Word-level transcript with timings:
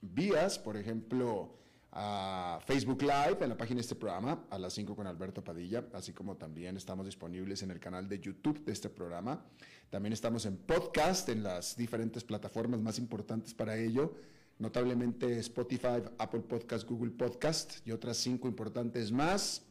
vías, 0.00 0.58
por 0.58 0.76
ejemplo, 0.76 1.56
a 1.92 2.60
Facebook 2.66 3.02
Live 3.02 3.38
en 3.40 3.48
la 3.48 3.56
página 3.56 3.76
de 3.76 3.82
este 3.82 3.96
programa 3.96 4.44
a 4.50 4.58
las 4.58 4.72
5 4.74 4.94
con 4.94 5.06
Alberto 5.06 5.42
Padilla, 5.42 5.84
así 5.92 6.12
como 6.12 6.36
también 6.36 6.76
estamos 6.76 7.06
disponibles 7.06 7.62
en 7.62 7.70
el 7.70 7.80
canal 7.80 8.08
de 8.08 8.20
YouTube 8.20 8.64
de 8.64 8.72
este 8.72 8.88
programa. 8.88 9.44
También 9.90 10.12
estamos 10.12 10.46
en 10.46 10.56
podcast 10.56 11.28
en 11.28 11.42
las 11.42 11.76
diferentes 11.76 12.22
plataformas 12.22 12.80
más 12.80 12.98
importantes 12.98 13.54
para 13.54 13.76
ello, 13.76 14.14
notablemente 14.58 15.38
Spotify, 15.40 16.02
Apple 16.18 16.40
Podcast, 16.40 16.88
Google 16.88 17.10
Podcast 17.10 17.86
y 17.86 17.90
otras 17.90 18.16
cinco 18.18 18.46
importantes 18.46 19.10
más. 19.10 19.62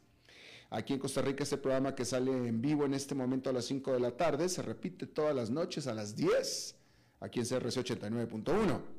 Aquí 0.72 0.94
en 0.94 1.00
Costa 1.00 1.22
Rica 1.22 1.44
este 1.44 1.58
programa 1.58 1.96
que 1.96 2.06
sale 2.06 2.32
en 2.32 2.62
vivo 2.62 2.86
en 2.86 2.94
este 2.94 3.16
momento 3.16 3.50
a 3.50 3.54
las 3.54 3.66
5 3.66 3.94
de 3.94 4.00
la 4.00 4.16
tarde 4.16 4.48
se 4.50 4.62
repite 4.62 5.08
todas 5.08 5.36
las 5.36 5.50
noches 5.50 5.88
a 5.88 5.96
las 5.96 6.16
10 6.16 6.76
aquí 7.22 7.40
en 7.40 7.46
CRC 7.48 7.84
89.1. 7.84 8.99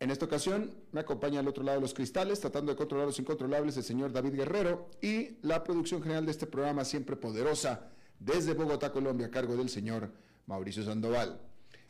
En 0.00 0.10
esta 0.10 0.24
ocasión 0.24 0.72
me 0.92 1.00
acompaña 1.00 1.40
al 1.40 1.48
otro 1.48 1.62
lado 1.62 1.76
de 1.76 1.82
los 1.82 1.92
cristales, 1.92 2.40
tratando 2.40 2.72
de 2.72 2.76
controlar 2.76 3.06
los 3.06 3.18
incontrolables, 3.18 3.76
el 3.76 3.84
señor 3.84 4.12
David 4.12 4.34
Guerrero 4.34 4.88
y 5.02 5.36
la 5.42 5.62
producción 5.62 6.02
general 6.02 6.24
de 6.24 6.32
este 6.32 6.46
programa, 6.46 6.86
siempre 6.86 7.16
poderosa, 7.16 7.90
desde 8.18 8.54
Bogotá, 8.54 8.92
Colombia, 8.92 9.26
a 9.26 9.30
cargo 9.30 9.58
del 9.58 9.68
señor 9.68 10.10
Mauricio 10.46 10.82
Sandoval. 10.84 11.38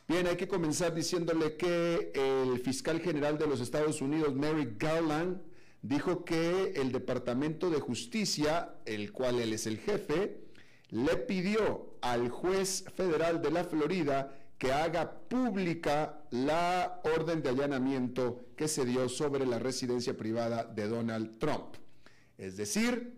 Bien, 0.09 0.27
hay 0.27 0.37
que 0.37 0.49
comenzar 0.49 0.93
diciéndole 0.93 1.57
que 1.57 2.11
el 2.17 2.59
fiscal 2.59 2.99
general 2.99 3.39
de 3.39 3.47
los 3.47 3.61
Estados 3.61 4.03
Unidos, 4.03 4.35
Mary 4.35 4.75
Garland, 4.77 5.41
dijo 5.81 6.25
que 6.25 6.73
el 6.75 6.91
Departamento 6.91 7.71
de 7.71 7.79
Justicia, 7.79 8.75
el 8.87 9.13
cual 9.13 9.39
él 9.39 9.53
es 9.53 9.69
el 9.69 9.79
jefe, 9.79 10.41
le 10.89 11.17
pidió 11.17 11.95
al 12.01 12.29
juez 12.29 12.85
federal 12.93 13.41
de 13.41 13.53
la 13.53 13.63
Florida 13.63 14.37
que 14.61 14.73
haga 14.73 15.11
pública 15.11 16.23
la 16.33 17.01
orden 17.17 17.43
de 17.43 17.49
allanamiento 17.49 18.51
que 18.55 18.69
se 18.69 18.85
dio 18.85 19.09
sobre 19.09 19.47
la 19.47 19.59
residencia 19.59 20.15
privada 20.15 20.65
de 20.65 20.87
Donald 20.87 21.39
Trump. 21.39 21.77
Es 22.37 22.59
decir, 22.59 23.15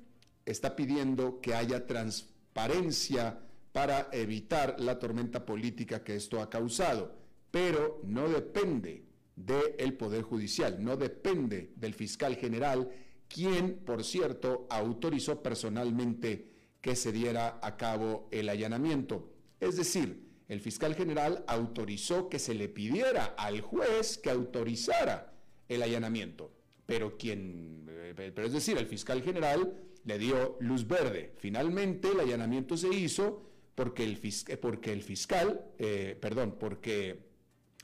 está 0.47 0.77
pidiendo 0.77 1.41
que 1.41 1.57
haya 1.57 1.85
transparencia 1.85 3.41
para 3.73 4.09
evitar 4.13 4.79
la 4.79 5.01
tormenta 5.01 5.45
política 5.45 6.05
que 6.05 6.15
esto 6.15 6.41
ha 6.41 6.49
causado, 6.49 7.17
pero 7.51 8.01
no 8.05 8.29
depende 8.29 9.05
del 9.35 9.95
Poder 9.95 10.23
Judicial, 10.23 10.77
no 10.79 10.97
depende 10.97 11.73
del 11.75 11.95
fiscal 11.95 12.37
general, 12.37 12.89
quien, 13.27 13.81
por 13.85 14.05
cierto, 14.05 14.69
autorizó 14.71 15.43
personalmente 15.43 16.53
que 16.81 16.95
se 16.95 17.11
diera 17.11 17.59
a 17.61 17.77
cabo 17.77 18.29
el 18.31 18.49
allanamiento. 18.49 19.33
Es 19.59 19.77
decir, 19.77 20.32
el 20.53 20.61
fiscal 20.61 20.95
general 20.95 21.45
autorizó 21.47 22.29
que 22.29 22.39
se 22.39 22.53
le 22.53 22.69
pidiera 22.69 23.35
al 23.39 23.63
juez 23.63 24.19
que 24.19 24.29
autorizara 24.29 25.33
el 25.67 25.83
allanamiento, 25.83 26.53
pero 26.85 27.17
quien, 27.17 27.87
eh, 27.89 28.13
pero 28.35 28.47
es 28.47 28.53
decir, 28.53 28.77
el 28.77 28.87
fiscal 28.87 29.23
general 29.23 29.75
le 30.05 30.19
dio 30.19 30.59
luz 30.61 30.87
verde. 30.87 31.33
Finalmente 31.39 32.09
el 32.09 32.21
allanamiento 32.21 32.77
se 32.77 32.93
hizo 32.93 33.43
porque 33.75 34.05
el, 34.05 34.21
porque 34.61 34.93
el 34.93 35.03
fiscal, 35.03 35.65
eh, 35.79 36.19
perdón, 36.21 36.57
porque 36.61 37.31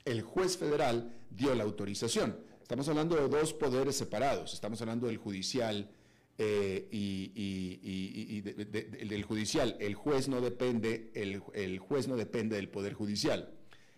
el 0.05 0.21
juez 0.21 0.55
federal 0.55 1.17
dio 1.31 1.55
la 1.55 1.63
autorización. 1.63 2.39
Estamos 2.61 2.87
hablando 2.87 3.15
de 3.15 3.27
dos 3.29 3.51
poderes 3.51 3.95
separados, 3.95 4.53
estamos 4.53 4.79
hablando 4.81 5.07
del 5.07 5.17
judicial 5.17 5.89
eh, 6.41 6.87
y, 6.89 8.39
del 8.39 9.23
judicial. 9.23 9.75
El 9.81 9.93
juez 9.93 10.29
no 10.29 10.39
depende, 10.39 11.11
el, 11.13 11.79
juez 11.79 12.07
no 12.07 12.15
depende 12.15 12.55
del 12.55 12.69
poder 12.69 12.93
judicial. 12.93 13.53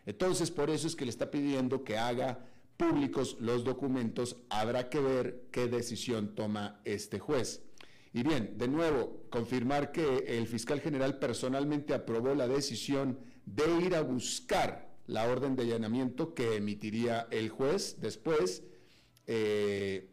Entonces, 0.07 0.49
por 0.49 0.71
eso 0.71 0.87
es 0.87 0.95
que 0.95 1.05
le 1.05 1.11
está 1.11 1.29
pidiendo 1.29 1.83
que 1.83 1.99
haga 1.99 2.43
públicos 2.77 3.37
los 3.39 3.63
documentos. 3.63 4.37
Habrá 4.49 4.89
que 4.89 4.99
ver 4.99 5.49
qué 5.51 5.67
decisión 5.67 6.33
toma 6.33 6.81
este 6.83 7.19
juez. 7.19 7.61
Y 8.11 8.23
bien, 8.23 8.57
de 8.57 8.67
nuevo, 8.67 9.21
confirmar 9.29 9.91
que 9.91 10.25
el 10.27 10.47
fiscal 10.47 10.81
general 10.81 11.19
personalmente 11.19 11.93
aprobó 11.93 12.33
la 12.33 12.47
decisión 12.47 13.19
de 13.45 13.85
ir 13.85 13.95
a 13.95 14.01
buscar 14.01 14.89
la 15.05 15.27
orden 15.27 15.55
de 15.55 15.61
allanamiento 15.61 16.33
que 16.33 16.55
emitiría 16.55 17.27
el 17.29 17.49
juez 17.49 17.97
después. 18.01 18.63
Eh, 19.27 20.10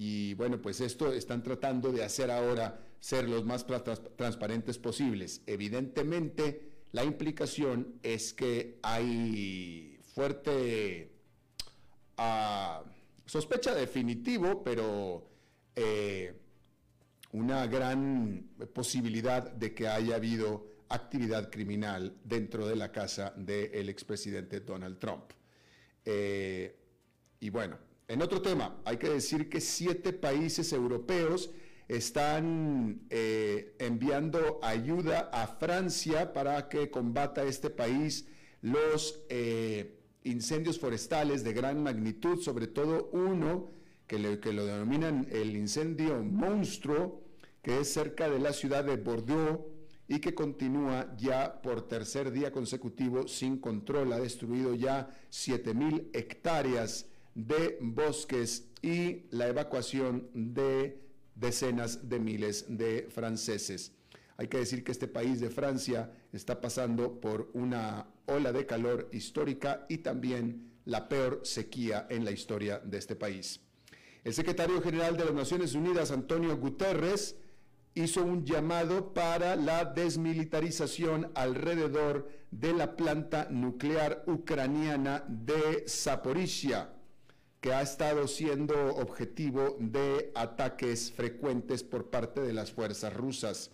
y 0.00 0.34
bueno, 0.34 0.62
pues 0.62 0.80
esto 0.80 1.12
están 1.12 1.42
tratando 1.42 1.90
de 1.90 2.04
hacer 2.04 2.30
ahora 2.30 2.78
ser 3.00 3.28
los 3.28 3.44
más 3.44 3.66
transparentes 4.14 4.78
posibles. 4.78 5.42
Evidentemente, 5.44 6.70
la 6.92 7.02
implicación 7.02 7.98
es 8.04 8.32
que 8.32 8.78
hay 8.80 9.98
fuerte 10.14 11.10
ah, 12.16 12.84
sospecha 13.26 13.74
definitivo, 13.74 14.62
pero 14.62 15.28
eh, 15.74 16.32
una 17.32 17.66
gran 17.66 18.50
posibilidad 18.72 19.50
de 19.50 19.74
que 19.74 19.88
haya 19.88 20.14
habido 20.14 20.68
actividad 20.90 21.50
criminal 21.50 22.16
dentro 22.22 22.68
de 22.68 22.76
la 22.76 22.92
casa 22.92 23.32
del 23.36 23.88
expresidente 23.88 24.60
Donald 24.60 25.00
Trump. 25.00 25.32
Eh, 26.04 26.78
y 27.40 27.50
bueno, 27.50 27.87
en 28.08 28.22
otro 28.22 28.40
tema, 28.40 28.80
hay 28.86 28.96
que 28.96 29.10
decir 29.10 29.50
que 29.50 29.60
siete 29.60 30.14
países 30.14 30.72
europeos 30.72 31.50
están 31.88 33.02
eh, 33.10 33.74
enviando 33.78 34.58
ayuda 34.62 35.30
a 35.32 35.46
Francia 35.46 36.32
para 36.32 36.68
que 36.70 36.90
combata 36.90 37.44
este 37.44 37.68
país 37.68 38.26
los 38.62 39.20
eh, 39.28 39.98
incendios 40.24 40.78
forestales 40.78 41.44
de 41.44 41.52
gran 41.52 41.82
magnitud, 41.82 42.40
sobre 42.40 42.66
todo 42.66 43.10
uno 43.12 43.70
que, 44.06 44.18
lo 44.18 44.64
denominan 44.64 45.26
el 45.30 45.54
incendio 45.54 46.22
monstruo, 46.22 47.22
que 47.62 47.80
es 47.80 47.92
cerca 47.92 48.30
de 48.30 48.38
la 48.38 48.54
ciudad 48.54 48.84
de 48.84 48.96
Bordeaux, 48.96 49.66
y 50.10 50.20
que 50.20 50.34
continúa 50.34 51.14
ya 51.18 51.60
por 51.60 51.86
tercer 51.86 52.32
día 52.32 52.50
consecutivo 52.50 53.28
sin 53.28 53.58
control. 53.58 54.14
Ha 54.14 54.18
destruido 54.18 54.74
ya 54.74 55.10
7.000 55.30 56.08
hectáreas 56.14 57.06
de 57.38 57.78
bosques 57.80 58.66
y 58.82 59.26
la 59.30 59.46
evacuación 59.46 60.28
de 60.34 61.00
decenas 61.36 62.08
de 62.08 62.18
miles 62.18 62.66
de 62.68 63.06
franceses. 63.10 63.92
Hay 64.36 64.48
que 64.48 64.58
decir 64.58 64.82
que 64.82 64.90
este 64.90 65.06
país 65.06 65.40
de 65.40 65.48
Francia 65.48 66.12
está 66.32 66.60
pasando 66.60 67.20
por 67.20 67.48
una 67.54 68.08
ola 68.26 68.52
de 68.52 68.66
calor 68.66 69.08
histórica 69.12 69.86
y 69.88 69.98
también 69.98 70.72
la 70.84 71.08
peor 71.08 71.40
sequía 71.44 72.08
en 72.10 72.24
la 72.24 72.32
historia 72.32 72.80
de 72.80 72.98
este 72.98 73.14
país. 73.14 73.60
El 74.24 74.34
secretario 74.34 74.82
general 74.82 75.16
de 75.16 75.24
las 75.24 75.34
Naciones 75.34 75.74
Unidas, 75.74 76.10
Antonio 76.10 76.56
Guterres, 76.56 77.36
hizo 77.94 78.24
un 78.24 78.44
llamado 78.44 79.14
para 79.14 79.54
la 79.54 79.84
desmilitarización 79.84 81.30
alrededor 81.34 82.28
de 82.50 82.72
la 82.72 82.96
planta 82.96 83.46
nuclear 83.50 84.24
ucraniana 84.26 85.24
de 85.28 85.84
Zaporizhia, 85.88 86.90
que 87.60 87.72
ha 87.72 87.82
estado 87.82 88.28
siendo 88.28 88.74
objetivo 88.96 89.76
de 89.80 90.30
ataques 90.34 91.12
frecuentes 91.12 91.82
por 91.82 92.10
parte 92.10 92.40
de 92.40 92.52
las 92.52 92.72
fuerzas 92.72 93.12
rusas. 93.12 93.72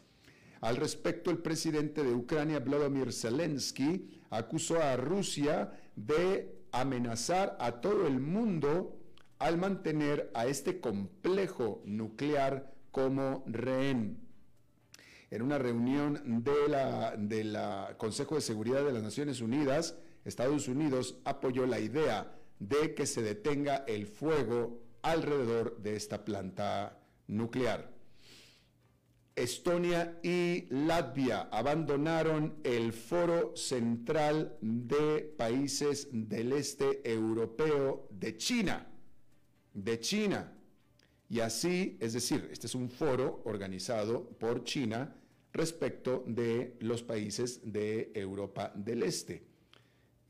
Al 0.61 0.77
respecto, 0.77 1.31
el 1.31 1.39
presidente 1.39 2.03
de 2.03 2.15
Ucrania, 2.15 2.61
Vladimir 2.61 3.13
Zelensky, 3.13 4.23
acusó 4.31 4.83
a 4.83 4.97
Rusia 4.97 5.73
de 5.97 6.57
amenazar 6.73 7.57
a 7.61 7.81
todo 7.81 8.07
el 8.07 8.19
mundo 8.21 8.99
al 9.39 9.59
mantener 9.59 10.31
a 10.35 10.47
este 10.47 10.81
complejo 10.81 11.83
nuclear 11.85 12.73
como 12.91 13.45
rehén. 13.47 14.25
En 15.31 15.43
una 15.43 15.59
reunión 15.59 16.43
de 16.45 16.69
la, 16.69 17.17
de 17.19 17.95
Consejo 17.99 18.37
de 18.37 18.41
Seguridad 18.41 18.85
de 18.85 18.93
las 18.93 19.03
Naciones 19.03 19.41
Unidas, 19.41 19.97
Estados 20.25 20.69
Unidos 20.69 21.19
apoyó 21.25 21.67
la 21.67 21.81
idea 21.81 22.34
de 22.59 22.95
que 22.95 23.07
se 23.07 23.23
detenga 23.23 23.85
el 23.87 24.07
fuego 24.07 24.83
alrededor 25.03 25.79
de 25.83 25.97
esta 25.97 26.25
planta 26.25 26.99
nuclear. 27.27 27.93
Estonia 29.37 30.21
y 30.23 30.67
Latvia 30.71 31.49
abandonaron 31.51 32.55
el 32.63 32.93
foro 32.93 33.57
central 33.57 34.57
de 34.61 35.35
países 35.37 36.09
del 36.13 36.53
este 36.53 37.01
europeo 37.11 38.07
de 38.11 38.37
China. 38.37 38.87
De 39.73 39.99
China. 39.99 40.53
Y 41.29 41.41
así, 41.41 41.97
es 42.01 42.13
decir, 42.13 42.49
este 42.53 42.69
es 42.69 42.77
un 42.77 42.89
foro 42.89 43.43
organizado 43.45 44.29
por 44.39 44.63
China 44.63 45.17
respecto 45.53 46.23
de 46.29 46.77
los 46.81 47.03
países 47.03 47.61
de 47.65 48.13
Europa 48.15 48.73
del 48.77 49.03
Este. 49.03 49.54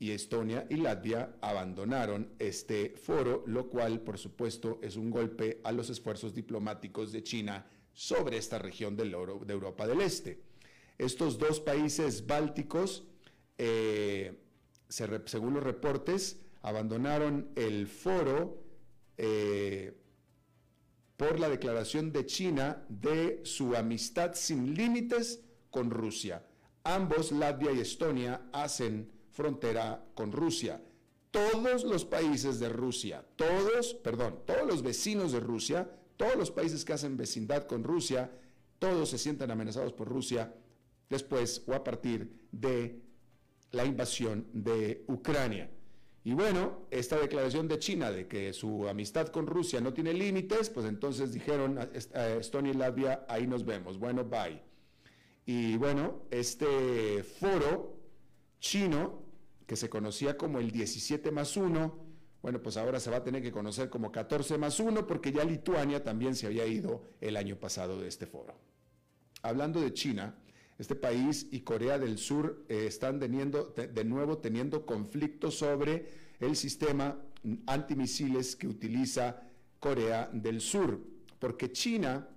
Y 0.05 0.11
Estonia 0.11 0.67
y 0.69 0.75
Latvia 0.75 1.35
abandonaron 1.41 2.29
este 2.37 2.91
foro, 2.91 3.43
lo 3.47 3.71
cual, 3.71 4.01
por 4.01 4.19
supuesto, 4.19 4.77
es 4.83 4.97
un 4.97 5.09
golpe 5.09 5.61
a 5.63 5.71
los 5.71 5.89
esfuerzos 5.89 6.35
diplomáticos 6.35 7.11
de 7.11 7.23
China 7.23 7.65
sobre 7.91 8.37
esta 8.37 8.59
región 8.59 8.95
de 8.95 9.09
Europa 9.09 9.87
del 9.87 10.01
Este. 10.01 10.43
Estos 10.99 11.39
dos 11.39 11.59
países 11.59 12.27
bálticos, 12.27 13.07
eh, 13.57 14.43
según 14.89 15.55
los 15.55 15.63
reportes, 15.63 16.39
abandonaron 16.61 17.49
el 17.55 17.87
foro 17.87 18.61
eh, 19.17 19.97
por 21.17 21.39
la 21.39 21.49
declaración 21.49 22.11
de 22.11 22.27
China 22.27 22.85
de 22.89 23.41
su 23.43 23.75
amistad 23.75 24.35
sin 24.35 24.75
límites 24.75 25.41
con 25.71 25.89
Rusia. 25.89 26.45
Ambos, 26.83 27.31
Latvia 27.31 27.71
y 27.71 27.79
Estonia, 27.79 28.47
hacen 28.53 29.14
frontera 29.35 30.03
con 30.15 30.31
Rusia. 30.31 30.81
Todos 31.29 31.83
los 31.83 32.05
países 32.05 32.59
de 32.59 32.69
Rusia, 32.69 33.25
todos, 33.35 33.93
perdón, 33.93 34.39
todos 34.45 34.65
los 34.65 34.81
vecinos 34.81 35.33
de 35.33 35.41
Rusia, 35.41 35.89
todos 36.15 36.37
los 36.37 36.49
países 36.49 36.85
que 36.85 36.93
hacen 36.93 37.17
vecindad 37.17 37.67
con 37.67 37.83
Rusia, 37.83 38.31
todos 38.79 39.09
se 39.09 39.17
sienten 39.17 39.51
amenazados 39.51 39.91
por 39.91 40.07
Rusia 40.07 40.55
después 41.09 41.63
o 41.67 41.73
a 41.73 41.83
partir 41.83 42.47
de 42.51 43.01
la 43.71 43.85
invasión 43.85 44.47
de 44.53 45.03
Ucrania. 45.07 45.69
Y 46.23 46.33
bueno, 46.33 46.87
esta 46.89 47.19
declaración 47.19 47.67
de 47.67 47.77
China 47.77 48.11
de 48.11 48.27
que 48.27 48.53
su 48.53 48.87
amistad 48.87 49.27
con 49.27 49.45
Rusia 49.45 49.81
no 49.81 49.93
tiene 49.93 50.13
límites, 50.13 50.69
pues 50.69 50.87
entonces 50.87 51.33
dijeron 51.33 51.77
a 51.77 52.27
Estonia 52.29 52.71
y 52.71 52.75
Latvia, 52.75 53.25
ahí 53.27 53.45
nos 53.45 53.65
vemos, 53.65 53.99
bueno, 53.99 54.23
bye. 54.23 54.61
Y 55.45 55.75
bueno, 55.77 56.23
este 56.31 57.21
foro 57.23 57.99
chino, 58.59 59.24
que 59.65 59.75
se 59.75 59.89
conocía 59.89 60.37
como 60.37 60.59
el 60.59 60.71
17 60.71 61.31
más 61.31 61.57
1, 61.57 62.05
bueno, 62.41 62.61
pues 62.61 62.77
ahora 62.77 62.99
se 62.99 63.09
va 63.09 63.17
a 63.17 63.23
tener 63.23 63.41
que 63.41 63.51
conocer 63.51 63.89
como 63.89 64.11
14 64.11 64.57
más 64.57 64.79
1 64.79 65.07
porque 65.07 65.31
ya 65.31 65.43
Lituania 65.43 66.03
también 66.03 66.35
se 66.35 66.45
había 66.45 66.67
ido 66.67 67.09
el 67.19 67.37
año 67.37 67.59
pasado 67.59 67.99
de 67.99 68.07
este 68.07 68.27
foro. 68.27 68.55
Hablando 69.41 69.81
de 69.81 69.93
China, 69.93 70.35
este 70.77 70.95
país 70.95 71.47
y 71.51 71.61
Corea 71.61 71.97
del 71.97 72.17
Sur 72.17 72.65
eh, 72.69 72.85
están 72.87 73.19
teniendo, 73.19 73.73
de 73.75 74.05
nuevo 74.05 74.37
teniendo 74.37 74.85
conflictos 74.85 75.55
sobre 75.55 76.07
el 76.39 76.55
sistema 76.55 77.17
antimisiles 77.65 78.55
que 78.55 78.67
utiliza 78.67 79.41
Corea 79.79 80.29
del 80.33 80.61
Sur, 80.61 80.99
porque 81.39 81.71
China 81.71 82.27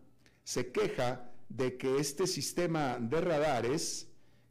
se 0.44 0.70
queja 0.70 1.31
de 1.48 1.76
que 1.76 1.98
este 1.98 2.26
sistema 2.26 2.98
de 3.00 3.20
radares, 3.20 4.07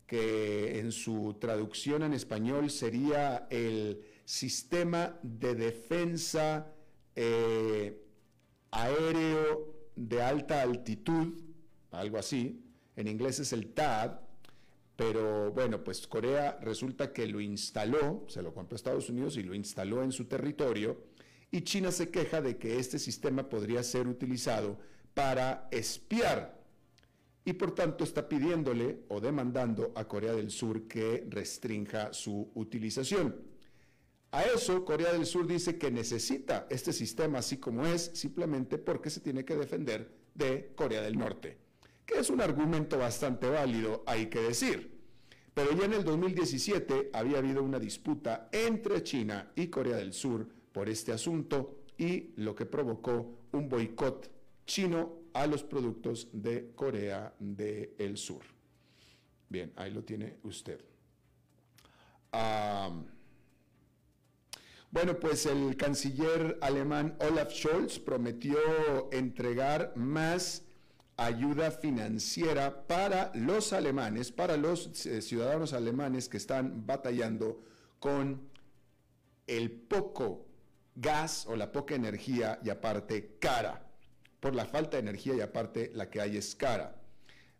que 0.07 0.79
en 0.79 0.91
su 0.93 1.35
traducción 1.39 2.01
en 2.01 2.13
español 2.13 2.71
sería 2.71 3.45
el 3.51 4.01
sistema 4.23 5.19
de 5.21 5.53
defensa 5.53 6.73
eh, 7.13 8.01
aéreo 8.71 9.75
de 9.95 10.21
alta 10.21 10.61
altitud, 10.61 11.33
algo 11.91 12.17
así, 12.17 12.63
en 12.95 13.07
inglés 13.07 13.39
es 13.39 13.51
el 13.51 13.73
TAD, 13.73 14.19
pero 14.95 15.51
bueno, 15.51 15.83
pues 15.83 16.07
Corea 16.07 16.57
resulta 16.61 17.11
que 17.11 17.27
lo 17.27 17.41
instaló, 17.41 18.25
se 18.29 18.41
lo 18.41 18.53
compró 18.53 18.75
a 18.75 18.77
Estados 18.77 19.09
Unidos 19.09 19.37
y 19.37 19.43
lo 19.43 19.53
instaló 19.53 20.03
en 20.03 20.13
su 20.13 20.25
territorio, 20.25 21.03
y 21.51 21.61
China 21.61 21.91
se 21.91 22.09
queja 22.09 22.41
de 22.41 22.57
que 22.57 22.79
este 22.79 22.97
sistema 22.97 23.49
podría 23.49 23.83
ser 23.83 24.07
utilizado 24.07 24.79
para 25.13 25.67
espiar 25.71 26.56
y 27.47 27.53
por 27.53 27.73
tanto 27.73 28.03
está 28.03 28.27
pidiéndole 28.27 29.05
o 29.07 29.21
demandando 29.21 29.93
a 29.95 30.05
Corea 30.05 30.33
del 30.33 30.51
Sur 30.51 30.85
que 30.85 31.25
restrinja 31.29 32.11
su 32.11 32.51
utilización. 32.55 33.37
A 34.31 34.43
eso 34.43 34.83
Corea 34.83 35.13
del 35.13 35.25
Sur 35.25 35.47
dice 35.47 35.77
que 35.77 35.89
necesita 35.89 36.67
este 36.69 36.91
sistema 36.91 37.39
así 37.39 37.55
como 37.55 37.85
es, 37.87 38.11
simplemente 38.15 38.77
porque 38.77 39.09
se 39.09 39.21
tiene 39.21 39.45
que 39.45 39.55
defender 39.55 40.13
de 40.35 40.73
Corea 40.75 41.01
del 41.01 41.17
Norte, 41.17 41.57
que 42.05 42.19
es 42.19 42.29
un 42.29 42.41
argumento 42.41 42.97
bastante 42.97 43.47
válido, 43.47 44.03
hay 44.05 44.25
que 44.25 44.41
decir. 44.41 44.99
Pero 45.53 45.71
ya 45.71 45.85
en 45.85 45.93
el 45.93 46.03
2017 46.03 47.11
había 47.13 47.37
habido 47.37 47.63
una 47.63 47.79
disputa 47.79 48.49
entre 48.51 49.03
China 49.03 49.53
y 49.55 49.67
Corea 49.67 49.95
del 49.95 50.11
Sur 50.11 50.49
por 50.73 50.89
este 50.89 51.13
asunto 51.13 51.85
y 51.97 52.33
lo 52.35 52.53
que 52.53 52.65
provocó 52.65 53.39
un 53.53 53.69
boicot 53.69 54.29
chino 54.65 55.26
a 55.37 55.45
los 55.45 55.63
productos 55.63 56.29
de 56.33 56.71
Corea 56.73 57.31
del 57.37 58.17
Sur. 58.17 58.41
Bien, 59.47 59.71
ahí 59.75 59.91
lo 59.91 60.03
tiene 60.03 60.37
usted. 60.43 60.81
Bueno, 64.89 65.19
pues 65.19 65.45
el 65.45 65.77
canciller 65.77 66.57
alemán 66.59 67.15
Olaf 67.19 67.53
Scholz 67.53 67.99
prometió 67.99 68.57
entregar 69.11 69.93
más 69.95 70.63
ayuda 71.17 71.69
financiera 71.69 72.87
para 72.87 73.31
los 73.35 73.73
alemanes, 73.73 74.31
para 74.31 74.57
los 74.57 75.05
eh, 75.05 75.21
ciudadanos 75.21 75.73
alemanes 75.73 76.29
que 76.29 76.37
están 76.37 76.85
batallando 76.87 77.61
con 77.99 78.49
el 79.45 79.69
poco 79.71 80.47
gas 80.95 81.45
o 81.47 81.55
la 81.55 81.71
poca 81.71 81.93
energía 81.93 82.59
y 82.63 82.71
aparte 82.71 83.37
cara. 83.39 83.86
La 84.53 84.65
falta 84.65 84.97
de 84.97 85.01
energía 85.01 85.35
y 85.35 85.41
aparte 85.41 85.91
la 85.93 86.09
que 86.09 86.21
hay 86.21 86.37
es 86.37 86.55
cara. 86.55 86.95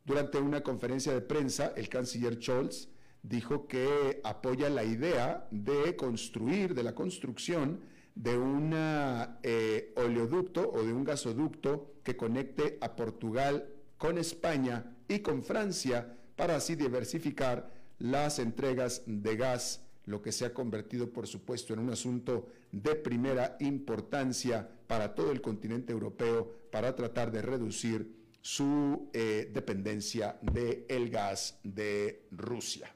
Durante 0.05 0.37
una 0.37 0.61
conferencia 0.61 1.13
de 1.13 1.21
prensa, 1.21 1.73
el 1.75 1.89
canciller 1.89 2.41
Scholz 2.41 2.89
dijo 3.23 3.67
que 3.67 4.21
apoya 4.23 4.69
la 4.69 4.83
idea 4.83 5.47
de 5.51 5.95
construir, 5.95 6.73
de 6.73 6.83
la 6.83 6.95
construcción 6.95 7.81
de 8.15 8.37
un 8.37 8.71
eh, 8.73 9.93
oleoducto 9.95 10.71
o 10.71 10.83
de 10.83 10.93
un 10.93 11.03
gasoducto 11.03 11.93
que 12.03 12.15
conecte 12.15 12.77
a 12.81 12.95
Portugal 12.95 13.69
con 13.97 14.17
España 14.17 14.95
y 15.07 15.19
con 15.19 15.43
Francia 15.43 16.17
para 16.35 16.55
así 16.55 16.75
diversificar 16.75 17.71
las 17.99 18.39
entregas 18.39 19.03
de 19.05 19.35
gas, 19.35 19.83
lo 20.05 20.21
que 20.21 20.31
se 20.31 20.45
ha 20.45 20.53
convertido, 20.53 21.11
por 21.11 21.27
supuesto, 21.27 21.73
en 21.73 21.79
un 21.79 21.89
asunto 21.89 22.47
de 22.71 22.95
primera 22.95 23.57
importancia 23.59 24.69
para 24.87 25.13
todo 25.13 25.31
el 25.31 25.41
continente 25.41 25.91
europeo 25.91 26.51
para 26.71 26.95
tratar 26.95 27.31
de 27.31 27.41
reducir 27.41 28.17
su 28.41 29.09
eh, 29.13 29.49
dependencia 29.53 30.39
del 30.41 31.09
gas 31.09 31.59
de 31.63 32.27
Rusia. 32.31 32.93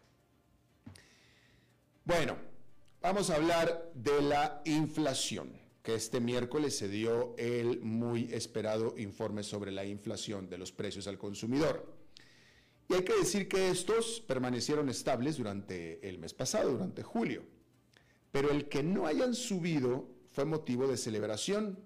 Bueno, 2.05 2.37
vamos 3.01 3.29
a 3.29 3.35
hablar 3.35 3.91
de 3.93 4.21
la 4.21 4.61
inflación, 4.65 5.51
que 5.83 5.95
este 5.95 6.19
miércoles 6.19 6.77
se 6.77 6.87
dio 6.87 7.35
el 7.37 7.81
muy 7.81 8.33
esperado 8.33 8.95
informe 8.97 9.43
sobre 9.43 9.71
la 9.71 9.83
inflación 9.85 10.49
de 10.49 10.57
los 10.57 10.71
precios 10.71 11.07
al 11.07 11.17
consumidor. 11.17 12.01
Y 12.87 12.93
hay 12.93 13.03
que 13.03 13.17
decir 13.17 13.47
que 13.47 13.69
estos 13.69 14.21
permanecieron 14.21 14.89
estables 14.89 15.37
durante 15.37 16.07
el 16.07 16.17
mes 16.17 16.33
pasado, 16.33 16.71
durante 16.71 17.03
julio. 17.03 17.43
Pero 18.31 18.51
el 18.51 18.69
que 18.69 18.83
no 18.83 19.05
hayan 19.05 19.33
subido 19.33 20.09
fue 20.31 20.45
motivo 20.45 20.87
de 20.87 20.97
celebración 20.97 21.79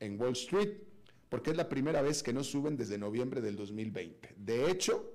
en 0.00 0.20
Wall 0.20 0.32
Street, 0.32 0.78
porque 1.28 1.50
es 1.50 1.56
la 1.56 1.68
primera 1.68 2.00
vez 2.02 2.22
que 2.22 2.32
no 2.32 2.44
suben 2.44 2.76
desde 2.76 2.98
noviembre 2.98 3.40
del 3.40 3.56
2020. 3.56 4.34
De 4.36 4.70
hecho, 4.70 5.14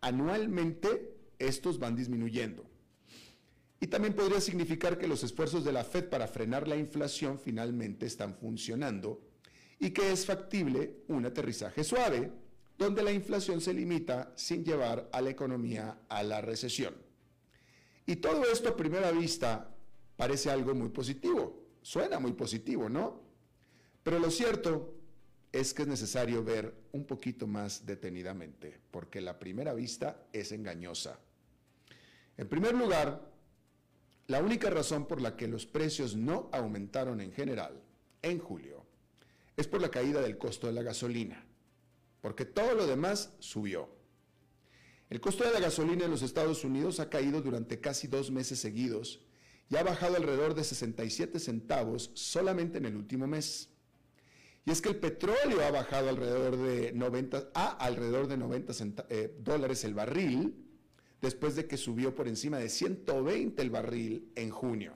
anualmente 0.00 1.16
estos 1.38 1.78
van 1.78 1.96
disminuyendo. 1.96 2.64
Y 3.80 3.88
también 3.88 4.14
podría 4.14 4.40
significar 4.40 4.98
que 4.98 5.06
los 5.06 5.22
esfuerzos 5.22 5.64
de 5.64 5.72
la 5.72 5.84
Fed 5.84 6.08
para 6.08 6.26
frenar 6.26 6.66
la 6.66 6.76
inflación 6.76 7.38
finalmente 7.38 8.06
están 8.06 8.34
funcionando 8.34 9.20
y 9.78 9.90
que 9.90 10.10
es 10.10 10.24
factible 10.24 11.02
un 11.08 11.26
aterrizaje 11.26 11.84
suave, 11.84 12.32
donde 12.78 13.02
la 13.02 13.12
inflación 13.12 13.60
se 13.60 13.74
limita 13.74 14.32
sin 14.34 14.64
llevar 14.64 15.08
a 15.12 15.20
la 15.20 15.30
economía 15.30 15.98
a 16.08 16.22
la 16.22 16.40
recesión. 16.40 16.94
Y 18.06 18.16
todo 18.16 18.44
esto 18.50 18.70
a 18.70 18.76
primera 18.76 19.10
vista 19.10 19.74
parece 20.16 20.50
algo 20.50 20.74
muy 20.74 20.88
positivo, 20.88 21.65
suena 21.86 22.18
muy 22.18 22.32
positivo, 22.32 22.88
¿no? 22.88 23.20
Pero 24.02 24.18
lo 24.18 24.28
cierto 24.28 24.92
es 25.52 25.72
que 25.72 25.82
es 25.82 25.88
necesario 25.88 26.42
ver 26.42 26.74
un 26.90 27.04
poquito 27.04 27.46
más 27.46 27.86
detenidamente, 27.86 28.80
porque 28.90 29.20
la 29.20 29.38
primera 29.38 29.72
vista 29.72 30.26
es 30.32 30.50
engañosa. 30.50 31.20
En 32.36 32.48
primer 32.48 32.74
lugar, 32.74 33.30
la 34.26 34.42
única 34.42 34.68
razón 34.68 35.06
por 35.06 35.20
la 35.20 35.36
que 35.36 35.46
los 35.46 35.64
precios 35.64 36.16
no 36.16 36.50
aumentaron 36.52 37.20
en 37.20 37.30
general 37.30 37.80
en 38.20 38.40
julio 38.40 38.84
es 39.56 39.68
por 39.68 39.80
la 39.80 39.88
caída 39.88 40.20
del 40.20 40.38
costo 40.38 40.66
de 40.66 40.72
la 40.72 40.82
gasolina. 40.82 41.46
porque 42.20 42.44
todo 42.44 42.74
lo 42.74 42.88
demás 42.88 43.32
subió. 43.38 43.88
El 45.08 45.20
costo 45.20 45.44
de 45.44 45.52
la 45.52 45.60
gasolina 45.60 46.06
en 46.06 46.10
los 46.10 46.22
Estados 46.22 46.64
Unidos 46.64 46.98
ha 46.98 47.08
caído 47.08 47.40
durante 47.40 47.80
casi 47.80 48.08
dos 48.08 48.32
meses 48.32 48.58
seguidos 48.58 49.20
y 49.68 49.76
ha 49.76 49.82
bajado 49.82 50.16
alrededor 50.16 50.54
de 50.54 50.64
67 50.64 51.38
centavos 51.38 52.10
solamente 52.14 52.78
en 52.78 52.86
el 52.86 52.96
último 52.96 53.26
mes. 53.26 53.68
Y 54.64 54.70
es 54.70 54.80
que 54.80 54.88
el 54.88 54.96
petróleo 54.96 55.64
ha 55.64 55.70
bajado 55.70 56.08
alrededor 56.08 56.56
de 56.56 56.92
90, 56.92 57.50
a 57.54 57.68
alrededor 57.84 58.26
de 58.26 58.36
90 58.36 59.06
eh, 59.08 59.36
dólares 59.40 59.84
el 59.84 59.94
barril, 59.94 60.54
después 61.20 61.56
de 61.56 61.66
que 61.66 61.76
subió 61.76 62.14
por 62.14 62.28
encima 62.28 62.58
de 62.58 62.68
120 62.68 63.62
el 63.62 63.70
barril 63.70 64.32
en 64.34 64.50
junio. 64.50 64.94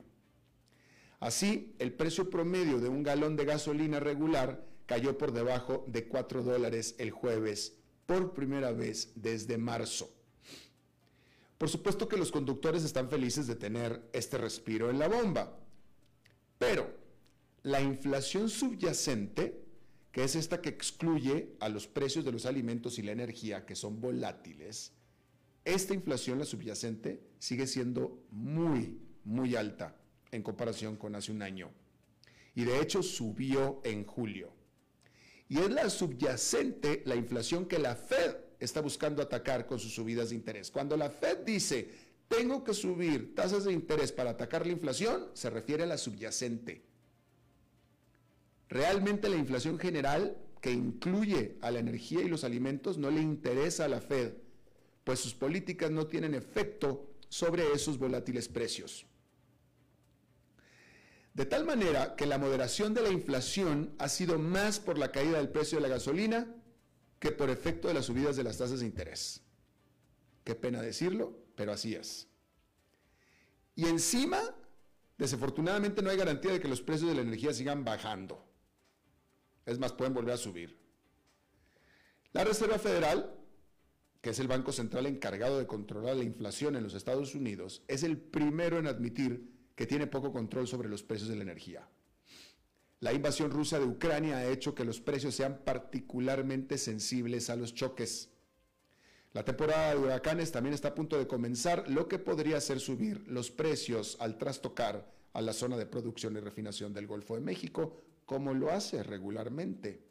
Así, 1.19 1.75
el 1.79 1.93
precio 1.93 2.29
promedio 2.29 2.79
de 2.79 2.89
un 2.89 3.03
galón 3.03 3.35
de 3.35 3.45
gasolina 3.45 3.99
regular 3.99 4.65
cayó 4.85 5.17
por 5.17 5.31
debajo 5.31 5.85
de 5.87 6.07
4 6.07 6.43
dólares 6.43 6.95
el 6.97 7.11
jueves, 7.11 7.77
por 8.05 8.33
primera 8.33 8.71
vez 8.71 9.11
desde 9.15 9.57
marzo. 9.57 10.11
Por 11.61 11.69
supuesto 11.69 12.07
que 12.07 12.17
los 12.17 12.31
conductores 12.31 12.83
están 12.83 13.07
felices 13.07 13.45
de 13.45 13.53
tener 13.53 14.09
este 14.13 14.39
respiro 14.39 14.89
en 14.89 14.97
la 14.97 15.07
bomba, 15.07 15.59
pero 16.57 16.91
la 17.61 17.79
inflación 17.79 18.49
subyacente, 18.49 19.63
que 20.11 20.23
es 20.23 20.33
esta 20.33 20.59
que 20.59 20.69
excluye 20.69 21.55
a 21.59 21.69
los 21.69 21.85
precios 21.85 22.25
de 22.25 22.31
los 22.31 22.47
alimentos 22.47 22.97
y 22.97 23.03
la 23.03 23.11
energía, 23.11 23.67
que 23.67 23.75
son 23.75 24.01
volátiles, 24.01 24.93
esta 25.63 25.93
inflación, 25.93 26.39
la 26.39 26.45
subyacente, 26.45 27.21
sigue 27.37 27.67
siendo 27.67 28.25
muy, 28.31 28.99
muy 29.23 29.55
alta 29.55 29.95
en 30.31 30.41
comparación 30.41 30.95
con 30.95 31.13
hace 31.13 31.31
un 31.31 31.43
año. 31.43 31.69
Y 32.55 32.63
de 32.63 32.81
hecho 32.81 33.03
subió 33.03 33.81
en 33.83 34.03
julio. 34.03 34.51
Y 35.47 35.59
es 35.59 35.69
la 35.69 35.91
subyacente, 35.91 37.03
la 37.05 37.15
inflación 37.15 37.67
que 37.67 37.77
la 37.77 37.93
Fed 37.95 38.40
está 38.61 38.79
buscando 38.79 39.23
atacar 39.23 39.65
con 39.65 39.79
sus 39.79 39.93
subidas 39.93 40.29
de 40.29 40.35
interés. 40.35 40.69
Cuando 40.69 40.95
la 40.95 41.09
Fed 41.09 41.39
dice, 41.39 41.89
tengo 42.27 42.63
que 42.63 42.75
subir 42.75 43.33
tasas 43.33 43.65
de 43.65 43.73
interés 43.73 44.11
para 44.11 44.29
atacar 44.29 44.65
la 44.65 44.71
inflación, 44.71 45.29
se 45.33 45.49
refiere 45.49 45.83
a 45.83 45.87
la 45.87 45.97
subyacente. 45.97 46.83
Realmente 48.69 49.29
la 49.29 49.35
inflación 49.35 49.79
general, 49.79 50.37
que 50.61 50.71
incluye 50.71 51.57
a 51.61 51.71
la 51.71 51.79
energía 51.79 52.21
y 52.21 52.29
los 52.29 52.43
alimentos, 52.43 52.99
no 52.99 53.09
le 53.09 53.19
interesa 53.19 53.85
a 53.85 53.89
la 53.89 53.99
Fed, 53.99 54.33
pues 55.03 55.19
sus 55.19 55.33
políticas 55.33 55.89
no 55.89 56.05
tienen 56.05 56.35
efecto 56.35 57.09
sobre 57.29 57.73
esos 57.73 57.97
volátiles 57.97 58.47
precios. 58.47 59.07
De 61.33 61.45
tal 61.47 61.65
manera 61.65 62.15
que 62.15 62.27
la 62.27 62.37
moderación 62.37 62.93
de 62.93 63.01
la 63.01 63.09
inflación 63.09 63.95
ha 63.97 64.07
sido 64.07 64.37
más 64.37 64.79
por 64.79 64.99
la 64.99 65.11
caída 65.11 65.39
del 65.39 65.49
precio 65.49 65.79
de 65.79 65.87
la 65.87 65.95
gasolina 65.95 66.60
que 67.21 67.31
por 67.31 67.51
efecto 67.51 67.87
de 67.87 67.93
las 67.93 68.05
subidas 68.07 68.35
de 68.35 68.43
las 68.43 68.57
tasas 68.57 68.79
de 68.79 68.87
interés. 68.87 69.43
Qué 70.43 70.55
pena 70.55 70.81
decirlo, 70.81 71.37
pero 71.55 71.71
así 71.71 71.93
es. 71.93 72.27
Y 73.75 73.85
encima, 73.85 74.41
desafortunadamente 75.19 76.01
no 76.01 76.09
hay 76.09 76.17
garantía 76.17 76.51
de 76.51 76.59
que 76.59 76.67
los 76.67 76.81
precios 76.81 77.09
de 77.11 77.15
la 77.15 77.21
energía 77.21 77.53
sigan 77.53 77.85
bajando. 77.85 78.43
Es 79.67 79.77
más, 79.77 79.93
pueden 79.93 80.15
volver 80.15 80.33
a 80.33 80.37
subir. 80.37 80.79
La 82.33 82.43
Reserva 82.43 82.79
Federal, 82.79 83.37
que 84.19 84.31
es 84.31 84.39
el 84.39 84.47
Banco 84.47 84.71
Central 84.71 85.05
encargado 85.05 85.59
de 85.59 85.67
controlar 85.67 86.15
la 86.15 86.23
inflación 86.23 86.75
en 86.75 86.81
los 86.81 86.95
Estados 86.95 87.35
Unidos, 87.35 87.83
es 87.87 88.01
el 88.01 88.17
primero 88.17 88.79
en 88.79 88.87
admitir 88.87 89.47
que 89.75 89.85
tiene 89.85 90.07
poco 90.07 90.33
control 90.33 90.67
sobre 90.67 90.89
los 90.89 91.03
precios 91.03 91.29
de 91.29 91.35
la 91.35 91.43
energía. 91.43 91.87
La 93.01 93.13
invasión 93.13 93.49
rusa 93.49 93.79
de 93.79 93.85
Ucrania 93.85 94.37
ha 94.37 94.45
hecho 94.45 94.75
que 94.75 94.85
los 94.85 95.01
precios 95.01 95.33
sean 95.33 95.61
particularmente 95.65 96.77
sensibles 96.77 97.49
a 97.49 97.55
los 97.55 97.73
choques. 97.73 98.29
La 99.33 99.43
temporada 99.43 99.89
de 99.89 99.97
huracanes 99.97 100.51
también 100.51 100.75
está 100.75 100.89
a 100.89 100.95
punto 100.95 101.17
de 101.17 101.25
comenzar, 101.25 101.89
lo 101.89 102.07
que 102.07 102.19
podría 102.19 102.57
hacer 102.57 102.79
subir 102.79 103.27
los 103.27 103.49
precios 103.49 104.17
al 104.19 104.37
trastocar 104.37 105.11
a 105.33 105.41
la 105.41 105.51
zona 105.51 105.77
de 105.77 105.87
producción 105.87 106.37
y 106.37 106.41
refinación 106.41 106.93
del 106.93 107.07
Golfo 107.07 107.33
de 107.33 107.41
México, 107.41 108.03
como 108.27 108.53
lo 108.53 108.69
hace 108.69 109.01
regularmente. 109.01 110.05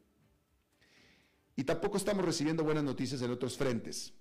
Y 1.54 1.62
tampoco 1.62 1.96
estamos 1.96 2.24
recibiendo 2.24 2.64
buenas 2.64 2.82
noticias 2.82 3.22
en 3.22 3.30
otros 3.30 3.56
frentes. 3.56 4.14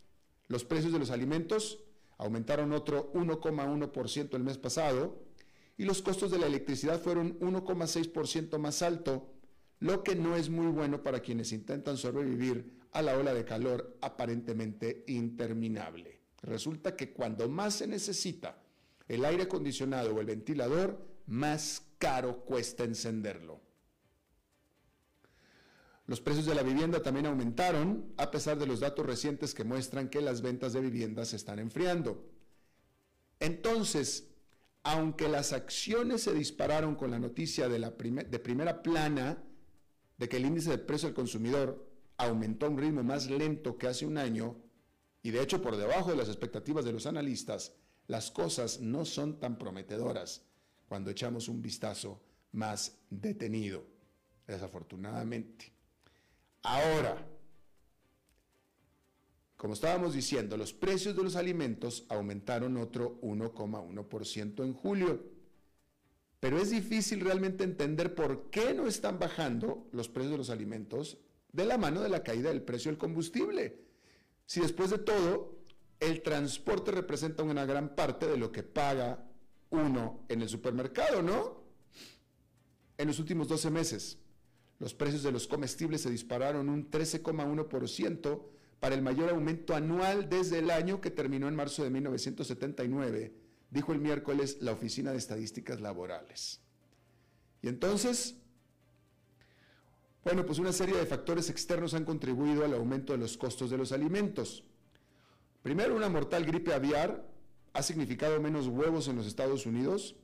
Los 0.47 0.63
precios 0.63 0.93
de 0.93 0.99
los 0.99 1.09
alimentos 1.09 1.79
aumentaron 2.19 2.71
otro 2.73 3.11
1,1% 3.13 4.35
el 4.35 4.43
mes 4.43 4.59
pasado 4.59 5.28
y 5.79 5.86
los 5.86 6.01
costos 6.01 6.29
de 6.29 6.38
la 6.38 6.48
electricidad 6.48 7.01
fueron 7.01 7.39
1,6% 7.39 8.57
más 8.57 8.81
alto, 8.81 9.31
lo 9.79 10.03
que 10.03 10.13
no 10.13 10.36
es 10.36 10.50
muy 10.50 10.67
bueno 10.67 11.01
para 11.03 11.21
quienes 11.21 11.53
intentan 11.53 11.95
sobrevivir 11.95 12.81
a 12.91 13.01
la 13.01 13.17
ola 13.17 13.33
de 13.33 13.45
calor 13.45 13.98
aparentemente 14.01 15.05
interminable. 15.07 16.19
Resulta 16.41 16.98
que 16.98 17.13
cuando 17.13 17.48
más 17.48 17.75
se 17.75 17.88
necesita 17.88 18.62
el 19.07 19.24
aire 19.24 19.43
acondicionado 19.43 20.13
o 20.13 20.19
el 20.19 20.25
ventilador, 20.25 21.01
más 21.27 21.81
caro 21.98 22.43
cuesta 22.43 22.83
encenderlo. 22.83 23.62
Los 26.07 26.19
precios 26.19 26.45
de 26.45 26.55
la 26.55 26.63
vivienda 26.63 27.01
también 27.01 27.25
aumentaron, 27.25 28.12
a 28.17 28.31
pesar 28.31 28.59
de 28.59 28.67
los 28.67 28.81
datos 28.81 29.05
recientes 29.05 29.53
que 29.53 29.63
muestran 29.63 30.09
que 30.09 30.19
las 30.19 30.41
ventas 30.41 30.74
de 30.74 30.81
viviendas 30.81 31.29
se 31.29 31.38
están 31.38 31.57
enfriando. 31.57 32.29
Entonces, 33.39 34.28
aunque 34.91 35.27
las 35.27 35.53
acciones 35.53 36.24
se 36.24 36.34
dispararon 36.34 36.96
con 36.96 37.12
la 37.12 37.19
noticia 37.19 37.69
de, 37.69 37.91
primera 37.91 38.81
plana 38.81 39.38
de 40.17 40.27
que 40.27 40.38
el 40.38 40.46
índice 40.46 40.72
de 40.72 40.79
precio 40.79 41.08
del 41.08 41.15
consumidor 41.15 41.88
aumentó 42.17 42.65
a 42.65 42.69
un 42.69 42.77
ritmo 42.79 43.03
más 43.03 43.29
lento 43.29 43.77
que 43.77 43.88
hace 43.88 44.08
un 44.08 44.17
año, 44.17 44.55
y 45.22 45.29
de 45.29 45.43
hecho 45.43 45.62
por 45.62 45.77
debajo 45.77 46.10
de 46.10 46.17
las 46.17 46.27
expectativas 46.27 46.86
de 46.86 46.91
los 46.91 47.05
analistas, 47.05 47.74
las 48.08 48.31
cosas 48.31 48.79
no 48.79 49.05
son 49.05 49.39
tan 49.39 49.60
prometedoras 49.60 50.41
cuando 50.88 51.12
echamos 51.12 51.50
un 51.50 51.62
vistazo 51.62 52.19
más 52.51 52.98
detenido, 53.12 53.86
desafortunadamente. 54.48 55.72
Ahora, 56.63 57.27
como 59.59 59.73
estábamos 59.73 60.13
diciendo, 60.13 60.55
los 60.55 60.71
precios 60.71 61.17
de 61.17 61.23
los 61.23 61.35
alimentos 61.35 62.05
aumentaron 62.07 62.77
otro 62.77 63.19
1,1% 63.19 64.63
en 64.63 64.73
julio. 64.73 65.21
Pero 66.39 66.59
es 66.59 66.69
difícil 66.69 67.19
realmente 67.19 67.65
entender 67.65 68.15
por 68.15 68.49
qué 68.51 68.73
no 68.73 68.87
están 68.87 69.19
bajando 69.19 69.89
los 69.91 70.07
precios 70.07 70.31
de 70.31 70.37
los 70.37 70.49
alimentos 70.49 71.17
de 71.51 71.65
la 71.65 71.77
mano 71.77 71.99
de 71.99 72.07
la 72.07 72.23
caída 72.23 72.47
del 72.47 72.61
precio 72.61 72.89
del 72.89 72.97
combustible. 72.97 73.81
Si 74.45 74.61
después 74.61 74.91
de 74.91 74.99
todo, 74.99 75.59
el 75.99 76.21
transporte 76.21 76.91
representa 76.91 77.43
una 77.43 77.65
gran 77.65 77.97
parte 77.97 78.27
de 78.27 78.37
lo 78.37 78.53
que 78.53 78.63
paga 78.63 79.27
uno 79.71 80.23
en 80.29 80.41
el 80.41 80.47
supermercado, 80.47 81.21
¿no? 81.21 81.65
En 82.97 83.07
los 83.07 83.19
últimos 83.19 83.49
12 83.49 83.69
meses, 83.71 84.19
los 84.79 84.93
precios 84.93 85.21
de 85.21 85.33
los 85.33 85.47
comestibles 85.47 85.99
se 85.99 86.09
dispararon 86.09 86.69
un 86.69 86.89
13,1% 86.89 88.58
para 88.79 88.95
el 88.95 89.01
mayor 89.01 89.29
aumento 89.29 89.75
anual 89.75 90.29
desde 90.29 90.59
el 90.59 90.71
año 90.71 91.01
que 91.01 91.12
terminó 91.12 91.48
en 91.48 91.55
marzo 91.55 91.83
de 91.83 91.89
1979, 91.89 93.33
dijo 93.69 93.91
el 93.91 94.00
miércoles 94.00 94.57
la 94.62 94.71
Oficina 94.71 95.12
de 95.12 95.17
Estadísticas 95.17 95.81
Laborales. 95.81 96.62
Y 97.62 97.67
entonces, 97.67 98.38
bueno, 100.24 100.45
pues 100.45 100.59
una 100.59 100.71
serie 100.71 100.95
de 100.95 101.05
factores 101.05 101.50
externos 101.50 101.93
han 101.93 102.05
contribuido 102.05 102.63
al 102.63 102.74
aumento 102.74 103.13
de 103.13 103.19
los 103.19 103.38
costos 103.38 103.69
de 103.69 103.77
los 103.77 103.91
alimentos. 103.91 104.63
Primero, 105.62 105.95
una 105.95 106.07
mortal 106.07 106.45
gripe 106.45 106.74
aviar 106.74 107.27
ha 107.74 107.83
significado 107.83 108.39
menos 108.39 108.67
huevos 108.67 109.07
en 109.09 109.17
los 109.17 109.27
Estados 109.27 109.65
Unidos. 109.65 110.15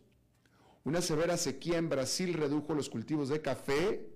Una 0.86 1.02
severa 1.02 1.36
sequía 1.36 1.78
en 1.78 1.90
Brasil 1.90 2.34
redujo 2.34 2.74
los 2.74 2.90
cultivos 2.90 3.28
de 3.30 3.42
café 3.42 4.08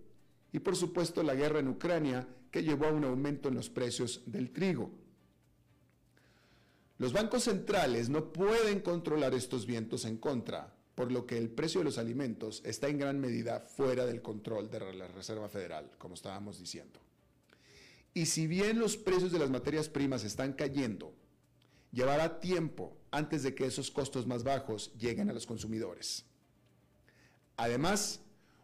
y 0.51 0.59
por 0.59 0.75
supuesto 0.75 1.23
la 1.23 1.35
guerra 1.35 1.59
en 1.59 1.67
Ucrania 1.67 2.27
que 2.51 2.63
llevó 2.63 2.85
a 2.85 2.91
un 2.91 3.03
aumento 3.03 3.49
en 3.49 3.55
los 3.55 3.69
precios 3.69 4.21
del 4.25 4.51
trigo. 4.51 4.91
Los 6.97 7.13
bancos 7.13 7.43
centrales 7.43 8.09
no 8.09 8.33
pueden 8.33 8.81
controlar 8.81 9.33
estos 9.33 9.65
vientos 9.65 10.05
en 10.05 10.17
contra, 10.17 10.75
por 10.95 11.11
lo 11.11 11.25
que 11.25 11.37
el 11.37 11.49
precio 11.49 11.79
de 11.79 11.85
los 11.85 11.97
alimentos 11.97 12.61
está 12.65 12.89
en 12.89 12.97
gran 12.97 13.19
medida 13.19 13.61
fuera 13.61 14.05
del 14.05 14.21
control 14.21 14.69
de 14.69 14.93
la 14.93 15.07
Reserva 15.07 15.47
Federal, 15.47 15.91
como 15.97 16.15
estábamos 16.15 16.59
diciendo. 16.59 16.99
Y 18.13 18.25
si 18.25 18.47
bien 18.47 18.79
los 18.79 18.97
precios 18.97 19.31
de 19.31 19.39
las 19.39 19.49
materias 19.49 19.87
primas 19.87 20.25
están 20.25 20.51
cayendo, 20.51 21.13
llevará 21.93 22.41
tiempo 22.41 22.97
antes 23.11 23.43
de 23.43 23.55
que 23.55 23.65
esos 23.65 23.91
costos 23.91 24.27
más 24.27 24.43
bajos 24.43 24.91
lleguen 24.97 25.29
a 25.29 25.33
los 25.33 25.45
consumidores. 25.45 26.25
Además, 27.55 28.19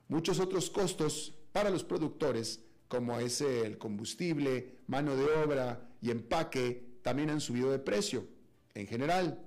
muchos 0.10 0.42
otros 0.42 0.70
costos 0.70 1.36
para 1.54 1.70
los 1.70 1.86
productores, 1.86 2.64
como 2.95 3.19
es 3.19 3.41
el 3.41 3.77
combustible, 3.77 4.77
mano 4.87 5.17
de 5.17 5.25
obra 5.25 5.89
y 6.01 6.11
empaque, 6.11 6.99
también 7.01 7.29
han 7.29 7.41
subido 7.41 7.69
de 7.69 7.79
precio 7.79 8.25
en 8.73 8.87
general. 8.87 9.37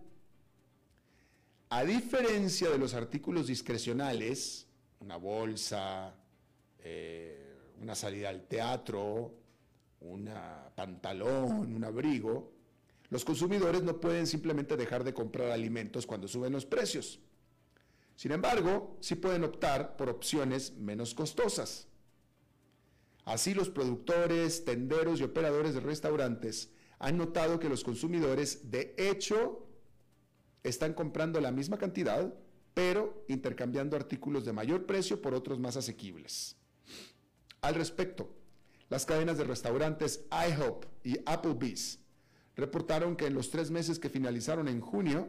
A 1.71 1.83
diferencia 1.83 2.69
de 2.69 2.77
los 2.77 2.93
artículos 2.93 3.47
discrecionales, 3.47 4.67
una 5.01 5.17
bolsa, 5.17 6.15
eh, 6.81 7.55
una 7.81 7.95
salida 7.95 8.29
al 8.29 8.43
teatro, 8.47 9.35
un 10.01 10.31
pantalón, 10.75 11.75
un 11.75 11.85
abrigo, 11.85 12.53
los 13.09 13.25
consumidores 13.25 13.83
no 13.83 13.99
pueden 13.99 14.27
simplemente 14.27 14.77
dejar 14.77 15.05
de 15.05 15.15
comprar 15.15 15.51
alimentos 15.51 16.07
cuando 16.07 16.29
suben 16.29 16.53
los 16.53 16.67
precios. 16.67 17.19
Sin 18.15 18.31
embargo, 18.33 18.99
sí 19.01 19.15
pueden 19.15 19.45
optar 19.45 19.97
por 19.97 20.11
opciones 20.11 20.75
menos 20.77 21.15
costosas. 21.15 21.88
Así 23.29 23.53
los 23.53 23.69
productores, 23.69 24.65
tenderos 24.65 25.21
y 25.21 25.23
operadores 25.23 25.75
de 25.75 25.81
restaurantes 25.81 26.71
han 26.99 27.19
notado 27.19 27.61
que 27.61 27.69
los 27.69 27.85
consumidores 27.85 28.71
de 28.71 28.95
hecho 28.97 29.69
están 30.63 30.95
comprando 30.95 31.39
la 31.39 31.53
misma 31.53 31.77
cantidad, 31.77 32.33
pero 32.73 33.27
intercambiando 33.29 33.97
artículos 33.97 34.47
de 34.47 34.55
mayor 34.55 34.87
precio 34.87 35.21
por 35.21 35.35
otros 35.35 35.59
más 35.59 35.77
asequibles. 35.77 36.57
Al 37.61 37.75
respecto, 37.75 38.35
las 38.89 39.05
cadenas 39.05 39.37
de 39.37 39.45
restaurantes 39.45 40.25
IHOP 40.31 40.87
y 41.05 41.19
Applebee's 41.27 41.99
reportaron 42.57 43.15
que 43.15 43.27
en 43.27 43.35
los 43.35 43.51
tres 43.51 43.71
meses 43.71 43.99
que 43.99 44.09
finalizaron 44.09 44.69
en 44.69 44.81
junio, 44.81 45.29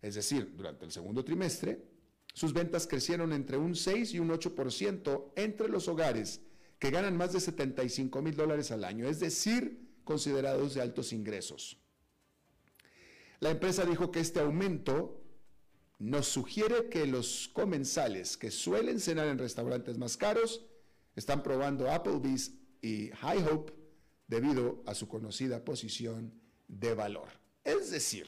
es 0.00 0.14
decir, 0.14 0.54
durante 0.56 0.86
el 0.86 0.90
segundo 0.90 1.22
trimestre, 1.22 1.84
sus 2.32 2.54
ventas 2.54 2.86
crecieron 2.86 3.34
entre 3.34 3.58
un 3.58 3.74
6 3.74 4.14
y 4.14 4.20
un 4.20 4.30
8% 4.30 5.32
entre 5.36 5.68
los 5.68 5.86
hogares 5.86 6.40
que 6.78 6.90
ganan 6.90 7.16
más 7.16 7.32
de 7.32 7.40
75 7.40 8.22
mil 8.22 8.36
dólares 8.36 8.70
al 8.70 8.84
año, 8.84 9.06
es 9.06 9.20
decir, 9.20 9.86
considerados 10.04 10.74
de 10.74 10.82
altos 10.82 11.12
ingresos. 11.12 11.78
La 13.40 13.50
empresa 13.50 13.84
dijo 13.84 14.10
que 14.10 14.20
este 14.20 14.40
aumento 14.40 15.22
nos 15.98 16.28
sugiere 16.28 16.88
que 16.88 17.06
los 17.06 17.48
comensales 17.52 18.36
que 18.36 18.50
suelen 18.50 19.00
cenar 19.00 19.28
en 19.28 19.38
restaurantes 19.38 19.98
más 19.98 20.16
caros 20.16 20.64
están 21.14 21.42
probando 21.42 21.90
Applebee's 21.90 22.52
y 22.82 23.08
High 23.08 23.44
Hope 23.48 23.72
debido 24.28 24.82
a 24.86 24.94
su 24.94 25.08
conocida 25.08 25.64
posición 25.64 26.32
de 26.68 26.94
valor. 26.94 27.28
Es 27.64 27.90
decir, 27.90 28.26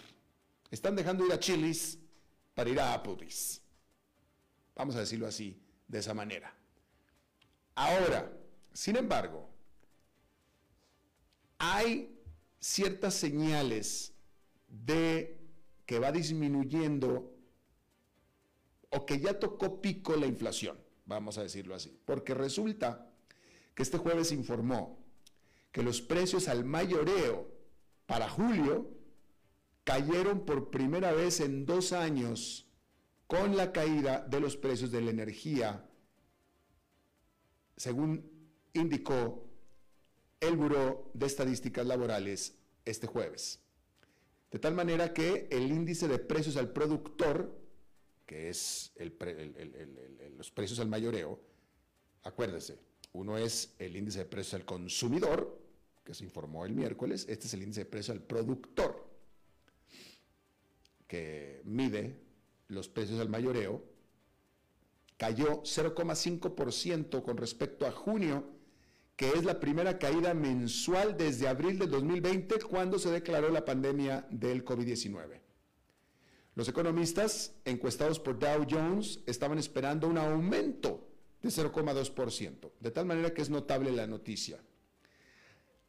están 0.70 0.96
dejando 0.96 1.26
ir 1.26 1.32
a 1.32 1.38
Chili's 1.38 1.98
para 2.54 2.70
ir 2.70 2.80
a 2.80 2.94
Applebee's. 2.94 3.60
Vamos 4.74 4.96
a 4.96 5.00
decirlo 5.00 5.26
así, 5.26 5.60
de 5.86 5.98
esa 5.98 6.14
manera. 6.14 6.54
Ahora, 7.74 8.32
sin 8.78 8.94
embargo, 8.94 9.50
hay 11.58 12.16
ciertas 12.60 13.14
señales 13.14 14.14
de 14.68 15.36
que 15.84 15.98
va 15.98 16.12
disminuyendo 16.12 17.36
o 18.90 19.04
que 19.04 19.18
ya 19.18 19.36
tocó 19.36 19.80
pico 19.80 20.14
la 20.14 20.28
inflación, 20.28 20.78
vamos 21.06 21.38
a 21.38 21.42
decirlo 21.42 21.74
así, 21.74 22.00
porque 22.04 22.34
resulta 22.34 23.10
que 23.74 23.82
este 23.82 23.98
jueves 23.98 24.30
informó 24.30 25.04
que 25.72 25.82
los 25.82 26.00
precios 26.00 26.46
al 26.46 26.64
mayoreo 26.64 27.50
para 28.06 28.28
julio 28.28 28.92
cayeron 29.82 30.44
por 30.44 30.70
primera 30.70 31.10
vez 31.10 31.40
en 31.40 31.66
dos 31.66 31.92
años 31.92 32.70
con 33.26 33.56
la 33.56 33.72
caída 33.72 34.20
de 34.20 34.38
los 34.38 34.56
precios 34.56 34.92
de 34.92 35.00
la 35.00 35.10
energía, 35.10 35.84
según 37.76 38.37
indicó 38.72 39.44
el 40.40 40.56
Buró 40.56 41.10
de 41.14 41.26
Estadísticas 41.26 41.86
Laborales 41.86 42.54
este 42.84 43.06
jueves. 43.06 43.60
De 44.50 44.58
tal 44.58 44.74
manera 44.74 45.12
que 45.12 45.48
el 45.50 45.70
índice 45.70 46.08
de 46.08 46.18
precios 46.18 46.56
al 46.56 46.70
productor, 46.70 47.54
que 48.24 48.48
es 48.48 48.92
los 50.36 50.50
precios 50.50 50.78
al 50.80 50.88
mayoreo, 50.88 51.40
acuérdese, 52.22 52.78
uno 53.12 53.36
es 53.36 53.74
el 53.78 53.96
índice 53.96 54.20
de 54.20 54.24
precios 54.24 54.54
al 54.54 54.64
consumidor, 54.64 55.58
que 56.04 56.14
se 56.14 56.24
informó 56.24 56.64
el 56.64 56.72
miércoles, 56.72 57.26
este 57.28 57.46
es 57.46 57.54
el 57.54 57.62
índice 57.62 57.80
de 57.80 57.90
precios 57.90 58.16
al 58.16 58.22
productor, 58.22 59.06
que 61.06 61.60
mide 61.64 62.18
los 62.68 62.88
precios 62.88 63.20
al 63.20 63.28
mayoreo, 63.28 63.82
cayó 65.18 65.62
0,5% 65.62 67.22
con 67.22 67.36
respecto 67.36 67.86
a 67.86 67.92
junio, 67.92 68.57
que 69.18 69.30
es 69.30 69.44
la 69.44 69.58
primera 69.58 69.98
caída 69.98 70.32
mensual 70.32 71.16
desde 71.16 71.48
abril 71.48 71.76
del 71.76 71.90
2020, 71.90 72.60
cuando 72.60 73.00
se 73.00 73.10
declaró 73.10 73.48
la 73.50 73.64
pandemia 73.64 74.24
del 74.30 74.64
COVID-19. 74.64 75.40
Los 76.54 76.68
economistas 76.68 77.52
encuestados 77.64 78.20
por 78.20 78.38
Dow 78.38 78.64
Jones 78.70 79.18
estaban 79.26 79.58
esperando 79.58 80.06
un 80.06 80.18
aumento 80.18 81.08
de 81.42 81.48
0,2%, 81.48 82.70
de 82.78 82.90
tal 82.92 83.06
manera 83.06 83.34
que 83.34 83.42
es 83.42 83.50
notable 83.50 83.90
la 83.90 84.06
noticia. 84.06 84.62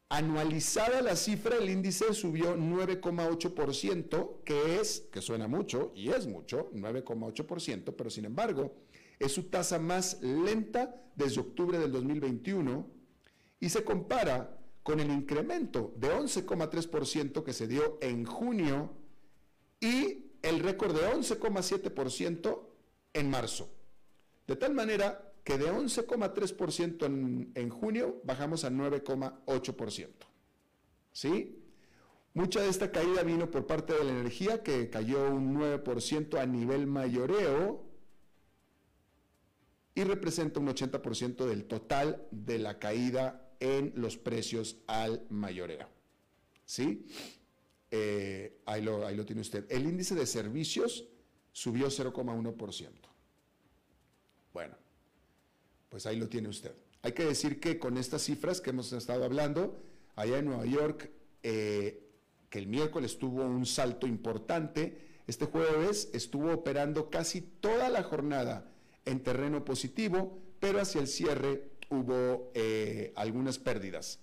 Anualizada 0.09 1.03
la 1.03 1.15
cifra, 1.15 1.57
el 1.57 1.69
índice 1.69 2.15
subió 2.15 2.57
9,8%, 2.57 4.43
que 4.43 4.79
es, 4.79 5.01
que 5.11 5.21
suena 5.21 5.47
mucho, 5.47 5.91
y 5.93 6.09
es 6.09 6.25
mucho, 6.25 6.71
9,8%, 6.73 7.93
pero 7.95 8.09
sin 8.09 8.25
embargo, 8.25 8.73
es 9.19 9.31
su 9.33 9.43
tasa 9.51 9.77
más 9.77 10.19
lenta 10.23 10.99
desde 11.15 11.41
octubre 11.41 11.77
del 11.77 11.91
2021 11.91 12.97
y 13.59 13.69
se 13.69 13.83
compara 13.83 14.57
con 14.83 14.99
el 14.99 15.11
incremento 15.11 15.93
de 15.97 16.11
11,3% 16.11 17.43
que 17.43 17.53
se 17.53 17.67
dio 17.67 17.97
en 18.01 18.25
junio 18.25 18.91
y 19.79 20.31
el 20.41 20.59
récord 20.59 20.95
de 20.95 21.07
11,7% 21.07 22.59
en 23.13 23.29
marzo. 23.29 23.69
De 24.47 24.55
tal 24.55 24.73
manera 24.73 25.33
que 25.43 25.57
de 25.57 25.71
11,3% 25.71 27.05
en, 27.05 27.51
en 27.55 27.69
junio 27.69 28.21
bajamos 28.23 28.63
a 28.63 28.71
9,8%. 28.71 30.07
¿Sí? 31.11 31.63
Mucha 32.33 32.61
de 32.61 32.69
esta 32.69 32.91
caída 32.91 33.23
vino 33.23 33.49
por 33.51 33.67
parte 33.67 33.93
de 33.93 34.03
la 34.03 34.11
energía, 34.11 34.63
que 34.63 34.89
cayó 34.89 35.29
un 35.29 35.55
9% 35.55 36.39
a 36.39 36.45
nivel 36.45 36.87
mayoreo 36.87 37.83
y 39.95 40.03
representa 40.03 40.59
un 40.59 40.67
80% 40.67 41.45
del 41.45 41.65
total 41.65 42.27
de 42.31 42.59
la 42.59 42.79
caída 42.79 43.48
en 43.59 43.93
los 43.95 44.17
precios 44.17 44.77
al 44.87 45.25
mayoreo. 45.29 45.87
¿Sí? 46.65 47.07
Eh, 47.91 48.59
ahí, 48.65 48.81
lo, 48.81 49.05
ahí 49.05 49.15
lo 49.15 49.25
tiene 49.25 49.41
usted. 49.41 49.65
El 49.69 49.83
índice 49.83 50.15
de 50.15 50.25
servicios 50.25 51.05
subió 51.51 51.87
0,1%. 51.87 52.87
Bueno, 54.53 54.75
pues 55.89 56.05
ahí 56.05 56.17
lo 56.17 56.29
tiene 56.29 56.47
usted. 56.47 56.73
Hay 57.01 57.13
que 57.13 57.25
decir 57.25 57.59
que 57.59 57.79
con 57.79 57.97
estas 57.97 58.23
cifras 58.23 58.61
que 58.61 58.71
hemos 58.71 58.91
estado 58.93 59.23
hablando, 59.23 59.81
allá 60.15 60.37
en 60.39 60.45
Nueva 60.45 60.65
York, 60.65 61.09
eh, 61.43 62.05
que 62.49 62.59
el 62.59 62.67
miércoles 62.67 63.17
tuvo 63.17 63.43
un 63.43 63.65
salto 63.65 64.05
importante, 64.05 64.97
este 65.27 65.45
jueves 65.45 66.09
estuvo 66.13 66.51
operando 66.51 67.09
casi 67.09 67.41
toda 67.41 67.89
la 67.89 68.03
jornada 68.03 68.71
en 69.05 69.21
terreno 69.21 69.63
positivo, 69.63 70.39
pero 70.59 70.81
hacia 70.81 71.01
el 71.01 71.07
cierre 71.07 71.69
hubo 71.89 72.51
eh, 72.53 73.11
algunas 73.15 73.57
pérdidas. 73.59 74.19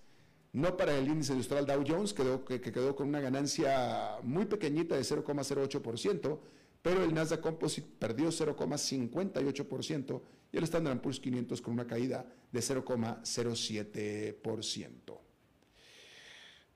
No 0.53 0.77
para 0.77 0.97
el 0.97 1.09
índice 1.09 1.33
industrial 1.33 1.67
Dow 1.67 1.83
Jones, 1.87 2.15
que 2.15 2.61
quedó 2.61 2.95
con 2.97 3.09
una 3.09 3.21
ganancia 3.21 4.19
muy 4.23 4.47
pequeñita 4.47 4.97
de 4.97 5.03
0,08%, 5.03 6.39
pero 6.81 7.03
el 7.03 7.13
Nasdaq 7.13 7.41
Composite 7.41 7.89
perdió 7.99 8.29
0,58% 8.29 10.23
y 10.53 10.57
el 10.57 10.63
Standard 10.65 11.01
Poor's 11.01 11.21
500 11.21 11.61
con 11.61 11.75
una 11.75 11.87
caída 11.87 12.25
de 12.53 12.61
0,07%. 12.61 15.21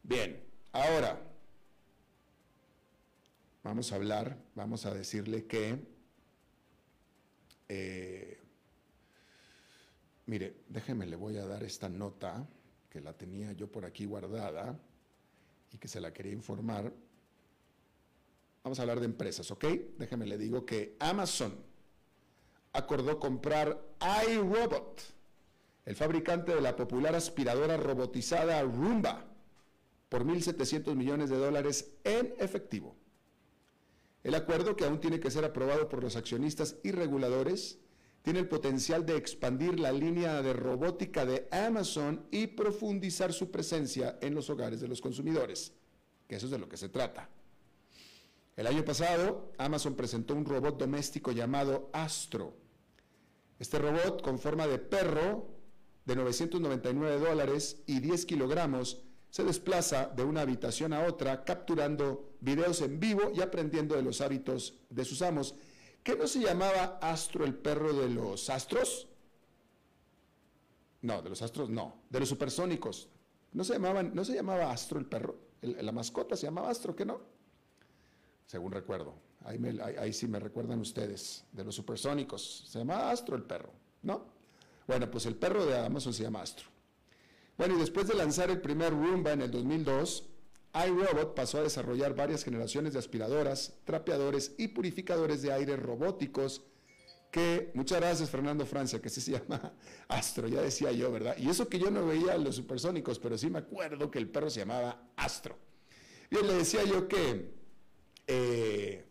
Bien, 0.03 0.42
ahora 0.72 1.22
vamos 3.62 3.92
a 3.92 3.94
hablar, 3.94 4.37
vamos 4.57 4.85
a 4.87 4.94
decirle 4.94 5.46
que, 5.46 5.79
eh, 7.68 8.39
mire, 10.31 10.62
déjeme, 10.69 11.07
le 11.07 11.16
voy 11.16 11.37
a 11.38 11.47
dar 11.47 11.62
esta 11.64 11.88
nota 11.88 12.49
que 12.88 13.01
la 13.01 13.12
tenía 13.12 13.53
yo 13.53 13.71
por 13.71 13.85
aquí 13.85 14.05
guardada 14.05 14.81
y 15.73 15.79
que 15.79 15.88
se 15.88 16.01
la 16.01 16.12
quería 16.12 16.33
informar 16.33 16.93
Vamos 18.62 18.79
a 18.79 18.83
hablar 18.83 19.01
de 19.01 19.07
empresas, 19.07 19.51
¿ok? 19.51 19.64
Déjeme 19.99 20.27
le 20.27 20.37
digo 20.37 20.66
que 20.66 20.97
Amazon 20.99 21.55
acordó 22.73 23.19
comprar 23.19 23.83
iRobot, 24.29 25.01
el 25.87 25.97
fabricante 25.97 26.55
de 26.55 26.61
la 26.61 26.77
popular 26.77 27.14
aspiradora 27.14 27.79
robotizada 27.79 28.61
Roomba, 28.62 29.25
por 30.11 30.25
1.700 30.25 30.95
millones 30.95 31.31
de 31.31 31.37
dólares 31.37 31.93
en 32.05 32.35
efectivo. 32.38 32.97
El 34.23 34.35
acuerdo, 34.35 34.77
que 34.77 34.85
aún 34.85 35.01
tiene 35.01 35.21
que 35.21 35.31
ser 35.31 35.45
aprobado 35.47 35.88
por 35.88 36.03
los 36.03 36.16
accionistas 36.16 36.77
y 36.83 36.90
reguladores, 36.90 37.79
tiene 38.22 38.40
el 38.40 38.48
potencial 38.48 39.06
de 39.06 39.16
expandir 39.16 39.80
la 39.80 39.92
línea 39.92 40.42
de 40.42 40.52
robótica 40.52 41.24
de 41.24 41.48
Amazon 41.50 42.26
y 42.30 42.48
profundizar 42.48 43.33
su 43.33 43.50
presencia 43.50 44.18
en 44.20 44.35
los 44.35 44.50
hogares 44.50 44.80
de 44.80 44.88
los 44.88 45.00
consumidores, 45.00 45.72
que 46.28 46.37
eso 46.37 46.46
es 46.46 46.52
de 46.52 46.59
lo 46.59 46.68
que 46.68 46.76
se 46.76 46.88
trata. 46.88 47.28
El 48.56 48.66
año 48.66 48.85
pasado, 48.85 49.52
Amazon 49.56 49.94
presentó 49.94 50.35
un 50.35 50.44
robot 50.44 50.78
doméstico 50.78 51.33
llamado 51.33 51.88
Astro. 51.92 52.54
Este 53.59 53.78
robot, 53.78 54.22
con 54.22 54.38
forma 54.38 54.66
de 54.66 54.78
perro, 54.78 55.61
de 56.04 56.16
999 56.16 57.18
dólares 57.18 57.83
y 57.87 58.00
10 58.00 58.26
kilogramos 58.26 59.02
se 59.30 59.44
desplaza 59.44 60.06
de 60.06 60.24
una 60.24 60.40
habitación 60.40 60.92
a 60.92 61.06
otra 61.06 61.44
capturando 61.44 62.35
videos 62.40 62.80
en 62.80 62.98
vivo 62.98 63.30
y 63.35 63.40
aprendiendo 63.40 63.94
de 63.94 64.02
los 64.02 64.20
hábitos 64.20 64.74
de 64.90 65.04
sus 65.04 65.22
amos. 65.22 65.54
¿Qué 66.03 66.17
no 66.17 66.27
se 66.27 66.41
llamaba 66.41 66.99
Astro 67.01 67.45
el 67.45 67.55
perro 67.55 67.93
de 67.93 68.09
los 68.09 68.49
astros? 68.49 69.09
No, 71.03 71.23
de 71.23 71.31
los 71.31 71.43
astros 71.43 71.71
no, 71.71 72.03
de 72.09 72.21
los 72.21 72.29
supersónicos. 72.29 73.09
No 73.53 73.65
se, 73.65 73.75
llamaban, 73.75 74.15
no 74.15 74.25
se 74.25 74.35
llamaba 74.35 74.71
Astro 74.71 74.99
el 74.99 75.07
perro, 75.07 75.37
la 75.63 75.93
mascota 75.93 76.37
se 76.37 76.47
llamaba 76.47 76.71
Astro, 76.71 76.95
¿qué 76.95 77.05
no? 77.05 77.21
Según 78.47 78.73
recuerdo, 78.73 79.15
ahí, 79.45 79.59
ahí 79.99 80.13
sí 80.13 80.29
me 80.29 80.39
recuerdan 80.39 80.81
ustedes, 80.81 81.45
de 81.53 81.65
los 81.65 81.75
supersónicos, 81.75 82.65
se 82.69 82.79
llamaba 82.79 83.11
Astro 83.11 83.37
el 83.37 83.43
perro, 83.43 83.73
¿no? 84.03 84.25
Bueno, 84.87 85.11
pues 85.11 85.27
el 85.27 85.37
perro 85.37 85.67
de 85.67 85.79
Amazon 85.79 86.13
se 86.13 86.23
llama 86.23 86.43
Astro. 86.43 86.69
Bueno, 87.57 87.77
y 87.77 87.79
después 87.81 88.09
de 88.09 88.15
lanzar 88.15 88.51
el 88.51 88.61
primer 88.61 88.93
Roomba 88.93 89.33
en 89.33 89.43
el 89.43 89.51
2002, 89.51 90.30
iRobot 90.74 91.35
pasó 91.35 91.59
a 91.59 91.62
desarrollar 91.62 92.14
varias 92.14 92.44
generaciones 92.44 92.92
de 92.92 92.98
aspiradoras, 92.98 93.74
trapeadores 93.85 94.54
y 94.59 94.68
purificadores 94.68 95.42
de 95.42 95.52
aire 95.52 95.76
robóticos 95.76 96.62
que, 97.30 97.70
muchas 97.74 98.00
gracias 98.00 98.28
Fernando 98.28 98.66
Francia, 98.66 99.00
que 99.00 99.09
se 99.09 99.33
llama 99.33 99.72
Astro, 100.09 100.48
ya 100.48 100.62
decía 100.62 100.92
yo, 100.92 101.12
¿verdad? 101.12 101.37
Y 101.38 101.48
eso 101.48 101.68
que 101.68 101.78
yo 101.78 101.90
no 101.90 102.06
veía 102.06 102.37
los 102.37 102.56
supersónicos, 102.56 103.18
pero 103.18 103.38
sí 103.38 103.48
me 103.48 103.61
acuerdo 103.61 104.11
que 104.11 104.18
el 104.18 104.28
perro 104.28 104.50
se 104.50 104.61
llamaba 104.61 105.11
Astro. 105.16 105.56
Bien, 106.30 106.46
le 106.46 106.54
decía 106.54 106.85
yo 106.85 107.09
que 107.09 107.54
eh, 108.26 109.04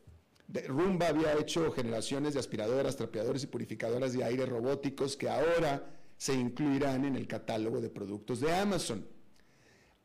Rumba 0.67 1.07
había 1.07 1.33
hecho 1.37 1.71
generaciones 1.71 2.33
de 2.33 2.39
aspiradoras, 2.39 2.95
trapeadores 2.97 3.43
y 3.43 3.47
purificadoras 3.47 4.13
de 4.13 4.23
aire 4.23 4.45
robóticos 4.45 5.15
que 5.15 5.29
ahora 5.29 5.95
se 6.17 6.33
incluirán 6.33 7.05
en 7.05 7.15
el 7.15 7.27
catálogo 7.27 7.79
de 7.79 7.89
productos 7.89 8.39
de 8.41 8.53
Amazon. 8.53 9.05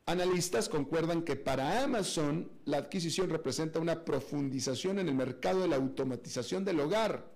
Analistas 0.05 0.69
concuerdan 0.69 1.23
que 1.23 1.35
para 1.35 1.83
Amazon 1.83 2.51
la 2.65 2.77
adquisición 2.77 3.29
representa 3.29 3.79
una 3.79 4.05
profundización 4.05 4.99
en 4.99 5.09
el 5.09 5.15
mercado 5.15 5.61
de 5.61 5.67
la 5.67 5.77
automatización 5.77 6.63
del 6.63 6.79
hogar 6.79 7.35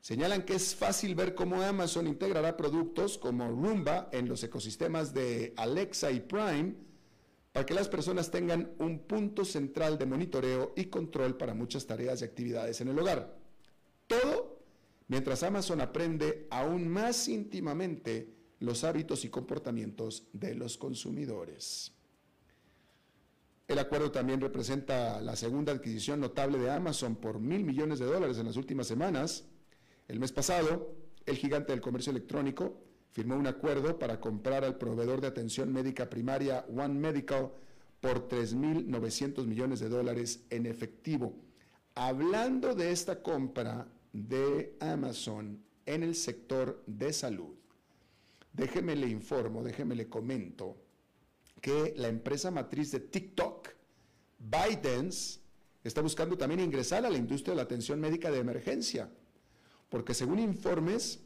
Señalan 0.00 0.44
que 0.44 0.54
es 0.54 0.74
fácil 0.74 1.14
ver 1.14 1.34
cómo 1.34 1.60
Amazon 1.60 2.06
integrará 2.06 2.56
productos 2.56 3.18
como 3.18 3.48
Roomba 3.48 4.08
en 4.12 4.28
los 4.28 4.42
ecosistemas 4.42 5.12
de 5.12 5.52
Alexa 5.56 6.10
y 6.10 6.20
Prime 6.20 6.74
para 7.52 7.66
que 7.66 7.74
las 7.74 7.88
personas 7.88 8.30
tengan 8.30 8.72
un 8.78 9.00
punto 9.00 9.44
central 9.44 9.98
de 9.98 10.06
monitoreo 10.06 10.72
y 10.74 10.86
control 10.86 11.36
para 11.36 11.52
muchas 11.52 11.86
tareas 11.86 12.22
y 12.22 12.24
actividades 12.24 12.80
en 12.80 12.88
el 12.88 12.98
hogar. 12.98 13.36
Todo 14.06 14.62
mientras 15.08 15.42
Amazon 15.42 15.82
aprende 15.82 16.46
aún 16.50 16.88
más 16.88 17.28
íntimamente 17.28 18.39
los 18.60 18.84
hábitos 18.84 19.24
y 19.24 19.28
comportamientos 19.28 20.28
de 20.32 20.54
los 20.54 20.78
consumidores. 20.78 21.92
El 23.68 23.78
acuerdo 23.78 24.10
también 24.10 24.40
representa 24.40 25.20
la 25.20 25.36
segunda 25.36 25.72
adquisición 25.72 26.20
notable 26.20 26.58
de 26.58 26.70
Amazon 26.70 27.16
por 27.16 27.38
mil 27.38 27.64
millones 27.64 27.98
de 27.98 28.06
dólares 28.06 28.38
en 28.38 28.46
las 28.46 28.56
últimas 28.56 28.86
semanas 28.86 29.44
el 30.10 30.18
mes 30.18 30.32
pasado, 30.32 30.96
el 31.24 31.36
gigante 31.36 31.70
del 31.70 31.80
comercio 31.80 32.10
electrónico 32.10 32.82
firmó 33.12 33.36
un 33.36 33.46
acuerdo 33.46 33.96
para 33.96 34.18
comprar 34.18 34.64
al 34.64 34.76
proveedor 34.76 35.20
de 35.20 35.28
atención 35.28 35.72
médica 35.72 36.10
primaria 36.10 36.66
One 36.68 36.94
Medical 36.94 37.52
por 38.00 38.28
3.900 38.28 39.46
millones 39.46 39.78
de 39.78 39.88
dólares 39.88 40.44
en 40.50 40.66
efectivo. 40.66 41.36
Hablando 41.94 42.74
de 42.74 42.90
esta 42.90 43.22
compra 43.22 43.86
de 44.12 44.76
Amazon 44.80 45.62
en 45.86 46.02
el 46.02 46.16
sector 46.16 46.82
de 46.88 47.12
salud, 47.12 47.54
déjeme 48.52 48.96
le 48.96 49.08
informo, 49.08 49.62
déjeme 49.62 49.94
le 49.94 50.08
comento 50.08 50.76
que 51.60 51.94
la 51.96 52.08
empresa 52.08 52.50
matriz 52.50 52.90
de 52.90 53.00
TikTok, 53.00 53.68
ByteDance, 54.38 55.40
está 55.84 56.00
buscando 56.00 56.36
también 56.36 56.60
ingresar 56.60 57.04
a 57.04 57.10
la 57.10 57.18
industria 57.18 57.52
de 57.52 57.56
la 57.56 57.62
atención 57.62 58.00
médica 58.00 58.30
de 58.30 58.38
emergencia 58.38 59.10
porque 59.90 60.14
según 60.14 60.38
informes, 60.38 61.20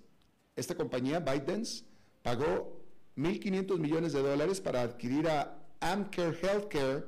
esta 0.57 0.75
compañía, 0.75 1.21
ByteDance, 1.21 1.85
pagó 2.23 2.83
1.500 3.17 3.79
millones 3.79 4.13
de 4.15 4.23
dólares 4.23 4.61
para 4.61 4.83
adquirir 4.83 5.29
a 5.29 5.57
Amcare 5.81 6.37
Healthcare, 6.43 7.05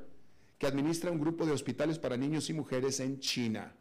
que 0.59 0.67
administra 0.67 1.11
un 1.11 1.19
grupo 1.19 1.45
de 1.45 1.51
hospitales 1.51 1.99
para 1.99 2.15
niños 2.15 2.49
y 2.49 2.53
mujeres 2.53 2.99
en 2.99 3.19
China. 3.19 3.75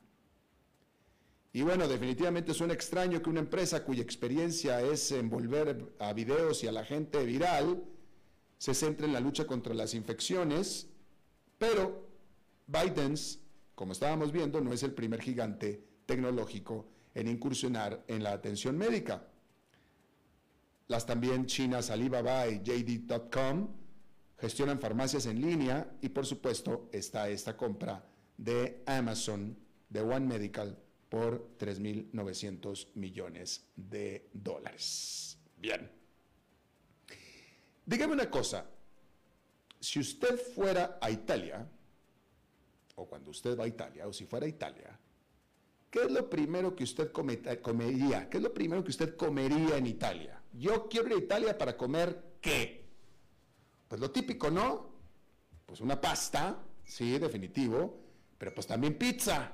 Y 1.57 1.63
bueno, 1.63 1.89
definitivamente 1.89 2.53
suena 2.53 2.75
extraño 2.75 3.23
que 3.23 3.31
una 3.31 3.41
empresa 3.41 3.83
cuya 3.83 4.03
experiencia 4.03 4.83
es 4.83 5.11
envolver 5.11 5.95
a 5.99 6.13
videos 6.13 6.63
y 6.63 6.67
a 6.67 6.73
la 6.73 6.85
gente 6.85 7.25
viral 7.25 7.83
se 8.59 8.75
centre 8.75 9.07
en 9.07 9.15
la 9.15 9.21
lucha 9.21 9.47
contra 9.47 9.73
las 9.73 9.95
infecciones, 9.95 10.87
pero 11.57 12.11
ByteDance, 12.67 13.39
como 13.75 13.93
estábamos 13.93 14.33
viendo, 14.33 14.61
no 14.61 14.75
es 14.75 14.83
el 14.83 14.93
primer 14.93 15.23
gigante 15.23 15.83
tecnológico 16.05 16.91
en 17.15 17.27
incursionar 17.27 18.05
en 18.07 18.23
la 18.23 18.33
atención 18.33 18.77
médica. 18.77 19.27
Las 20.89 21.07
también 21.07 21.47
chinas 21.47 21.89
Alibaba 21.89 22.49
y 22.49 22.61
JD.com 22.63 23.69
gestionan 24.37 24.79
farmacias 24.79 25.25
en 25.25 25.41
línea 25.41 25.91
y 26.03 26.11
por 26.11 26.27
supuesto 26.27 26.91
está 26.93 27.31
esta 27.31 27.57
compra 27.57 28.05
de 28.37 28.83
Amazon 28.85 29.57
de 29.89 30.03
One 30.03 30.27
Medical 30.27 30.83
por 31.09 31.57
3.900 31.59 32.89
millones 32.95 33.67
de 33.77 34.29
dólares. 34.33 35.39
Bien. 35.57 35.91
Dígame 37.85 38.15
una 38.15 38.31
cosa, 38.31 38.69
si 39.81 40.01
usted 40.01 40.37
fuera 40.37 40.99
a 41.01 41.11
Italia, 41.11 41.67
o 42.97 43.07
cuando 43.07 43.31
usted 43.31 43.59
va 43.59 43.65
a 43.65 43.69
Italia, 43.69 44.07
o 44.07 44.13
si 44.13 44.27
fuera 44.27 44.47
a 44.47 44.49
Italia, 44.49 44.99
¿Qué 45.97 46.03
es 46.03 46.11
lo 46.11 46.29
primero 46.29 46.77
que 46.77 46.85
usted 46.85 47.11
comería? 47.11 48.29
¿Qué 48.29 48.37
es 48.37 48.43
lo 48.43 48.53
primero 48.53 48.85
que 48.85 48.91
usted 48.91 49.17
comería 49.17 49.79
en 49.79 49.87
Italia? 49.87 50.43
Yo 50.53 50.89
quiero 50.91 51.09
ir 51.09 51.15
a 51.15 51.19
Italia 51.25 51.57
para 51.57 51.75
comer 51.75 52.37
qué? 52.39 52.85
Pues 53.89 53.99
lo 53.99 54.11
típico, 54.11 54.51
¿no? 54.51 54.91
Pues 55.65 55.81
una 55.81 55.99
pasta, 55.99 56.63
sí, 56.85 57.19
definitivo, 57.19 57.99
pero 58.37 58.53
pues 58.53 58.67
también 58.67 58.99
pizza, 58.99 59.53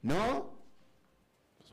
¿no? 0.00 0.55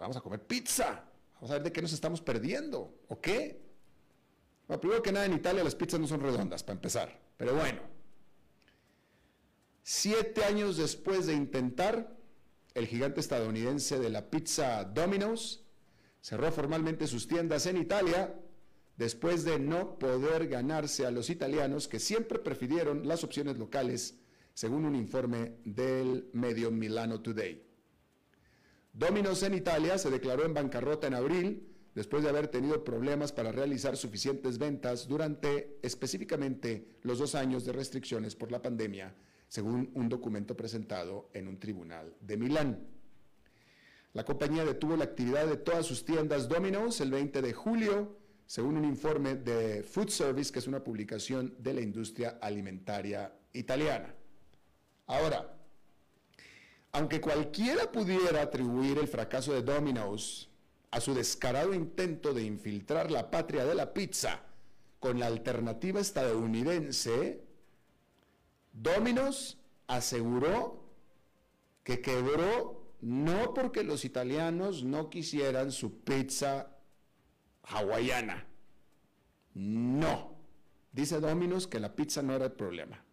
Vamos 0.03 0.17
a 0.17 0.21
comer 0.21 0.45
pizza. 0.45 1.01
Vamos 1.35 1.49
a 1.49 1.53
ver 1.53 1.63
de 1.63 1.71
qué 1.71 1.81
nos 1.81 1.93
estamos 1.93 2.19
perdiendo, 2.19 2.93
¿o 3.07 3.21
qué? 3.21 3.61
Bueno, 4.67 4.81
primero 4.81 5.01
que 5.01 5.13
nada, 5.13 5.25
en 5.25 5.33
Italia 5.33 5.63
las 5.63 5.75
pizzas 5.75 5.97
no 5.97 6.07
son 6.07 6.19
redondas, 6.19 6.61
para 6.61 6.75
empezar. 6.75 7.21
Pero 7.37 7.55
bueno, 7.55 7.79
siete 9.81 10.43
años 10.43 10.75
después 10.75 11.25
de 11.25 11.33
intentar, 11.35 12.17
el 12.73 12.85
gigante 12.85 13.21
estadounidense 13.21 13.97
de 13.97 14.09
la 14.09 14.29
pizza 14.29 14.83
Domino's 14.83 15.63
cerró 16.19 16.51
formalmente 16.51 17.07
sus 17.07 17.25
tiendas 17.25 17.65
en 17.65 17.77
Italia 17.77 18.37
después 18.97 19.45
de 19.45 19.57
no 19.57 19.97
poder 19.97 20.49
ganarse 20.49 21.05
a 21.05 21.11
los 21.11 21.29
italianos 21.29 21.87
que 21.87 22.01
siempre 22.01 22.39
prefirieron 22.39 23.07
las 23.07 23.23
opciones 23.23 23.57
locales, 23.57 24.19
según 24.53 24.83
un 24.83 24.95
informe 24.95 25.59
del 25.63 26.29
medio 26.33 26.71
Milano 26.71 27.21
Today. 27.21 27.72
Domino's 28.93 29.41
en 29.41 29.55
Italia 29.55 29.97
se 29.97 30.11
declaró 30.11 30.45
en 30.45 30.53
bancarrota 30.53 31.07
en 31.07 31.15
abril 31.15 31.67
después 31.95 32.23
de 32.23 32.29
haber 32.29 32.47
tenido 32.47 32.83
problemas 32.83 33.31
para 33.31 33.51
realizar 33.51 33.97
suficientes 33.97 34.59
ventas 34.59 35.07
durante 35.07 35.79
específicamente 35.81 36.99
los 37.01 37.17
dos 37.17 37.33
años 37.33 37.65
de 37.65 37.71
restricciones 37.71 38.35
por 38.35 38.51
la 38.51 38.61
pandemia 38.61 39.15
según 39.47 39.91
un 39.93 40.09
documento 40.09 40.57
presentado 40.57 41.29
en 41.33 41.47
un 41.47 41.59
tribunal 41.59 42.15
de 42.21 42.37
Milán. 42.37 42.87
La 44.13 44.25
compañía 44.25 44.65
detuvo 44.65 44.95
la 44.95 45.03
actividad 45.05 45.45
de 45.45 45.57
todas 45.57 45.85
sus 45.85 46.05
tiendas 46.05 46.47
Domino's 46.47 47.01
el 47.01 47.11
20 47.11 47.41
de 47.41 47.53
julio, 47.53 48.17
según 48.45 48.77
un 48.77 48.85
informe 48.85 49.35
de 49.35 49.83
Food 49.83 50.09
Service, 50.09 50.51
que 50.51 50.57
es 50.59 50.67
una 50.67 50.83
publicación 50.83 51.55
de 51.59 51.73
la 51.73 51.81
industria 51.81 52.37
alimentaria 52.41 53.31
italiana. 53.53 54.15
Ahora, 55.05 55.55
aunque 56.93 57.19
cualquiera 57.19 57.91
pudiera 57.91 58.43
atribuir 58.43 58.99
el 58.99 59.07
fracaso 59.07 59.51
de 59.51 59.63
Domino's 59.63 60.49
a 60.91 61.01
su 61.01 61.15
descarado 61.15 61.73
intento 61.73 62.33
de 62.33 62.43
infiltrar 62.43 63.09
la 63.09 63.31
patria 63.31 63.65
de 63.65 63.73
la 63.73 63.93
pizza 63.93 64.43
con 64.99 65.19
la 65.19 65.25
alternativa 65.25 65.99
estadounidense, 65.99 67.43
Dominos 68.71 69.57
aseguró 69.87 70.83
que 71.83 71.99
quebró 72.01 72.83
no 73.01 73.53
porque 73.55 73.83
los 73.83 74.05
italianos 74.05 74.83
no 74.83 75.09
quisieran 75.09 75.71
su 75.71 75.99
pizza 76.03 76.77
hawaiana. 77.63 78.47
No. 79.55 80.35
Dice 80.91 81.19
Dominos 81.19 81.67
que 81.67 81.79
la 81.79 81.95
pizza 81.95 82.21
no 82.21 82.33
era 82.33 82.45
el 82.45 82.51
problema. 82.51 83.03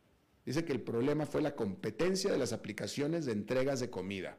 Dice 0.45 0.65
que 0.65 0.73
el 0.73 0.81
problema 0.81 1.27
fue 1.27 1.43
la 1.43 1.55
competencia 1.55 2.33
de 2.33 2.39
las 2.39 2.53
aplicaciones 2.53 3.27
de 3.27 3.33
entregas 3.33 3.81
de 3.81 3.91
comida. 3.91 4.39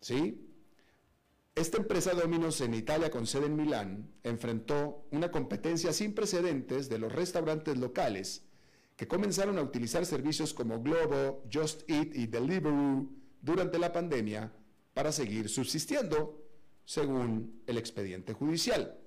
¿Sí? 0.00 0.48
Esta 1.54 1.78
empresa 1.78 2.14
Domino's 2.14 2.60
en 2.60 2.74
Italia 2.74 3.10
con 3.10 3.26
sede 3.26 3.46
en 3.46 3.56
Milán 3.56 4.10
enfrentó 4.22 5.06
una 5.10 5.30
competencia 5.30 5.92
sin 5.92 6.14
precedentes 6.14 6.88
de 6.88 6.98
los 6.98 7.12
restaurantes 7.12 7.76
locales 7.76 8.44
que 8.96 9.06
comenzaron 9.06 9.58
a 9.58 9.62
utilizar 9.62 10.06
servicios 10.06 10.54
como 10.54 10.82
Globo, 10.82 11.44
Just 11.52 11.88
Eat 11.90 12.14
y 12.14 12.26
Deliveroo 12.26 13.10
durante 13.40 13.78
la 13.78 13.92
pandemia 13.92 14.52
para 14.94 15.12
seguir 15.12 15.48
subsistiendo, 15.48 16.42
según 16.84 17.62
el 17.66 17.78
expediente 17.78 18.32
judicial. 18.32 18.98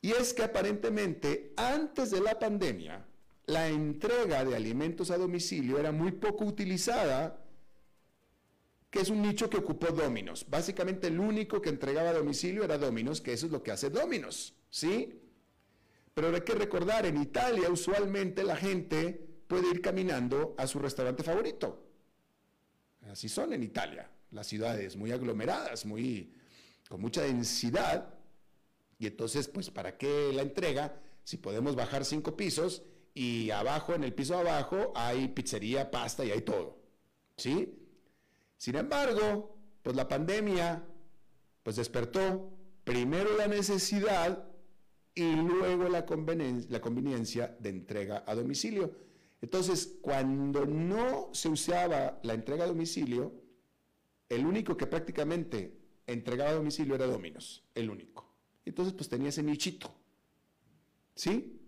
Y 0.00 0.12
es 0.12 0.34
que 0.34 0.42
aparentemente 0.42 1.52
antes 1.56 2.10
de 2.10 2.20
la 2.20 2.38
pandemia, 2.38 3.04
la 3.46 3.68
entrega 3.68 4.44
de 4.44 4.54
alimentos 4.54 5.10
a 5.10 5.18
domicilio 5.18 5.78
era 5.78 5.92
muy 5.92 6.12
poco 6.12 6.44
utilizada, 6.44 7.44
que 8.90 9.00
es 9.00 9.08
un 9.10 9.22
nicho 9.22 9.48
que 9.50 9.56
ocupó 9.56 9.86
Dominos. 9.88 10.46
Básicamente 10.48 11.08
el 11.08 11.18
único 11.18 11.60
que 11.60 11.70
entregaba 11.70 12.10
a 12.10 12.14
domicilio 12.14 12.62
era 12.62 12.78
Dominos, 12.78 13.20
que 13.20 13.32
eso 13.32 13.46
es 13.46 13.52
lo 13.52 13.62
que 13.62 13.72
hace 13.72 13.90
Dominos, 13.90 14.54
¿sí? 14.70 15.18
Pero 16.14 16.34
hay 16.34 16.42
que 16.42 16.54
recordar, 16.54 17.06
en 17.06 17.20
Italia 17.20 17.70
usualmente 17.70 18.44
la 18.44 18.56
gente 18.56 19.28
puede 19.48 19.70
ir 19.70 19.80
caminando 19.80 20.54
a 20.58 20.66
su 20.66 20.78
restaurante 20.78 21.22
favorito. 21.22 21.88
Así 23.10 23.28
son 23.28 23.52
en 23.52 23.62
Italia, 23.62 24.10
las 24.30 24.46
ciudades 24.46 24.96
muy 24.96 25.10
aglomeradas, 25.10 25.84
muy, 25.84 26.34
con 26.88 27.00
mucha 27.00 27.22
densidad. 27.22 28.14
Y 28.98 29.06
entonces, 29.06 29.48
pues, 29.48 29.70
¿para 29.70 29.96
qué 29.96 30.30
la 30.32 30.42
entrega? 30.42 31.00
Si 31.24 31.38
podemos 31.38 31.74
bajar 31.74 32.04
cinco 32.04 32.36
pisos 32.36 32.82
y 33.14 33.50
abajo, 33.50 33.94
en 33.94 34.04
el 34.04 34.14
piso 34.14 34.38
abajo, 34.38 34.92
hay 34.94 35.28
pizzería, 35.28 35.90
pasta 35.90 36.24
y 36.24 36.30
hay 36.30 36.42
todo. 36.42 36.78
¿Sí? 37.36 37.78
Sin 38.56 38.76
embargo, 38.76 39.56
pues 39.82 39.96
la 39.96 40.08
pandemia, 40.08 40.84
pues 41.62 41.76
despertó 41.76 42.50
primero 42.84 43.36
la 43.36 43.48
necesidad 43.48 44.48
y 45.14 45.34
luego 45.34 45.88
la 45.88 46.06
conveniencia, 46.06 46.70
la 46.70 46.80
conveniencia 46.80 47.56
de 47.58 47.68
entrega 47.68 48.24
a 48.26 48.34
domicilio. 48.34 48.94
Entonces, 49.40 49.98
cuando 50.00 50.64
no 50.64 51.30
se 51.32 51.48
usaba 51.48 52.20
la 52.22 52.34
entrega 52.34 52.64
a 52.64 52.68
domicilio, 52.68 53.34
el 54.28 54.46
único 54.46 54.76
que 54.76 54.86
prácticamente 54.86 55.76
entregaba 56.06 56.50
a 56.50 56.54
domicilio 56.54 56.94
era 56.94 57.06
Dominos, 57.06 57.64
el 57.74 57.90
único. 57.90 58.32
Entonces, 58.64 58.94
pues 58.94 59.08
tenía 59.08 59.28
ese 59.28 59.42
nichito. 59.42 59.92
¿Sí? 61.14 61.61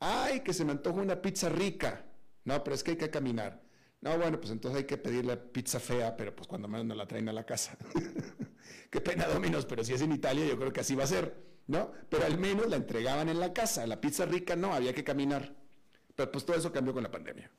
Ay, 0.00 0.40
que 0.40 0.52
se 0.52 0.64
me 0.64 0.72
antoja 0.72 1.00
una 1.00 1.20
pizza 1.20 1.48
rica. 1.48 2.04
No, 2.44 2.62
pero 2.62 2.74
es 2.74 2.82
que 2.82 2.92
hay 2.92 2.96
que 2.96 3.10
caminar. 3.10 3.62
No, 4.00 4.16
bueno, 4.16 4.38
pues 4.38 4.52
entonces 4.52 4.78
hay 4.78 4.84
que 4.84 4.96
pedir 4.96 5.24
la 5.24 5.36
pizza 5.36 5.80
fea, 5.80 6.16
pero 6.16 6.34
pues 6.34 6.46
cuando 6.46 6.68
menos 6.68 6.86
nos 6.86 6.96
la 6.96 7.06
traen 7.06 7.28
a 7.28 7.32
la 7.32 7.44
casa. 7.44 7.76
Qué 8.90 9.00
pena 9.00 9.26
Dominos, 9.26 9.66
pero 9.66 9.82
si 9.82 9.92
es 9.92 10.00
en 10.02 10.12
Italia 10.12 10.46
yo 10.46 10.56
creo 10.56 10.72
que 10.72 10.80
así 10.80 10.94
va 10.94 11.04
a 11.04 11.08
ser, 11.08 11.34
¿no? 11.66 11.92
Pero 12.08 12.24
al 12.24 12.38
menos 12.38 12.68
la 12.68 12.76
entregaban 12.76 13.28
en 13.28 13.40
la 13.40 13.52
casa. 13.52 13.86
La 13.86 14.00
pizza 14.00 14.24
rica 14.24 14.54
no, 14.54 14.72
había 14.72 14.94
que 14.94 15.02
caminar. 15.02 15.54
Pero 16.14 16.30
pues 16.30 16.46
todo 16.46 16.56
eso 16.56 16.72
cambió 16.72 16.94
con 16.94 17.02
la 17.02 17.10
pandemia. 17.10 17.50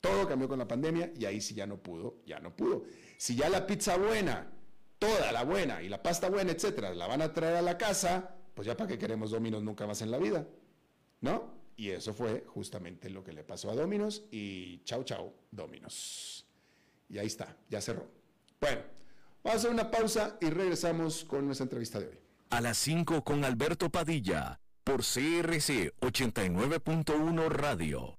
Todo 0.00 0.28
cambió 0.28 0.48
con 0.48 0.58
la 0.58 0.68
pandemia 0.68 1.12
y 1.16 1.24
ahí 1.24 1.40
sí 1.40 1.54
ya 1.54 1.66
no 1.66 1.78
pudo, 1.82 2.22
ya 2.26 2.40
no 2.40 2.54
pudo. 2.54 2.84
Si 3.16 3.34
ya 3.34 3.48
la 3.48 3.66
pizza 3.66 3.96
buena, 3.96 4.50
toda 4.98 5.32
la 5.32 5.44
buena 5.44 5.82
y 5.82 5.88
la 5.88 6.02
pasta 6.02 6.28
buena, 6.28 6.52
etcétera, 6.52 6.94
la 6.94 7.06
van 7.06 7.22
a 7.22 7.32
traer 7.32 7.56
a 7.56 7.62
la 7.62 7.78
casa, 7.78 8.36
pues 8.54 8.66
ya 8.66 8.76
para 8.76 8.88
qué 8.88 8.98
queremos 8.98 9.30
Dominos 9.30 9.62
nunca 9.62 9.86
más 9.86 10.02
en 10.02 10.10
la 10.10 10.18
vida, 10.18 10.46
¿no? 11.20 11.55
Y 11.76 11.90
eso 11.90 12.14
fue 12.14 12.44
justamente 12.46 13.10
lo 13.10 13.22
que 13.22 13.32
le 13.32 13.44
pasó 13.44 13.70
a 13.70 13.74
Dominos 13.74 14.24
y 14.30 14.82
chao, 14.84 15.04
chao, 15.04 15.34
Dominos. 15.50 16.46
Y 17.08 17.18
ahí 17.18 17.26
está, 17.26 17.56
ya 17.68 17.80
cerró. 17.80 18.08
Bueno, 18.60 18.80
vamos 19.44 19.56
a 19.56 19.58
hacer 19.58 19.70
una 19.70 19.90
pausa 19.90 20.38
y 20.40 20.48
regresamos 20.48 21.24
con 21.24 21.44
nuestra 21.44 21.64
entrevista 21.64 22.00
de 22.00 22.08
hoy. 22.08 22.18
A 22.50 22.60
las 22.60 22.78
5 22.78 23.22
con 23.24 23.44
Alberto 23.44 23.90
Padilla, 23.90 24.60
por 24.84 25.00
CRC 25.00 25.92
89.1 26.00 27.48
Radio. 27.48 28.18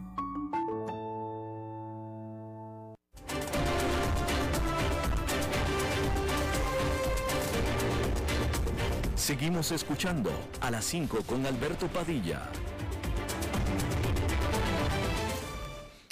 Seguimos 9.21 9.71
escuchando 9.71 10.31
a 10.61 10.71
las 10.71 10.83
5 10.85 11.21
con 11.27 11.45
Alberto 11.45 11.87
Padilla. 11.87 12.49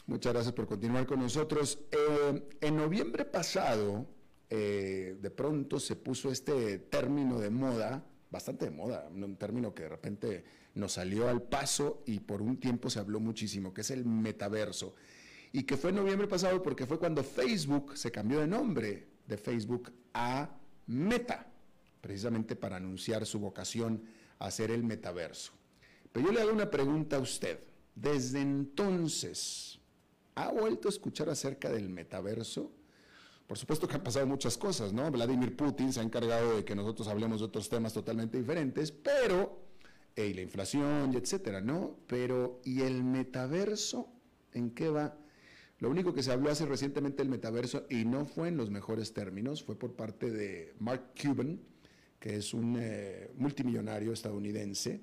Muchas 0.06 0.32
gracias 0.32 0.54
por 0.54 0.68
continuar 0.68 1.08
con 1.08 1.20
nosotros. 1.20 1.80
Eh, 1.92 2.50
en 2.62 2.78
noviembre 2.78 3.26
pasado, 3.26 4.06
eh, 4.48 5.18
de 5.20 5.32
pronto 5.32 5.80
se 5.80 5.96
puso 5.96 6.32
este 6.32 6.78
término 6.78 7.40
de 7.40 7.50
moda, 7.50 8.06
bastante 8.30 8.66
de 8.66 8.72
moda, 8.72 9.10
un 9.12 9.38
término 9.38 9.74
que 9.74 9.84
de 9.84 9.90
repente 9.90 10.44
nos 10.76 10.94
salió 10.94 11.30
al 11.30 11.42
paso 11.42 12.04
y 12.06 12.20
por 12.20 12.44
un 12.44 12.60
tiempo 12.60 12.92
se 12.92 13.00
habló 13.00 13.20
muchísimo, 13.20 13.74
que 13.74 13.82
es 13.82 13.90
el 13.90 14.06
metaverso. 14.06 14.94
Y 15.52 15.64
que 15.64 15.78
fue 15.78 15.90
en 15.90 15.96
noviembre 15.96 16.28
pasado 16.28 16.62
porque 16.62 16.86
fue 16.86 17.00
cuando 17.00 17.24
Facebook 17.24 17.98
se 17.98 18.12
cambió 18.12 18.40
de 18.40 18.46
nombre 18.46 19.08
de 19.26 19.36
Facebook 19.36 19.92
a 20.14 20.60
Meta 20.86 21.50
precisamente 22.02 22.56
para 22.56 22.78
anunciar 22.78 23.26
su 23.26 23.40
vocación 23.40 24.04
a 24.40 24.52
ser 24.52 24.72
el 24.72 24.84
metaverso. 24.84 25.52
Pero 26.12 26.28
yo 26.28 26.34
le 26.34 26.42
hago 26.42 26.52
una 26.52 26.70
pregunta 26.70 27.18
a 27.18 27.20
usted. 27.20 27.60
Desde 27.96 28.42
entonces, 28.42 29.80
¿ha 30.36 30.50
vuelto 30.52 30.88
a 30.88 30.92
escuchar 30.92 31.30
acerca 31.30 31.70
del 31.70 31.90
metaverso? 31.90 32.72
Por 33.46 33.58
supuesto 33.58 33.88
que 33.88 33.96
han 33.96 34.04
pasado 34.04 34.28
muchas 34.28 34.58
cosas, 34.58 34.94
¿no? 34.94 35.10
Vladimir 35.10 35.56
Putin 35.56 35.92
se 35.92 36.00
ha 36.00 36.04
encargado 36.04 36.56
de 36.56 36.64
que 36.64 36.76
nosotros 36.76 37.08
hablemos 37.08 37.40
de 37.40 37.48
otros 37.48 37.68
temas 37.68 37.94
totalmente 37.94 38.38
diferentes, 38.38 38.92
pero, 38.92 39.60
y 40.16 40.34
la 40.34 40.42
inflación, 40.42 41.12
y 41.14 41.18
etcétera, 41.18 41.60
¿no? 41.60 41.98
Pero, 42.08 42.62
¿y 42.64 42.82
el 42.82 43.04
metaverso? 43.04 44.08
¿En 44.54 44.70
qué 44.72 44.90
va? 44.90 45.18
Lo 45.80 45.90
único 45.90 46.14
que 46.14 46.22
se 46.22 46.32
habló 46.32 46.52
hace 46.52 46.66
recientemente 46.66 47.24
del 47.24 47.30
metaverso, 47.30 47.86
y 47.90 48.06
no 48.06 48.26
fue 48.26 48.50
en 48.50 48.58
los 48.58 48.70
mejores 48.70 49.14
términos, 49.14 49.64
fue 49.64 49.78
por 49.78 49.94
parte 49.96 50.30
de 50.30 50.76
Mark 50.78 51.14
Cuban, 51.20 51.60
que 52.20 52.36
es 52.36 52.54
un 52.54 52.78
eh, 52.80 53.32
multimillonario 53.36 54.12
estadounidense 54.12 55.02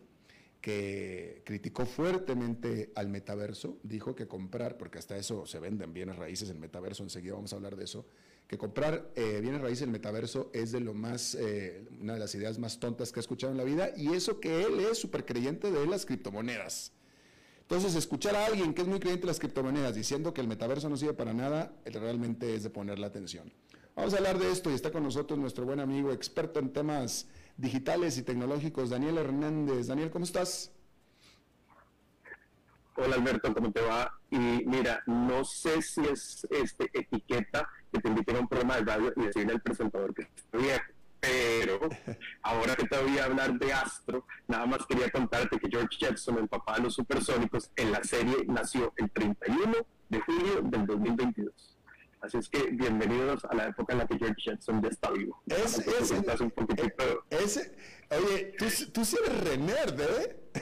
que 0.61 1.43
criticó 1.45 1.87
fuertemente 1.87 2.91
al 2.97 3.09
metaverso, 3.09 3.79
dijo 3.83 4.15
que 4.15 4.27
comprar, 4.27 4.77
porque 4.77 4.99
hasta 4.99 5.17
eso 5.17 5.47
se 5.47 5.61
venden 5.61 5.95
bienes 5.95 6.17
raíces 6.17 6.51
en 6.51 6.59
metaverso, 6.59 7.05
enseguida 7.05 7.35
vamos 7.35 7.53
a 7.53 7.57
hablar 7.57 7.77
de 7.77 7.85
eso, 7.85 8.05
que 8.49 8.59
comprar 8.59 9.11
eh, 9.15 9.41
bienes 9.41 9.61
raíces 9.61 9.83
en 9.83 9.93
metaverso 9.93 10.51
es 10.53 10.73
de 10.73 10.81
lo 10.81 10.93
más, 10.93 11.35
eh, 11.37 11.87
una 12.01 12.15
de 12.15 12.19
las 12.21 12.35
ideas 12.35 12.59
más 12.59 12.79
tontas 12.81 13.13
que 13.13 13.21
ha 13.21 13.23
escuchado 13.23 13.53
en 13.53 13.59
la 13.59 13.65
vida, 13.65 13.91
y 13.97 14.13
eso 14.15 14.41
que 14.41 14.65
él 14.65 14.81
es 14.81 14.99
súper 14.99 15.25
creyente 15.25 15.71
de 15.71 15.87
las 15.87 16.05
criptomonedas. 16.05 16.93
Entonces, 17.61 17.97
escuchar 17.97 18.37
a 18.37 18.47
alguien 18.47 18.75
que 18.75 18.83
es 18.83 18.89
muy 18.89 19.01
creyente 19.01 19.23
de 19.23 19.29
las 19.29 19.41
criptomonedas 19.41 19.95
diciendo 19.95 20.33
que 20.33 20.41
el 20.41 20.47
metaverso 20.47 20.89
no 20.89 20.97
sirve 20.97 21.15
para 21.15 21.33
nada, 21.33 21.77
realmente 21.85 22.55
es 22.55 22.63
de 22.63 22.71
poner 22.71 22.99
la 22.99 23.09
atención. 23.09 23.53
Vamos 23.97 24.13
a 24.13 24.19
hablar 24.19 24.39
de 24.39 24.53
esto 24.53 24.71
y 24.71 24.75
está 24.75 24.93
con 24.93 25.05
nosotros 25.05 25.39
nuestro 25.39 25.65
buen 25.65 25.81
amigo 25.81 26.13
experto 26.13 26.61
en 26.61 26.71
temas 26.71 27.27
digitales 27.57 28.19
y 28.19 28.23
tecnológicos, 28.23 28.91
Daniel 28.91 29.17
Hernández. 29.17 29.87
Daniel, 29.87 30.11
¿cómo 30.11 30.27
estás? 30.27 30.71
Hola 32.97 33.17
Alberto, 33.17 33.55
¿cómo 33.55 33.73
te 33.73 33.81
va? 33.81 34.13
Y 34.31 34.37
mira, 34.37 35.03
no 35.07 35.47
sé 35.47 35.81
si 35.81 36.03
es 36.03 36.47
este 36.51 36.91
etiqueta 36.93 37.67
que 37.91 37.99
te 37.99 38.09
inviten 38.09 38.37
a 38.37 38.41
un 38.41 38.49
programa 38.49 38.77
de 38.77 38.85
radio 38.85 39.15
y 39.17 39.23
decirle 39.23 39.55
al 39.55 39.63
presentador 39.63 40.15
que 40.15 40.23
está 40.23 40.59
viejo, 40.59 40.85
pero 41.19 41.81
ahora 42.43 42.77
que 42.77 42.87
te 42.87 43.03
voy 43.03 43.19
a 43.19 43.25
hablar 43.25 43.59
de 43.59 43.73
Astro, 43.73 44.27
nada 44.47 44.67
más 44.67 44.85
quería 44.85 45.11
contarte 45.11 45.59
que 45.59 45.71
George 45.71 45.97
Jetson, 45.99 46.37
el 46.37 46.49
papá 46.49 46.77
de 46.77 46.83
los 46.83 46.95
supersónicos, 46.95 47.71
en 47.77 47.93
la 47.93 48.05
serie 48.05 48.45
nació 48.47 48.93
el 48.97 49.11
31 49.11 49.73
de 50.11 50.21
julio 50.21 50.61
del 50.65 50.85
2022. 50.85 51.76
Así 52.27 52.39
es 52.39 52.49
que 52.49 52.71
bienvenidos 52.73 53.45
a 53.45 53.55
la 53.55 53.69
época 53.69 53.93
en 53.93 54.01
la 54.01 54.07
que 54.09 54.19
George 54.19 54.35
Jetson 54.45 54.83
ya 54.83 54.89
está 54.89 55.13
vivo. 55.13 55.41
Es, 55.47 55.79
es, 55.79 56.41
un 56.41 56.51
poquitito... 56.51 57.25
ese, 57.31 57.73
oye, 58.11 58.53
tú, 58.59 58.67
tú 58.93 59.05
sí 59.05 59.17
eres 59.25 59.45
renerd, 59.45 60.01
¿eh? 60.01 60.37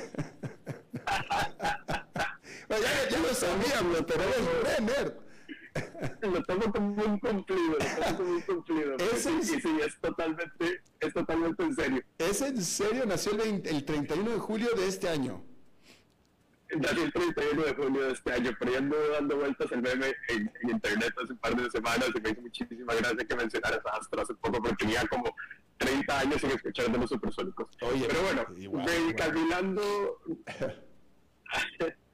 ya, 2.68 3.08
ya, 3.10 3.18
lo 3.18 3.32
sabíamos, 3.32 4.04
pero 4.06 4.24
es 4.24 4.44
re 4.62 6.28
Lo 6.28 6.42
tomo 6.42 6.70
como 6.70 7.02
un 7.02 7.18
cumplido, 7.18 7.78
lo 7.78 7.78
tomo 7.78 8.16
como 8.18 8.30
un 8.30 8.40
cumplido. 8.42 8.96
¿Es 9.14 9.24
en... 9.24 9.42
sí, 9.42 9.58
sí, 9.58 9.78
es 9.82 9.98
totalmente, 10.02 10.82
es 11.00 11.14
totalmente 11.14 11.62
en 11.62 11.74
serio. 11.74 12.02
¿Es 12.18 12.42
en 12.42 12.62
serio? 12.62 13.06
Nació 13.06 13.42
el, 13.42 13.66
el 13.66 13.84
31 13.86 14.32
de 14.32 14.38
julio 14.38 14.68
de 14.76 14.86
este 14.86 15.08
año. 15.08 15.42
Nació 16.80 17.04
el 17.04 17.12
31 17.12 17.62
de 17.62 17.74
julio 17.74 18.02
de 18.02 18.12
este 18.12 18.32
año, 18.32 18.50
pero 18.58 18.72
ya 18.72 18.78
ando 18.78 18.96
dando 19.10 19.36
vueltas 19.36 19.70
el 19.72 19.82
meme 19.82 20.12
en, 20.28 20.50
en, 20.62 20.70
internet 20.70 21.12
hace 21.22 21.32
un 21.32 21.38
par 21.38 21.54
de 21.54 21.70
semanas 21.70 22.10
y 22.14 22.20
me 22.20 22.30
hizo 22.30 22.40
muchísima 22.42 22.94
gracia 22.94 23.24
que 23.26 23.36
mencionaras 23.36 23.80
a 23.86 23.96
Astro 23.96 24.22
hace 24.22 24.34
poco 24.34 24.60
porque 24.60 24.84
tenía 24.84 25.06
como 25.06 25.34
30 25.78 26.18
años 26.18 26.40
sin 26.40 26.50
escuchar 26.50 26.90
de 26.90 26.98
los 26.98 27.08
supersónicos. 27.10 27.68
Oye, 27.82 28.06
pero 28.08 28.22
bueno, 28.22 28.46
igual, 28.56 29.14
caminando 29.16 30.20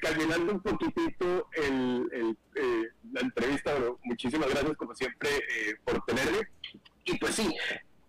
caminando 0.00 0.52
un 0.52 0.60
poquitito 0.60 1.48
el, 1.52 2.08
el, 2.12 2.36
eh, 2.54 2.88
la 3.12 3.20
entrevista, 3.20 3.74
pero 3.74 3.98
muchísimas 4.04 4.48
gracias 4.50 4.76
como 4.76 4.94
siempre 4.94 5.28
eh, 5.30 5.76
por 5.84 6.04
tenerme. 6.04 6.48
Y 7.04 7.18
pues 7.18 7.34
sí, 7.34 7.54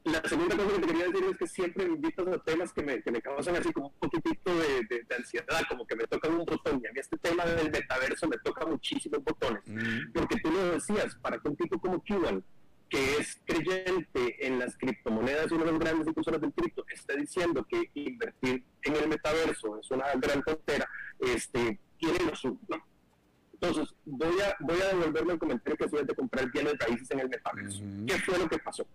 la 0.06 0.22
segunda 0.28 0.56
cosa 0.56 0.76
que 0.76 0.80
te 0.80 0.88
quería 0.88 1.06
decir 1.08 1.24
es 1.26 1.38
que 1.38 1.48
siempre 1.48 1.86
me 1.86 1.96
invitas 1.96 2.28
a 2.28 2.38
temas 2.40 2.74
que 2.74 2.82
me, 2.82 3.02
que 3.02 3.12
me 3.12 3.22
causan 3.22 3.56
así 3.56 3.72
como 3.74 3.88
un 3.88 3.94
poquitito 4.00 4.56
de, 4.56 4.86
de, 4.88 5.16
ansiedad, 5.16 5.62
como 5.68 5.86
que 5.86 5.96
me 5.96 6.06
tocan 6.06 6.34
un 6.34 6.46
botón. 6.46 6.82
Y 6.84 6.88
a 6.88 6.92
mí 6.92 7.00
este 7.00 7.18
tema 7.18 7.46
del 7.46 7.70
metaverso 7.72 8.28
me 8.28 8.38
toca 8.38 8.66
muchísimos 8.66 9.24
botones. 9.24 9.62
Mm. 9.66 10.12
Porque 10.14 10.38
tú 10.42 10.52
lo 10.52 10.72
decías, 10.72 11.16
para 11.16 11.38
que 11.38 11.50
un 11.50 11.56
tipo 11.56 11.80
como 11.80 12.02
Cuban 12.04 12.44
que 12.90 13.18
es 13.18 13.40
creyente 13.46 14.46
en 14.46 14.58
las 14.58 14.76
criptomonedas, 14.76 15.52
uno 15.52 15.64
de 15.64 15.72
los 15.72 15.80
grandes 15.80 16.08
impulsores 16.08 16.42
del 16.42 16.52
cripto, 16.54 16.84
está 16.90 17.14
diciendo 17.16 17.64
que 17.70 17.90
invertir 17.94 18.64
en 18.82 18.96
el 18.96 19.08
metaverso 19.08 19.80
es 19.80 19.92
una 19.92 20.06
gran 20.16 20.42
tontera, 20.42 20.90
este, 21.20 21.80
tiene 22.00 22.20
lo 22.26 22.36
suyo. 22.36 22.58
Entonces, 23.54 23.94
voy 24.06 24.42
a, 24.42 24.56
voy 24.62 24.82
a 24.82 24.88
devolverme 24.88 25.34
el 25.34 25.40
comentario 25.40 25.78
que 25.78 25.86
hacías 25.86 26.08
de 26.08 26.16
comprar 26.16 26.50
bienes 26.50 26.74
raíces 26.80 27.12
en 27.12 27.20
el 27.20 27.30
metaverso. 27.30 27.84
¿Qué 28.08 28.18
fue 28.20 28.40
lo 28.40 28.50
que 28.50 28.58
pasó? 28.58 28.88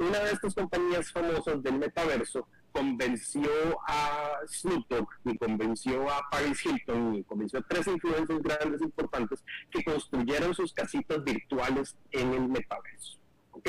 Una 0.00 0.18
de 0.20 0.32
estas 0.32 0.54
compañías 0.54 1.12
famosas 1.12 1.62
del 1.62 1.74
metaverso 1.74 2.48
convenció 2.72 3.50
a 3.86 4.30
Snoop 4.48 4.88
Dogg 4.88 5.08
y 5.26 5.36
convenció 5.36 6.10
a 6.10 6.26
Paris 6.30 6.64
Hilton 6.64 7.16
y 7.16 7.24
convenció 7.24 7.58
a 7.58 7.62
tres 7.68 7.86
influencers 7.86 8.42
grandes 8.42 8.80
importantes 8.80 9.44
que 9.70 9.84
construyeran 9.84 10.54
sus 10.54 10.72
casitas 10.72 11.22
virtuales 11.22 11.98
en 12.12 12.32
el 12.32 12.48
metaverso. 12.48 13.18
¿ok? 13.50 13.68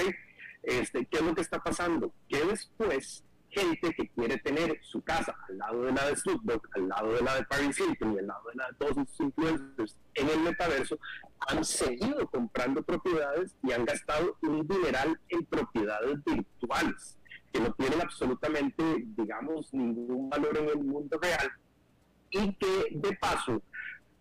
Este, 0.64 1.06
¿Qué 1.06 1.18
es 1.18 1.22
lo 1.22 1.36
que 1.36 1.42
está 1.42 1.60
pasando? 1.60 2.14
Que 2.30 2.46
después 2.46 3.26
gente 3.52 3.94
que 3.94 4.10
quiere 4.10 4.38
tener 4.38 4.80
su 4.82 5.02
casa 5.02 5.36
al 5.50 5.58
lado 5.58 5.84
de 5.84 5.92
la 5.92 6.06
de 6.08 6.16
Snoop 6.16 6.50
al 6.76 6.88
lado 6.88 7.14
de 7.14 7.22
la 7.22 7.36
de 7.36 7.44
Paris 7.46 7.80
Hilton 7.80 8.14
y 8.14 8.20
al 8.20 8.28
lado 8.28 8.44
de 8.50 8.56
la 8.56 8.68
de 8.68 8.74
todos 8.78 9.08
sus 9.10 9.20
influencers 9.20 9.98
en 10.14 10.30
el 10.30 10.40
metaverso, 10.40 10.98
han 11.48 11.64
seguido 11.64 12.28
comprando 12.28 12.82
propiedades 12.84 13.56
y 13.64 13.72
han 13.72 13.86
gastado 13.86 14.38
un 14.42 14.68
dineral 14.68 15.20
en 15.30 15.46
propiedades 15.46 16.24
virtuales 16.24 17.18
que 17.52 17.60
no 17.60 17.74
tienen 17.74 18.02
absolutamente, 18.02 18.84
digamos, 19.18 19.74
ningún 19.74 20.30
valor 20.30 20.58
en 20.58 20.70
el 20.70 20.78
mundo 20.78 21.20
real 21.22 21.52
y 22.30 22.54
que 22.56 22.88
de 22.92 23.18
paso, 23.18 23.62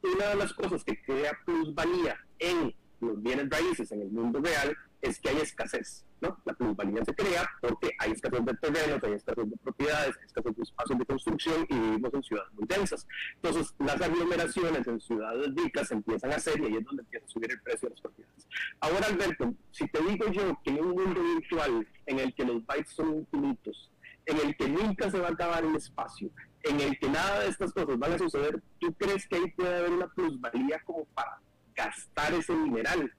una 0.02 0.26
de 0.28 0.36
las 0.36 0.52
cosas 0.52 0.82
que 0.82 1.00
crea 1.02 1.32
plusvalía 1.44 2.16
en 2.38 2.74
los 3.00 3.22
bienes 3.22 3.48
raíces 3.48 3.92
en 3.92 4.02
el 4.02 4.10
mundo 4.10 4.40
real 4.40 4.76
es 5.02 5.18
que 5.18 5.30
hay 5.30 5.38
escasez, 5.38 6.04
¿no? 6.20 6.38
La 6.44 6.52
plusvalía 6.52 7.04
se 7.04 7.14
crea 7.14 7.48
porque 7.60 7.90
hay 7.98 8.12
escasez 8.12 8.44
de 8.44 8.54
terrenos, 8.54 9.02
hay 9.02 9.12
escasez 9.12 9.50
de 9.50 9.56
propiedades, 9.56 10.16
hay 10.18 10.26
escasez 10.26 10.56
de 10.56 10.62
espacios 10.62 10.98
de 10.98 11.06
construcción 11.06 11.66
y 11.68 11.74
vivimos 11.74 12.14
en 12.14 12.22
ciudades 12.22 12.52
muy 12.52 12.66
densas. 12.66 13.06
Entonces, 13.36 13.74
las 13.78 14.00
aglomeraciones 14.00 14.86
en 14.86 15.00
ciudades 15.00 15.54
ricas 15.54 15.90
empiezan 15.90 16.32
a 16.32 16.36
hacer 16.36 16.60
y 16.60 16.66
ahí 16.66 16.76
es 16.76 16.84
donde 16.84 17.02
empieza 17.02 17.26
a 17.26 17.28
subir 17.28 17.50
el 17.50 17.60
precio 17.62 17.88
de 17.88 17.94
las 17.94 18.00
propiedades. 18.00 18.48
Ahora, 18.80 19.06
Alberto, 19.06 19.54
si 19.70 19.88
te 19.88 20.02
digo 20.02 20.30
yo 20.30 20.58
que 20.62 20.70
en 20.70 20.80
un 20.80 20.90
mundo 20.90 21.22
virtual 21.22 21.88
en 22.06 22.18
el 22.18 22.34
que 22.34 22.44
los 22.44 22.64
bytes 22.66 22.92
son 22.92 23.14
infinitos, 23.14 23.90
en 24.26 24.38
el 24.38 24.56
que 24.56 24.68
nunca 24.68 25.10
se 25.10 25.18
va 25.18 25.28
a 25.28 25.32
acabar 25.32 25.64
el 25.64 25.76
espacio, 25.76 26.30
en 26.62 26.80
el 26.80 26.98
que 26.98 27.08
nada 27.08 27.40
de 27.40 27.48
estas 27.48 27.72
cosas 27.72 27.98
van 27.98 28.12
a 28.12 28.18
suceder, 28.18 28.62
¿tú 28.78 28.92
crees 28.94 29.26
que 29.26 29.36
ahí 29.36 29.50
puede 29.52 29.78
haber 29.78 29.92
una 29.92 30.08
plusvalía 30.08 30.80
como 30.84 31.04
para 31.06 31.40
gastar 31.74 32.34
ese 32.34 32.54
mineral? 32.54 33.12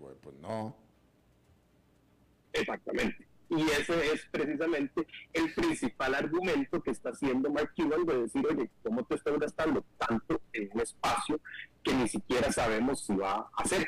Bueno, 0.00 0.16
pues 0.22 0.36
no. 0.36 0.74
Exactamente. 2.52 3.28
Y 3.50 3.62
ese 3.62 4.12
es 4.12 4.26
precisamente 4.30 5.06
el 5.32 5.52
principal 5.52 6.14
argumento 6.14 6.80
que 6.82 6.92
está 6.92 7.10
haciendo 7.10 7.50
Mark 7.50 7.72
Cuban 7.76 8.06
de 8.06 8.22
decir, 8.22 8.46
oye, 8.46 8.70
¿cómo 8.82 9.04
te 9.04 9.16
estás 9.16 9.38
gastando 9.38 9.84
tanto 9.98 10.40
en 10.52 10.70
un 10.72 10.80
espacio 10.80 11.40
que 11.82 11.92
ni 11.92 12.08
siquiera 12.08 12.50
sabemos 12.50 13.04
si 13.04 13.14
va 13.14 13.32
a 13.32 13.62
hacer? 13.62 13.86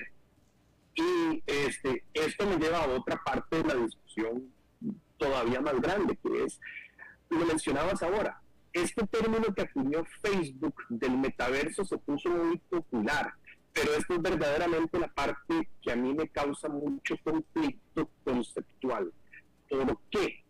Y 0.94 1.42
este, 1.46 2.04
esto 2.12 2.46
me 2.46 2.56
lleva 2.56 2.84
a 2.84 2.88
otra 2.88 3.22
parte 3.24 3.62
de 3.62 3.64
la 3.64 3.74
discusión 3.76 4.52
todavía 5.16 5.60
más 5.60 5.80
grande, 5.80 6.16
que 6.16 6.44
es, 6.44 6.60
lo 7.30 7.46
mencionabas 7.46 8.02
ahora, 8.02 8.42
este 8.72 9.06
término 9.06 9.54
que 9.54 9.62
acuñó 9.62 10.04
Facebook 10.22 10.74
del 10.88 11.16
metaverso 11.18 11.84
se 11.84 11.98
puso 11.98 12.28
muy 12.30 12.58
popular 12.58 13.32
pero 13.72 13.94
esto 13.94 14.14
es 14.14 14.22
verdaderamente 14.22 14.98
la 14.98 15.08
parte 15.08 15.68
que 15.80 15.92
a 15.92 15.96
mí 15.96 16.12
me 16.14 16.28
causa 16.28 16.68
mucho 16.68 17.16
conflicto 17.24 18.08
conceptual. 18.24 19.12
¿Por 19.68 19.98
qué? 20.10 20.44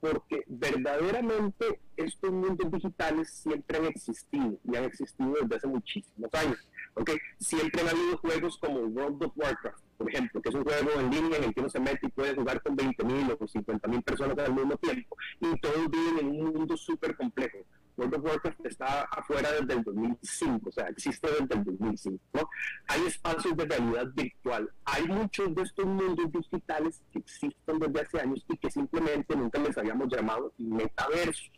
Porque 0.00 0.44
verdaderamente 0.46 1.80
estos 1.96 2.30
mundos 2.30 2.70
digitales 2.70 3.30
siempre 3.30 3.78
han 3.78 3.86
existido 3.86 4.58
y 4.64 4.76
han 4.76 4.84
existido 4.84 5.34
desde 5.40 5.56
hace 5.56 5.66
muchísimos 5.66 6.34
años. 6.34 6.58
¿okay? 6.94 7.16
Siempre 7.38 7.80
han 7.80 7.88
habido 7.88 8.18
juegos 8.18 8.58
como 8.58 8.80
World 8.80 9.24
of 9.24 9.32
Warcraft, 9.36 9.82
por 9.96 10.10
ejemplo, 10.10 10.42
que 10.42 10.48
es 10.50 10.54
un 10.54 10.64
juego 10.64 11.00
en 11.00 11.10
línea 11.10 11.38
en 11.38 11.44
el 11.44 11.54
que 11.54 11.60
uno 11.60 11.68
se 11.68 11.80
mete 11.80 12.06
y 12.06 12.10
puede 12.10 12.34
jugar 12.34 12.62
con 12.62 12.76
20.000 12.76 13.32
o 13.32 13.38
50.000 13.38 14.02
personas 14.02 14.38
al 14.38 14.54
mismo 14.54 14.76
tiempo 14.76 15.16
y 15.40 15.60
todos 15.60 15.90
viven 15.90 16.18
en 16.18 16.40
un 16.40 16.52
mundo 16.52 16.76
súper 16.76 17.16
complejo. 17.16 17.58
World 17.96 18.14
of 18.16 18.24
Warcraft 18.24 18.66
está 18.66 19.02
afuera 19.02 19.52
desde 19.52 19.74
el 19.74 19.82
2005, 19.82 20.68
o 20.68 20.72
sea, 20.72 20.86
existe 20.88 21.28
desde 21.28 21.54
el 21.54 21.64
2005. 21.64 22.18
¿no? 22.32 22.48
Hay 22.88 23.06
espacios 23.06 23.56
de 23.56 23.64
realidad 23.64 24.06
virtual. 24.14 24.70
Hay 24.84 25.06
muchos 25.06 25.54
de 25.54 25.62
estos 25.62 25.86
mundos 25.86 26.32
digitales 26.32 27.02
que 27.12 27.20
existen 27.20 27.78
desde 27.78 28.00
hace 28.00 28.20
años 28.20 28.44
y 28.48 28.56
que 28.56 28.70
simplemente 28.70 29.36
nunca 29.36 29.58
les 29.60 29.76
habíamos 29.78 30.08
llamado 30.08 30.52
metaversos. 30.58 31.50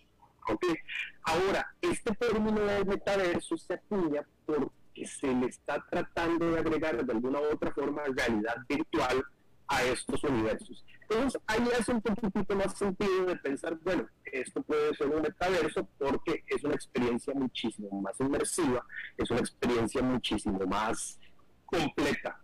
¿okay? 0.49 0.77
Ahora, 1.22 1.66
este 1.81 2.14
término 2.14 2.61
de 2.61 2.85
metaverso 2.85 3.57
se 3.57 3.75
acuña 3.75 4.22
porque 4.44 5.07
se 5.07 5.35
le 5.35 5.46
está 5.46 5.85
tratando 5.90 6.53
de 6.53 6.59
agregar 6.59 7.05
de 7.05 7.12
alguna 7.12 7.40
u 7.40 7.44
otra 7.53 7.72
forma 7.72 8.03
realidad 8.05 8.57
virtual 8.68 9.25
a 9.68 9.83
estos 9.85 10.22
universos. 10.24 10.85
Entonces, 11.09 11.40
ahí 11.46 11.68
hace 11.79 11.92
un 11.92 12.00
poquito 12.00 12.57
más 12.57 12.76
sentido 12.76 13.26
de 13.26 13.37
pensar, 13.37 13.79
bueno, 13.83 14.09
esto 14.24 14.62
puede 14.62 14.94
ser 14.94 15.09
un 15.09 15.22
metaverso 15.22 15.88
porque 15.98 16.44
es 16.46 16.64
una 16.64 16.74
experiencia 16.74 17.33
muchísimo 17.35 18.00
más 18.00 18.18
inmersiva, 18.20 18.85
es 19.16 19.31
una 19.31 19.40
experiencia 19.40 20.02
muchísimo 20.02 20.59
más 20.66 21.18
completa. 21.64 22.41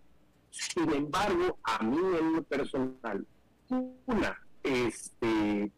Sin 0.49 0.91
embargo, 0.93 1.59
a 1.63 1.83
mí 1.83 1.97
en 1.97 2.33
lo 2.33 2.43
personal, 2.43 3.25
una 4.05 4.39
este, 4.61 5.71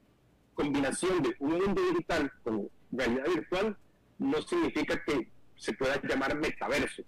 combinación 0.53 1.24
de 1.24 1.36
un 1.39 1.51
mundo 1.51 1.82
digital 1.89 2.32
con 2.43 2.70
realidad 2.91 3.26
virtual 3.28 3.78
no 4.20 4.41
significa 4.41 5.01
que 5.05 5.32
se 5.55 5.74
pueda 5.74 5.99
llamar 6.03 6.36
metaverso 6.38 7.03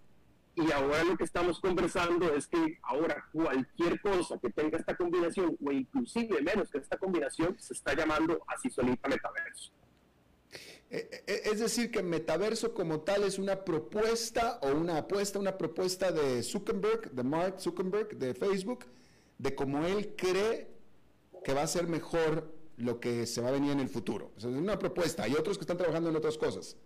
y 0.57 0.71
ahora 0.71 1.03
lo 1.03 1.15
que 1.15 1.23
estamos 1.23 1.59
conversando 1.59 2.33
es 2.33 2.47
que 2.47 2.79
ahora 2.81 3.25
cualquier 3.31 4.01
cosa 4.01 4.39
que 4.39 4.49
tenga 4.49 4.77
esta 4.77 4.95
combinación, 4.97 5.55
o 5.63 5.71
inclusive 5.71 6.41
menos 6.41 6.71
que 6.71 6.79
esta 6.79 6.97
combinación, 6.97 7.55
se 7.59 7.73
está 7.73 7.93
llamando 7.93 8.43
así 8.47 8.69
solita 8.69 9.07
metaverso. 9.07 9.71
Eh, 10.89 11.23
eh, 11.27 11.41
es 11.45 11.59
decir, 11.59 11.91
que 11.91 12.01
metaverso 12.01 12.73
como 12.73 13.01
tal 13.01 13.23
es 13.23 13.37
una 13.37 13.63
propuesta 13.63 14.57
o 14.63 14.71
una 14.71 14.97
apuesta, 14.97 15.37
una 15.37 15.57
propuesta 15.57 16.11
de 16.11 16.41
Zuckerberg, 16.41 17.11
de 17.11 17.23
Mark 17.23 17.59
Zuckerberg, 17.59 18.17
de 18.17 18.33
Facebook, 18.33 18.85
de 19.37 19.53
cómo 19.53 19.85
él 19.85 20.15
cree 20.17 20.67
que 21.43 21.53
va 21.53 21.61
a 21.61 21.67
ser 21.67 21.87
mejor 21.87 22.51
lo 22.77 22.99
que 22.99 23.27
se 23.27 23.41
va 23.41 23.49
a 23.49 23.51
venir 23.51 23.71
en 23.71 23.79
el 23.79 23.89
futuro. 23.89 24.31
es 24.37 24.45
una 24.45 24.79
propuesta. 24.79 25.23
Hay 25.23 25.33
otros 25.33 25.57
que 25.57 25.63
están 25.63 25.77
trabajando 25.77 26.09
en 26.09 26.15
otras 26.15 26.37
cosas. 26.37 26.77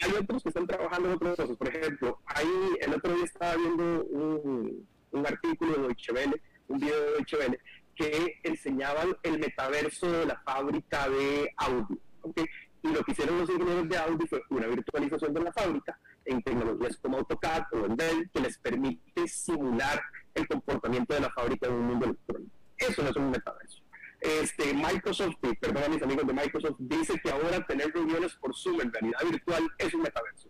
Hay 0.00 0.12
otros 0.12 0.42
que 0.42 0.48
están 0.48 0.66
trabajando 0.66 1.08
en 1.08 1.14
otras 1.14 1.36
cosas. 1.36 1.56
Por 1.56 1.68
ejemplo, 1.68 2.20
ahí 2.26 2.76
el 2.80 2.94
otro 2.94 3.14
día 3.14 3.24
estaba 3.24 3.56
viendo 3.56 4.04
un, 4.04 4.86
artículo 5.26 5.72
de 5.72 5.82
Deutsche 5.82 6.12
Welle, 6.12 6.42
un 6.68 6.78
video 6.78 7.00
de 7.00 7.10
Deutsche 7.12 7.36
Welle, 7.36 7.60
que 7.94 8.40
enseñaban 8.42 9.16
el 9.22 9.38
metaverso 9.38 10.10
de 10.10 10.26
la 10.26 10.40
fábrica 10.40 11.08
de 11.08 11.52
Audi. 11.56 12.00
¿okay? 12.22 12.44
Y 12.82 12.88
lo 12.88 13.04
que 13.04 13.12
hicieron 13.12 13.38
los 13.38 13.50
ingenieros 13.50 13.88
de 13.88 13.98
Audi 13.98 14.26
fue 14.26 14.42
una 14.48 14.66
virtualización 14.66 15.34
de 15.34 15.40
la 15.40 15.52
fábrica 15.52 15.98
en 16.24 16.42
tecnologías 16.42 16.96
como 16.96 17.18
AutoCAD 17.18 17.64
o 17.72 17.86
Endel 17.86 18.30
que 18.32 18.40
les 18.40 18.58
permite 18.58 19.28
simular 19.28 20.00
el 20.34 20.48
comportamiento 20.48 21.12
de 21.12 21.20
la 21.20 21.30
fábrica 21.30 21.66
en 21.66 21.74
un 21.74 21.86
mundo 21.86 22.06
electrónico. 22.06 22.52
Eso 22.78 23.02
no 23.02 23.10
es 23.10 23.16
un 23.16 23.30
metaverso. 23.30 23.79
Este, 24.20 24.74
Microsoft, 24.74 25.36
perdón 25.60 25.84
a 25.84 25.88
mis 25.88 26.02
amigos 26.02 26.26
de 26.26 26.32
Microsoft, 26.34 26.76
dice 26.78 27.18
que 27.20 27.30
ahora 27.30 27.64
tener 27.66 27.90
reuniones 27.92 28.34
por 28.34 28.54
Zoom 28.54 28.80
en 28.82 28.92
realidad 28.92 29.18
virtual 29.30 29.68
es 29.78 29.94
un 29.94 30.02
metaverso. 30.02 30.48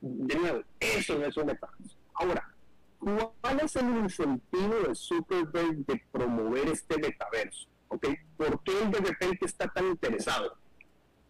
De 0.00 0.34
nuevo, 0.34 0.62
eso 0.80 1.18
no 1.18 1.26
es 1.26 1.36
un 1.36 1.46
metaverso. 1.46 1.96
Ahora, 2.14 2.54
¿cuál 2.98 3.60
es 3.60 3.76
el 3.76 3.88
incentivo 3.96 4.74
de 4.86 4.94
Zuckerberg 4.94 5.86
de 5.86 6.02
promover 6.10 6.68
este 6.68 6.98
metaverso? 6.98 7.68
¿Okay? 7.88 8.16
¿Por 8.36 8.62
qué 8.64 8.82
él 8.82 8.90
de 8.90 8.98
repente 8.98 9.46
está 9.46 9.68
tan 9.68 9.86
interesado? 9.86 10.58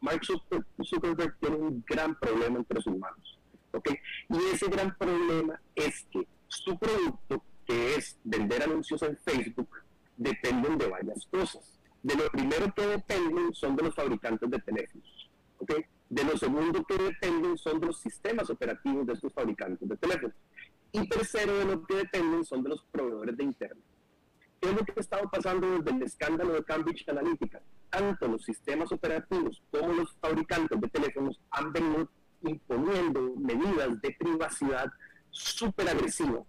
Mark 0.01 0.23
Zuckerberg 0.25 1.39
tiene 1.39 1.57
un 1.57 1.85
gran 1.87 2.19
problema 2.19 2.59
entre 2.59 2.81
sus 2.81 2.97
manos. 2.97 3.39
¿okay? 3.73 3.97
Y 4.31 4.55
ese 4.55 4.69
gran 4.69 4.97
problema 4.97 5.61
es 5.75 6.07
que 6.11 6.27
su 6.49 6.79
producto, 6.79 7.43
que 7.67 7.97
es 7.97 8.19
vender 8.25 8.63
anuncios 8.63 9.03
en 9.03 9.17
Facebook, 9.19 9.69
dependen 10.17 10.79
de 10.79 10.87
varias 10.87 11.27
cosas. 11.27 11.74
De 12.05 12.15
lo 12.15 12.31
primero 12.31 12.73
que 12.73 12.87
dependen 12.87 13.53
son 13.53 13.75
de 13.75 13.83
los 13.83 13.95
fabricantes 13.95 14.49
de 14.49 14.59
teléfonos. 14.61 15.31
¿okay? 15.59 15.85
De 16.09 16.23
lo 16.23 16.39
segundo 16.39 16.85
que 16.85 16.97
dependen 16.97 17.59
son 17.59 17.81
de 17.81 17.87
los 17.87 17.99
sistemas 17.99 18.49
operativos 18.49 19.07
de 19.07 19.15
estos 19.15 19.33
fabricantes 19.33 19.89
de 19.89 19.97
teléfonos. 19.97 20.37
Y 20.93 21.09
tercero 21.09 21.59
de 21.59 21.65
lo 21.65 21.85
que 21.85 21.97
dependen 21.97 22.45
son 22.45 22.63
de 22.63 22.69
los 22.69 22.85
proveedores 22.85 23.37
de 23.37 23.43
Internet. 23.43 23.85
¿Qué 24.61 24.69
es 24.71 24.77
lo 24.77 24.85
que 24.85 24.93
ha 24.97 25.01
estado 25.01 25.29
pasando 25.29 25.79
desde 25.79 25.97
el 25.97 26.03
escándalo 26.05 26.53
de 26.53 26.63
Cambridge 26.63 27.09
Analytica? 27.09 27.61
tanto 27.95 28.27
los 28.27 28.45
sistemas 28.45 28.91
operativos 28.91 29.63
como 29.71 29.93
los 29.93 30.13
fabricantes 30.21 30.81
de 30.81 30.89
teléfonos 30.89 31.41
han 31.51 31.73
venido 31.73 32.09
imponiendo 32.43 33.35
medidas 33.37 34.01
de 34.03 34.11
privacidad 34.19 34.91
súper 35.31 35.89
agresivas, 35.89 36.45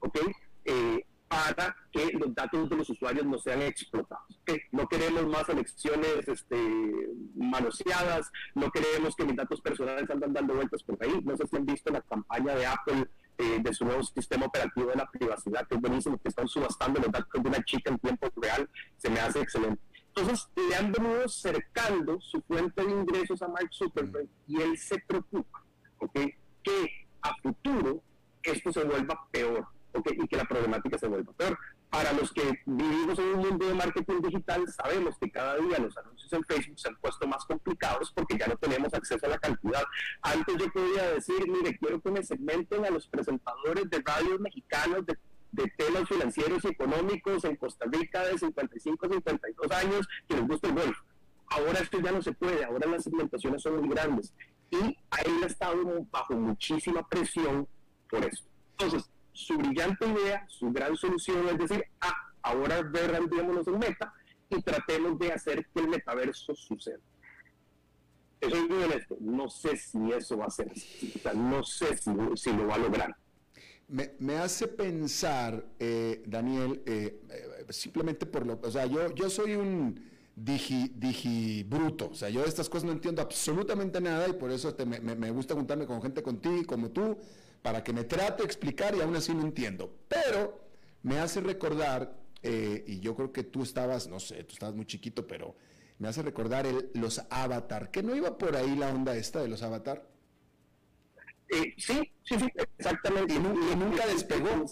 ¿ok? 0.00 0.18
Eh, 0.64 1.04
para 1.32 1.74
que 1.90 2.12
los 2.12 2.34
datos 2.34 2.68
de 2.68 2.76
los 2.76 2.90
usuarios 2.90 3.24
no 3.24 3.38
sean 3.38 3.62
explotados. 3.62 4.38
No 4.70 4.86
queremos 4.86 5.26
más 5.26 5.48
elecciones 5.48 6.28
este, 6.28 6.56
manoseadas, 7.34 8.30
no 8.54 8.70
queremos 8.70 9.16
que 9.16 9.24
mis 9.24 9.36
datos 9.36 9.62
personales 9.62 10.08
andan 10.10 10.34
dando 10.34 10.54
vueltas 10.54 10.82
por 10.82 11.02
ahí. 11.02 11.22
No 11.24 11.34
sé 11.36 11.46
si 11.46 11.56
han 11.56 11.64
visto 11.64 11.90
la 11.90 12.02
campaña 12.02 12.54
de 12.54 12.66
Apple 12.66 13.08
eh, 13.38 13.60
de 13.62 13.72
su 13.72 13.86
nuevo 13.86 14.02
sistema 14.02 14.44
operativo 14.46 14.90
de 14.90 14.96
la 14.96 15.10
privacidad, 15.10 15.66
que 15.66 15.76
es 15.76 15.80
buenísimo, 15.80 16.18
que 16.18 16.28
están 16.28 16.46
subastando 16.48 17.00
los 17.00 17.10
datos 17.10 17.42
de 17.42 17.48
una 17.48 17.64
chica 17.64 17.90
en 17.90 17.98
tiempo 17.98 18.28
real, 18.36 18.68
se 18.98 19.08
me 19.08 19.20
hace 19.20 19.40
excelente. 19.40 19.80
Entonces 20.14 20.50
le 20.68 20.76
han 20.76 20.92
venido 20.92 21.26
cercando 21.28 22.20
su 22.20 22.42
fuente 22.42 22.84
de 22.84 22.92
ingresos 22.92 23.40
a 23.40 23.48
Mark 23.48 23.70
Zuckerberg 23.72 24.28
y 24.46 24.60
él 24.60 24.76
se 24.76 24.98
preocupa 24.98 25.64
¿okay? 25.98 26.34
que 26.62 27.08
a 27.22 27.34
futuro 27.42 28.02
esto 28.42 28.70
se 28.70 28.84
vuelva 28.84 29.26
peor. 29.30 29.66
Y 30.22 30.28
que 30.28 30.36
la 30.36 30.44
problemática 30.44 30.98
se 30.98 31.08
vuelva 31.08 31.32
peor. 31.32 31.58
Para 31.90 32.12
los 32.12 32.32
que 32.32 32.42
vivimos 32.64 33.18
en 33.18 33.24
un 33.26 33.40
mundo 33.40 33.66
de 33.66 33.74
marketing 33.74 34.22
digital, 34.22 34.64
sabemos 34.72 35.18
que 35.18 35.30
cada 35.30 35.56
día 35.56 35.78
los 35.78 35.96
anuncios 35.98 36.32
en 36.32 36.44
Facebook 36.44 36.78
se 36.78 36.88
han 36.88 36.96
puesto 36.96 37.26
más 37.26 37.44
complicados 37.44 38.12
porque 38.14 38.38
ya 38.38 38.46
no 38.46 38.56
tenemos 38.56 38.94
acceso 38.94 39.26
a 39.26 39.30
la 39.30 39.38
cantidad. 39.38 39.82
Antes 40.22 40.56
yo 40.56 40.72
podía 40.72 41.10
decir, 41.12 41.46
mire, 41.48 41.76
quiero 41.78 42.00
que 42.00 42.10
me 42.10 42.22
segmenten 42.22 42.84
a 42.84 42.90
los 42.90 43.06
presentadores 43.08 43.90
de 43.90 44.02
radios 44.04 44.40
mexicanos 44.40 45.04
de 45.06 45.18
de 45.52 45.70
temas 45.76 46.08
financieros 46.08 46.64
y 46.64 46.68
económicos 46.68 47.44
en 47.44 47.56
Costa 47.56 47.84
Rica 47.86 48.24
de 48.24 48.38
55 48.38 49.06
a 49.06 49.08
52 49.10 49.70
años 49.72 50.08
que 50.26 50.34
les 50.34 50.48
gusta 50.48 50.68
el 50.68 50.74
golf. 50.74 50.98
Ahora 51.48 51.80
esto 51.80 52.00
ya 52.00 52.10
no 52.10 52.22
se 52.22 52.32
puede, 52.32 52.64
ahora 52.64 52.88
las 52.88 53.04
segmentaciones 53.04 53.62
son 53.62 53.76
muy 53.76 53.88
grandes 53.90 54.32
y 54.70 54.96
ahí 55.10 55.40
ha 55.42 55.46
estado 55.46 55.84
bajo 56.10 56.34
muchísima 56.34 57.06
presión 57.06 57.68
por 58.08 58.24
eso. 58.24 58.44
Entonces, 58.78 59.10
su 59.32 59.56
brillante 59.56 60.06
idea, 60.06 60.46
su 60.48 60.70
gran 60.72 60.96
solución 60.96 61.48
es 61.48 61.58
decir, 61.58 61.84
ah, 62.00 62.14
ahora 62.42 62.82
verrandiémonos 62.82 63.66
en 63.66 63.78
meta 63.78 64.12
y 64.48 64.60
tratemos 64.62 65.18
de 65.18 65.32
hacer 65.32 65.66
que 65.66 65.80
el 65.80 65.88
metaverso 65.88 66.54
suceda. 66.54 67.00
Eso 68.40 68.56
es 68.56 68.68
muy 68.68 68.82
honesto, 68.82 69.16
no 69.20 69.48
sé 69.48 69.76
si 69.76 70.12
eso 70.12 70.36
va 70.36 70.46
a 70.46 70.50
ser 70.50 70.70
no 71.34 71.62
sé 71.62 71.96
si, 71.96 72.52
lo 72.52 72.66
va 72.66 72.74
a 72.74 72.78
lograr. 72.78 73.16
Me, 73.88 74.36
hace 74.38 74.66
pensar, 74.68 75.64
eh, 75.78 76.22
Daniel, 76.26 76.82
eh, 76.86 77.20
eh, 77.30 77.66
simplemente 77.68 78.26
por 78.26 78.46
lo, 78.46 78.58
o 78.60 78.70
sea, 78.70 78.86
yo, 78.86 79.14
yo 79.14 79.30
soy 79.30 79.54
un 79.54 80.12
digi, 80.34 80.90
digi 80.94 81.62
bruto, 81.64 82.10
o 82.10 82.14
sea, 82.14 82.30
yo 82.30 82.42
de 82.42 82.48
estas 82.48 82.68
cosas 82.68 82.84
no 82.84 82.92
entiendo 82.92 83.22
absolutamente 83.22 84.00
nada 84.00 84.28
y 84.28 84.32
por 84.32 84.50
eso 84.50 84.74
me, 84.86 85.30
gusta 85.30 85.54
juntarme 85.54 85.86
con 85.86 86.02
gente 86.02 86.22
contigo, 86.22 86.64
como 86.66 86.90
tú, 86.90 87.18
para 87.62 87.82
que 87.82 87.92
me 87.92 88.04
trate 88.04 88.42
de 88.42 88.46
explicar 88.46 88.94
y 88.94 89.00
aún 89.00 89.16
así 89.16 89.34
no 89.34 89.42
entiendo. 89.42 89.96
Pero 90.08 90.60
me 91.02 91.18
hace 91.18 91.40
recordar, 91.40 92.16
y 92.42 93.00
yo 93.00 93.14
creo 93.14 93.32
que 93.32 93.44
tú 93.44 93.62
estabas, 93.62 94.08
no 94.08 94.20
sé, 94.20 94.44
tú 94.44 94.54
estabas 94.54 94.74
muy 94.74 94.84
chiquito, 94.84 95.26
pero 95.26 95.54
me 95.98 96.08
hace 96.08 96.22
recordar 96.22 96.66
el, 96.66 96.90
los 96.94 97.22
avatar, 97.30 97.90
que 97.90 98.02
no 98.02 98.16
iba 98.16 98.36
por 98.36 98.56
ahí 98.56 98.74
la 98.74 98.88
onda 98.88 99.16
esta 99.16 99.40
de 99.40 99.48
los 99.48 99.62
avatar. 99.62 100.04
Eh, 101.48 101.74
sí, 101.76 102.10
sí, 102.24 102.38
sí, 102.38 102.48
exactamente. 102.78 103.34
Y, 103.34 103.38
nunca 103.38 104.06
despegó. 104.06 104.66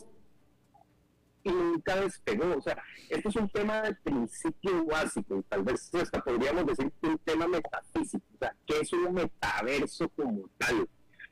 Y 1.45 1.51
nunca 1.51 1.97
despegó. 2.01 2.57
O 2.57 2.61
sea, 2.61 2.83
esto 3.09 3.29
es 3.29 3.37
un 3.37 3.49
tema 3.51 3.83
de 3.83 3.95
principio 3.95 4.85
básico, 4.87 5.45
tal 5.49 5.63
vez 5.63 5.95
hasta 5.95 6.21
podríamos 6.21 6.67
decir 6.67 6.91
que 7.01 7.09
un 7.09 7.19
tema 7.19 7.47
metafísico. 7.47 8.25
O 8.35 8.39
sea, 8.39 8.57
¿qué 8.67 8.81
es 8.81 8.93
un 8.93 9.15
metaverso 9.15 10.09
como 10.09 10.49
tal? 10.59 10.89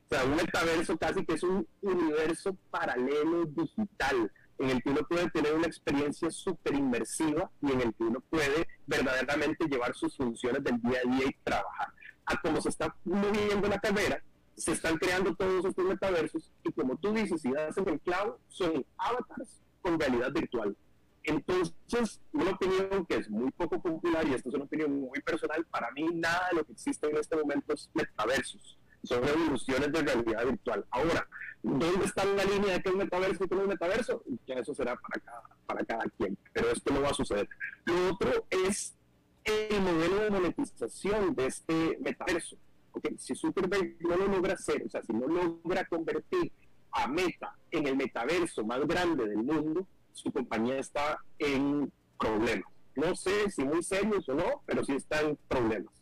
Sea, 0.09 0.25
un 0.25 0.35
metaverso 0.35 0.97
casi 0.97 1.23
que 1.23 1.33
es 1.33 1.43
un 1.43 1.67
universo 1.81 2.57
paralelo 2.71 3.45
digital 3.45 4.31
en 4.57 4.69
el 4.71 4.81
que 4.81 4.89
uno 4.89 5.01
puede 5.07 5.29
tener 5.29 5.53
una 5.53 5.67
experiencia 5.67 6.31
súper 6.31 6.73
inmersiva 6.73 7.51
y 7.61 7.71
en 7.71 7.81
el 7.81 7.93
que 7.93 8.03
uno 8.03 8.19
puede 8.29 8.67
verdaderamente 8.87 9.67
llevar 9.67 9.93
sus 9.93 10.17
funciones 10.17 10.63
del 10.63 10.81
día 10.81 10.99
a 11.05 11.09
día 11.09 11.27
y 11.27 11.43
trabajar. 11.43 11.93
A 12.25 12.41
como 12.41 12.59
se 12.59 12.69
está 12.69 12.95
moviendo 13.05 13.67
la 13.67 13.79
carrera, 13.79 14.21
se 14.57 14.71
están 14.71 14.97
creando 14.97 15.35
todos 15.35 15.65
estos 15.65 15.85
metaversos 15.85 16.51
y 16.63 16.71
como 16.71 16.97
tú 16.97 17.13
dices, 17.13 17.41
si 17.41 17.51
das 17.51 17.77
el 17.77 17.99
clavo, 18.01 18.39
son 18.47 18.83
avatars 18.97 19.61
con 19.81 19.99
realidad 19.99 20.31
virtual. 20.31 20.75
Entonces, 21.23 22.19
una 22.31 22.51
opinión 22.51 23.05
que 23.05 23.17
es 23.17 23.29
muy 23.29 23.51
poco 23.51 23.79
popular 23.79 24.27
y 24.27 24.33
esto 24.33 24.49
es 24.49 24.55
una 24.55 24.65
opinión 24.65 24.99
muy 24.99 25.21
personal, 25.21 25.63
para 25.65 25.91
mí 25.91 26.07
nada 26.15 26.47
de 26.49 26.57
lo 26.57 26.65
que 26.65 26.71
existe 26.71 27.07
en 27.07 27.17
este 27.17 27.35
momento 27.35 27.73
es 27.73 27.89
metaversos, 27.93 28.78
son 29.03 29.23
revoluciones 29.23 29.91
de 29.91 30.01
realidad 30.01 30.45
virtual. 30.45 30.85
Ahora, 30.91 31.27
¿dónde 31.63 32.05
está 32.05 32.25
la 32.25 32.43
línea 32.43 32.73
de 32.73 32.81
qué 32.81 32.89
es 32.89 32.95
metaverso 32.95 33.43
y 33.43 33.47
qué 33.47 33.55
no 33.55 33.61
es 33.61 33.67
metaverso? 33.67 34.23
Ya 34.47 34.55
eso 34.55 34.73
será 34.73 34.95
para 34.95 35.21
cada, 35.23 35.43
para 35.65 35.85
cada 35.85 36.05
quien, 36.17 36.37
pero 36.53 36.71
esto 36.71 36.93
no 36.93 37.01
va 37.01 37.09
a 37.09 37.13
suceder. 37.13 37.47
Lo 37.85 38.13
otro 38.13 38.45
es 38.49 38.95
el 39.43 39.81
modelo 39.81 40.23
de 40.23 40.29
monetización 40.29 41.35
de 41.35 41.45
este 41.45 41.97
metaverso 42.01 42.57
porque 42.91 43.15
si 43.17 43.35
Zuckerberg 43.35 43.95
no 44.01 44.17
lo 44.17 44.27
logra 44.27 44.53
hacer, 44.53 44.83
o 44.85 44.89
sea, 44.89 45.01
si 45.03 45.13
no 45.13 45.27
logra 45.27 45.85
convertir 45.85 46.51
a 46.91 47.07
Meta 47.07 47.55
en 47.71 47.87
el 47.87 47.95
metaverso 47.95 48.63
más 48.65 48.85
grande 48.87 49.27
del 49.27 49.43
mundo, 49.43 49.87
su 50.11 50.31
compañía 50.31 50.79
está 50.79 51.19
en 51.37 51.91
problemas. 52.19 52.71
No 52.95 53.15
sé 53.15 53.49
si 53.51 53.63
muy 53.63 53.83
serios 53.83 54.27
o 54.29 54.33
no, 54.33 54.63
pero 54.65 54.83
sí 54.83 54.93
está 54.93 55.21
en 55.21 55.37
problemas. 55.47 55.93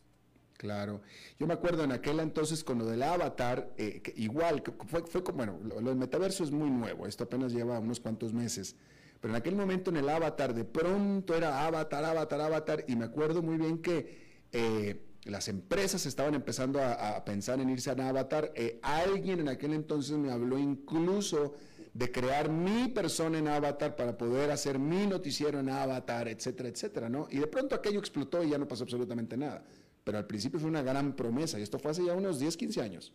Claro. 0.58 1.00
Yo 1.38 1.46
me 1.46 1.54
acuerdo 1.54 1.84
en 1.84 1.92
aquel 1.92 2.18
entonces 2.18 2.64
con 2.64 2.78
lo 2.78 2.84
del 2.84 3.04
avatar, 3.04 3.72
eh, 3.78 4.02
igual, 4.16 4.62
fue, 4.88 5.06
fue 5.06 5.22
como, 5.22 5.38
bueno, 5.38 5.60
lo, 5.62 5.80
del 5.80 5.96
metaverso 5.96 6.42
es 6.42 6.50
muy 6.50 6.68
nuevo, 6.68 7.06
esto 7.06 7.24
apenas 7.24 7.52
lleva 7.52 7.78
unos 7.78 8.00
cuantos 8.00 8.32
meses, 8.32 8.74
pero 9.20 9.32
en 9.32 9.38
aquel 9.38 9.54
momento 9.54 9.90
en 9.90 9.98
el 9.98 10.08
avatar 10.08 10.52
de 10.52 10.64
pronto 10.64 11.36
era 11.36 11.64
avatar, 11.64 12.04
avatar, 12.04 12.40
avatar, 12.40 12.84
y 12.88 12.96
me 12.96 13.04
acuerdo 13.04 13.40
muy 13.40 13.56
bien 13.56 13.78
que 13.78 14.18
eh, 14.52 15.00
las 15.26 15.46
empresas 15.46 16.04
estaban 16.06 16.34
empezando 16.34 16.82
a, 16.82 17.24
pensar 17.24 17.60
en 17.60 17.70
irse 17.70 17.90
a 17.90 18.08
Avatar. 18.08 18.50
Eh, 18.56 18.80
alguien 18.82 19.40
en 19.40 19.48
aquel 19.48 19.74
entonces 19.74 20.16
me 20.16 20.32
habló 20.32 20.58
incluso 20.58 21.54
de 21.92 22.10
crear 22.10 22.48
mi 22.48 22.88
persona 22.88 23.38
en 23.38 23.48
Avatar 23.48 23.94
para 23.94 24.16
poder 24.16 24.50
hacer 24.50 24.78
mi 24.78 25.06
noticiero 25.06 25.60
en 25.60 25.68
Avatar, 25.68 26.28
etcétera, 26.28 26.68
etcétera, 26.68 27.08
¿no? 27.08 27.28
Y 27.30 27.38
de 27.38 27.46
pronto 27.46 27.74
aquello 27.74 27.98
explotó 27.98 28.42
y 28.42 28.50
ya 28.50 28.58
no 28.58 28.66
pasó 28.66 28.84
absolutamente 28.84 29.36
nada. 29.36 29.64
Pero 30.08 30.16
al 30.16 30.26
principio 30.26 30.58
fue 30.58 30.70
una 30.70 30.80
gran 30.80 31.14
promesa 31.14 31.58
y 31.58 31.62
esto 31.62 31.78
fue 31.78 31.90
hace 31.90 32.02
ya 32.02 32.14
unos 32.14 32.38
10, 32.38 32.56
15 32.56 32.80
años. 32.80 33.12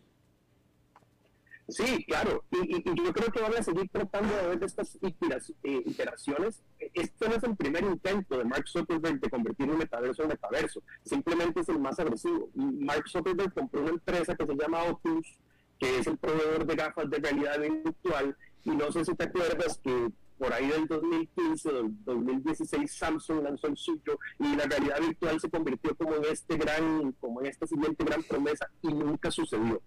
Sí, 1.66 2.04
claro, 2.04 2.44
y, 2.52 2.84
yo 2.84 3.12
creo 3.12 3.32
que 3.32 3.42
van 3.42 3.56
a 3.56 3.64
seguir 3.64 3.88
tratando 3.90 4.32
de 4.36 4.46
ver 4.46 4.62
estas 4.62 4.96
eh, 5.02 5.82
iteraciones. 5.86 6.62
Este 6.78 7.28
no 7.28 7.34
es 7.34 7.42
el 7.42 7.56
primer 7.56 7.82
intento 7.82 8.38
de 8.38 8.44
Mark 8.44 8.68
Zuckerberg 8.68 9.18
de 9.18 9.28
convertir 9.28 9.68
un 9.68 9.78
metaverso 9.78 10.22
en 10.22 10.28
metaverso, 10.28 10.84
simplemente 11.04 11.62
es 11.62 11.68
el 11.68 11.80
más 11.80 11.98
agresivo. 11.98 12.48
Mark 12.54 13.08
Zuckerberg 13.08 13.52
compró 13.52 13.80
una 13.80 13.90
empresa 13.90 14.36
que 14.36 14.46
se 14.46 14.54
llama 14.54 14.84
Oculus, 14.84 15.36
que 15.80 15.98
es 15.98 16.06
el 16.06 16.16
proveedor 16.16 16.64
de 16.64 16.76
gafas 16.76 17.10
de 17.10 17.18
realidad 17.18 17.58
virtual, 17.58 18.36
y 18.62 18.70
no 18.70 18.92
sé 18.92 19.04
si 19.04 19.16
te 19.16 19.24
acuerdas 19.24 19.80
que 19.82 20.12
por 20.38 20.52
ahí 20.52 20.68
del 20.68 20.86
2015, 20.86 21.70
2016 22.04 22.92
Samsung 22.92 23.42
lanzó 23.42 23.68
el 23.68 23.76
suyo 23.76 24.18
y 24.38 24.56
la 24.56 24.64
realidad 24.64 25.00
virtual 25.00 25.40
se 25.40 25.50
convirtió 25.50 25.94
como 25.96 26.16
en 26.16 26.24
este 26.26 26.56
gran, 26.56 27.12
como 27.20 27.40
en 27.40 27.46
esta 27.46 27.66
siguiente 27.66 28.04
gran 28.04 28.22
promesa 28.22 28.68
y 28.82 28.88
nunca 28.88 29.30
sucedió 29.30 29.80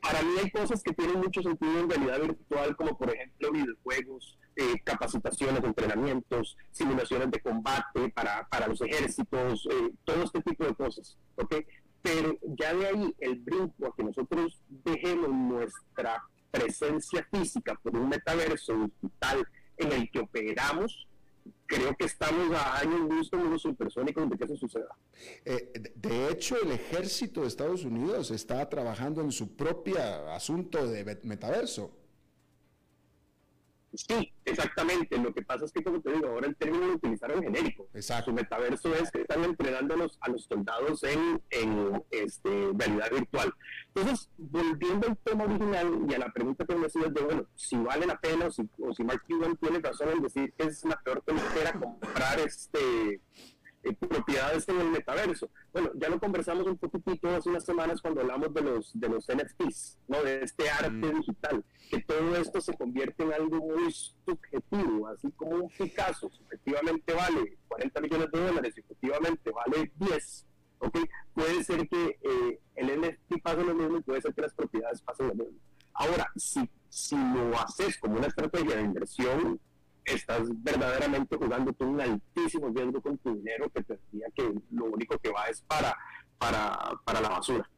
para 0.00 0.22
mí 0.22 0.32
hay 0.42 0.50
cosas 0.50 0.82
que 0.82 0.92
tienen 0.92 1.18
mucho 1.18 1.42
sentido 1.42 1.80
en 1.80 1.90
realidad 1.90 2.20
virtual, 2.20 2.76
como 2.76 2.96
por 2.96 3.10
ejemplo 3.14 3.52
videojuegos, 3.52 4.38
eh, 4.56 4.80
capacitaciones, 4.84 5.62
entrenamientos, 5.62 6.56
simulaciones 6.72 7.30
de 7.30 7.40
combate 7.40 8.08
para, 8.10 8.46
para 8.48 8.68
los 8.68 8.80
ejércitos, 8.80 9.66
eh, 9.70 9.92
todo 10.04 10.24
este 10.24 10.42
tipo 10.42 10.64
de 10.64 10.74
cosas. 10.74 11.16
¿okay? 11.36 11.66
Pero 12.02 12.38
ya 12.42 12.74
de 12.74 12.86
ahí 12.86 13.14
el 13.18 13.36
brinco 13.36 13.86
a 13.86 13.94
que 13.96 14.04
nosotros 14.04 14.60
dejemos 14.68 15.30
nuestra 15.30 16.22
presencia 16.50 17.26
física 17.30 17.78
por 17.82 17.96
un 17.96 18.08
metaverso 18.08 18.74
digital 18.74 19.46
en 19.78 19.92
el 19.92 20.10
que 20.10 20.20
operamos, 20.20 21.06
creo 21.66 21.96
que 21.96 22.06
estamos 22.06 22.54
a 22.54 22.78
años 22.78 23.00
luz 23.08 23.30
con 23.30 23.50
los 23.50 23.62
supersónicos 23.62 24.28
de 24.30 24.38
que 24.38 24.44
eso 24.44 24.56
suceda. 24.56 24.96
Eh, 25.44 25.72
de 25.94 26.30
hecho, 26.30 26.56
el 26.60 26.72
ejército 26.72 27.42
de 27.42 27.48
Estados 27.48 27.84
Unidos 27.84 28.30
está 28.30 28.68
trabajando 28.68 29.20
en 29.20 29.32
su 29.32 29.54
propio 29.54 29.98
asunto 30.30 30.86
de 30.86 31.18
metaverso. 31.22 31.97
Sí, 33.94 34.32
exactamente. 34.44 35.16
Lo 35.18 35.32
que 35.32 35.42
pasa 35.42 35.64
es 35.64 35.72
que, 35.72 35.82
como 35.82 36.00
te 36.00 36.12
digo, 36.12 36.28
ahora 36.28 36.46
el 36.46 36.56
término 36.56 36.86
lo 36.86 36.94
utilizaron 36.94 37.42
genérico. 37.42 37.88
Exacto. 37.94 38.30
Su 38.30 38.34
metaverso 38.34 38.94
es 38.94 39.10
que 39.10 39.22
están 39.22 39.44
entrenando 39.44 39.94
a 39.94 40.28
los, 40.28 40.44
soldados 40.44 41.02
en, 41.04 41.42
en 41.50 42.04
este, 42.10 42.70
realidad 42.74 43.10
virtual. 43.10 43.52
Entonces, 43.94 44.28
volviendo 44.36 45.08
al 45.08 45.16
tema 45.18 45.44
original 45.44 46.06
y 46.08 46.14
a 46.14 46.18
la 46.18 46.32
pregunta 46.32 46.64
que 46.66 46.76
me 46.76 46.86
hacías 46.86 47.12
de, 47.12 47.20
bueno, 47.22 47.46
si 47.54 47.76
vale 47.76 48.06
la 48.06 48.18
pena 48.18 48.46
o 48.46 48.50
si, 48.50 48.68
o 48.78 48.92
si 48.92 49.04
Mark 49.04 49.22
Cuban 49.26 49.56
tiene 49.56 49.78
razón 49.80 50.10
en 50.10 50.22
decir 50.22 50.52
que 50.56 50.66
es 50.66 50.84
la 50.84 51.00
peor 51.00 51.22
era 51.60 51.72
comprar 51.72 52.38
este 52.40 53.20
eh, 53.84 53.94
propiedades 53.94 54.68
en 54.68 54.80
el 54.80 54.90
metaverso. 54.90 55.50
Bueno, 55.72 55.90
ya 55.94 56.08
lo 56.08 56.18
conversamos 56.18 56.66
un 56.66 56.76
poquitito 56.76 57.28
hace 57.28 57.48
unas 57.48 57.64
semanas 57.64 58.00
cuando 58.00 58.20
hablamos 58.20 58.52
de 58.52 58.62
los, 58.62 58.90
de 58.98 59.08
los 59.08 59.26
NFTs, 59.28 59.98
¿no? 60.08 60.22
de 60.22 60.42
este 60.42 60.68
arte 60.68 60.90
mm. 60.90 61.18
digital, 61.18 61.64
que 61.90 62.00
todo 62.00 62.36
esto 62.36 62.60
se 62.60 62.76
convierte 62.76 63.22
en 63.22 63.32
algo 63.32 63.58
muy 63.58 63.92
subjetivo, 63.92 65.08
así 65.08 65.30
como 65.32 65.56
un 65.56 65.68
Picasso 65.70 66.30
efectivamente 66.46 67.12
vale 67.12 67.58
40 67.68 68.00
millones 68.00 68.30
de 68.32 68.40
dólares 68.40 68.74
y 68.76 68.80
efectivamente 68.80 69.50
vale 69.50 69.92
10, 69.96 70.46
¿ok? 70.80 70.98
Puede 71.34 71.64
ser 71.64 71.88
que 71.88 72.18
eh, 72.20 72.60
el 72.74 73.00
NFT 73.00 73.42
pase 73.42 73.64
lo 73.64 73.74
mismo 73.74 73.98
y 73.98 74.02
puede 74.02 74.20
ser 74.20 74.34
que 74.34 74.42
las 74.42 74.54
propiedades 74.54 75.00
pasen 75.02 75.28
lo 75.28 75.34
mismo. 75.34 75.58
Ahora, 75.94 76.30
si, 76.36 76.68
si 76.88 77.16
lo 77.16 77.58
haces 77.58 77.98
como 77.98 78.16
una 78.16 78.26
estrategia 78.26 78.76
de 78.76 78.82
inversión, 78.82 79.60
estás 80.14 80.42
verdaderamente 80.62 81.36
jugando 81.36 81.72
con 81.74 81.88
un 81.88 82.00
altísimo 82.00 82.68
riesgo 82.68 83.00
con 83.00 83.18
tu 83.18 83.34
dinero 83.34 83.70
que 83.70 83.82
te 83.82 83.94
decía 83.94 84.26
que 84.34 84.52
lo 84.70 84.86
único 84.86 85.18
que 85.18 85.30
va 85.30 85.46
es 85.46 85.60
para, 85.62 85.96
para, 86.38 87.20
la 87.20 87.28
basura. 87.28 87.68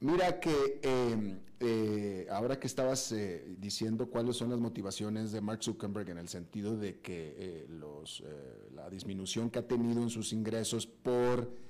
Mira 0.00 0.38
que 0.40 0.80
em, 0.82 1.40
eh, 1.60 2.26
ahora 2.30 2.60
que 2.60 2.66
estabas 2.66 3.12
eh, 3.12 3.56
diciendo 3.58 4.10
cuáles 4.10 4.36
son 4.36 4.50
las 4.50 4.60
motivaciones 4.60 5.32
de 5.32 5.40
Mark 5.40 5.62
Zuckerberg 5.62 6.10
en 6.10 6.18
el 6.18 6.28
sentido 6.28 6.76
de 6.76 7.00
que 7.00 7.34
eh, 7.38 7.66
los, 7.68 8.22
la 8.74 8.90
disminución 8.90 9.50
que 9.50 9.58
ha 9.58 9.66
tenido 9.66 10.02
en 10.02 10.10
sus 10.10 10.32
ingresos 10.32 10.86
por 10.86 11.65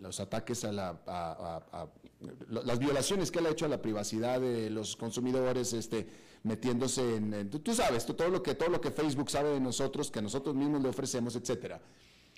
los 0.00 0.20
ataques 0.20 0.64
a, 0.64 0.72
la, 0.72 1.00
las 2.48 2.78
violaciones 2.78 3.30
que 3.30 3.38
él 3.38 3.46
ha 3.46 3.50
hecho 3.50 3.66
a 3.66 3.68
la 3.68 3.80
privacidad 3.80 4.40
de 4.40 4.70
los 4.70 4.96
consumidores, 4.96 5.72
este, 5.72 6.06
metiéndose 6.42 7.16
en, 7.16 7.50
tú, 7.50 7.74
sabes, 7.74 8.06
todo 8.06 8.28
lo 8.28 8.42
que 8.42 8.54
todo 8.54 8.68
lo 8.68 8.80
que 8.80 8.90
Facebook 8.90 9.30
sabe 9.30 9.50
de 9.50 9.60
nosotros, 9.60 10.10
que 10.10 10.22
nosotros 10.22 10.54
mismos 10.54 10.82
le 10.82 10.88
ofrecemos, 10.88 11.36
etcétera. 11.36 11.80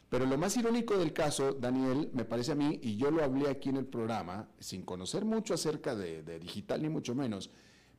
Pero 0.08 0.26
lo 0.26 0.36
más 0.36 0.56
irónico 0.56 0.98
del 0.98 1.12
caso, 1.12 1.52
Daniel, 1.52 2.10
me 2.12 2.24
parece 2.24 2.52
a 2.52 2.56
mí, 2.56 2.80
y 2.82 2.96
yo 2.96 3.12
lo 3.12 3.22
hablé 3.22 3.48
aquí 3.48 3.68
en 3.68 3.76
el 3.76 3.86
programa, 3.86 4.48
sin 4.58 4.82
conocer 4.82 5.24
mucho 5.24 5.54
acerca 5.54 5.94
de, 5.94 6.22
de 6.22 6.40
digital 6.40 6.82
ni 6.82 6.88
mucho 6.88 7.14
menos, 7.14 7.50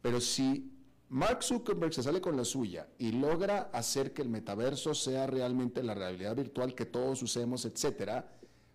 pero 0.01 0.19
si 0.19 0.80
Mark 1.11 1.43
Zuckerberg 1.43 1.93
se 1.93 2.03
sale 2.03 2.21
con 2.21 2.37
la 2.37 2.45
suya 2.45 2.87
y 2.97 3.11
logra 3.11 3.69
hacer 3.73 4.13
que 4.13 4.21
el 4.21 4.29
metaverso 4.29 4.93
sea 4.93 5.27
realmente 5.27 5.83
la 5.83 5.93
realidad 5.93 6.37
virtual 6.37 6.73
que 6.73 6.85
todos 6.85 7.21
usemos, 7.21 7.65
etcétera, 7.65 8.31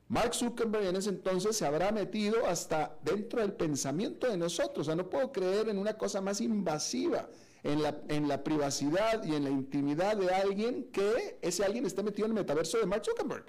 Mark 0.09 0.34
Zuckerberg 0.34 0.84
en 0.84 0.97
ese 0.97 1.09
entonces 1.09 1.57
se 1.57 1.64
habrá 1.64 1.93
metido 1.93 2.47
hasta 2.47 2.99
dentro 3.03 3.41
del 3.41 3.55
pensamiento 3.55 4.28
de 4.28 4.37
nosotros. 4.37 4.80
O 4.80 4.84
sea, 4.84 4.95
no 4.95 5.09
puedo 5.09 5.32
creer 5.32 5.70
en 5.70 5.78
una 5.78 5.95
cosa 5.97 6.20
más 6.20 6.43
invasiva 6.43 7.26
en 7.62 7.82
la, 7.82 8.03
en 8.09 8.28
la 8.28 8.45
privacidad 8.45 9.24
y 9.24 9.34
en 9.34 9.45
la 9.45 9.51
intimidad 9.51 10.18
de 10.18 10.28
alguien 10.28 10.91
que 10.93 11.39
ese 11.41 11.64
alguien 11.64 11.87
esté 11.87 12.03
metido 12.03 12.26
en 12.26 12.32
el 12.32 12.41
metaverso 12.41 12.76
de 12.76 12.84
Mark 12.84 13.03
Zuckerberg. 13.03 13.47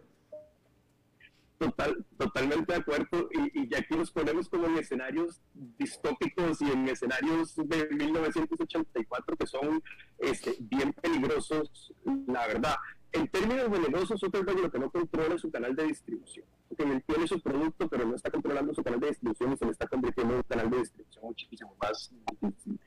Total, 1.57 2.05
totalmente 2.17 2.73
de 2.73 2.79
acuerdo. 2.79 3.29
Y, 3.33 3.67
y 3.67 3.75
aquí 3.75 3.95
nos 3.95 4.11
ponemos 4.11 4.47
como 4.47 4.67
en 4.67 4.77
escenarios 4.77 5.41
distópicos 5.53 6.61
y 6.61 6.71
en 6.71 6.87
escenarios 6.87 7.55
de 7.55 7.89
1984 7.89 9.37
que 9.37 9.47
son 9.47 9.83
este, 10.19 10.55
bien 10.59 10.93
peligrosos, 10.93 11.93
la 12.27 12.45
verdad. 12.47 12.75
En 13.11 13.27
términos 13.29 13.71
de 13.71 13.79
negocios, 13.79 14.19
Zuckerberg 14.19 14.59
lo 14.59 14.71
que 14.71 14.79
no 14.79 14.91
controla 14.91 15.35
es 15.35 15.41
su 15.41 15.49
canal 15.49 15.75
de 15.75 15.85
distribución. 15.85 16.45
Él 16.77 17.03
tiene 17.07 17.27
su 17.27 17.41
producto, 17.41 17.87
pero 17.87 18.05
no 18.05 18.15
está 18.15 18.29
controlando 18.29 18.73
su 18.73 18.83
canal 18.83 18.99
de 18.99 19.07
distribución 19.07 19.53
y 19.53 19.57
se 19.57 19.65
le 19.65 19.71
está 19.71 19.87
convirtiendo 19.87 20.33
en 20.33 20.39
un 20.39 20.43
canal 20.43 20.69
de 20.69 20.77
distribución 20.79 21.25
muchísimo 21.25 21.75
más 21.81 22.11
difícil. 22.39 22.79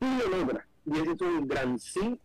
Y 0.00 0.18
lo 0.18 0.36
logra. 0.38 0.66
Y 0.86 0.98
ese 0.98 1.12
es 1.12 1.20
un 1.20 1.46
gran 1.46 1.78
sí. 1.78 2.20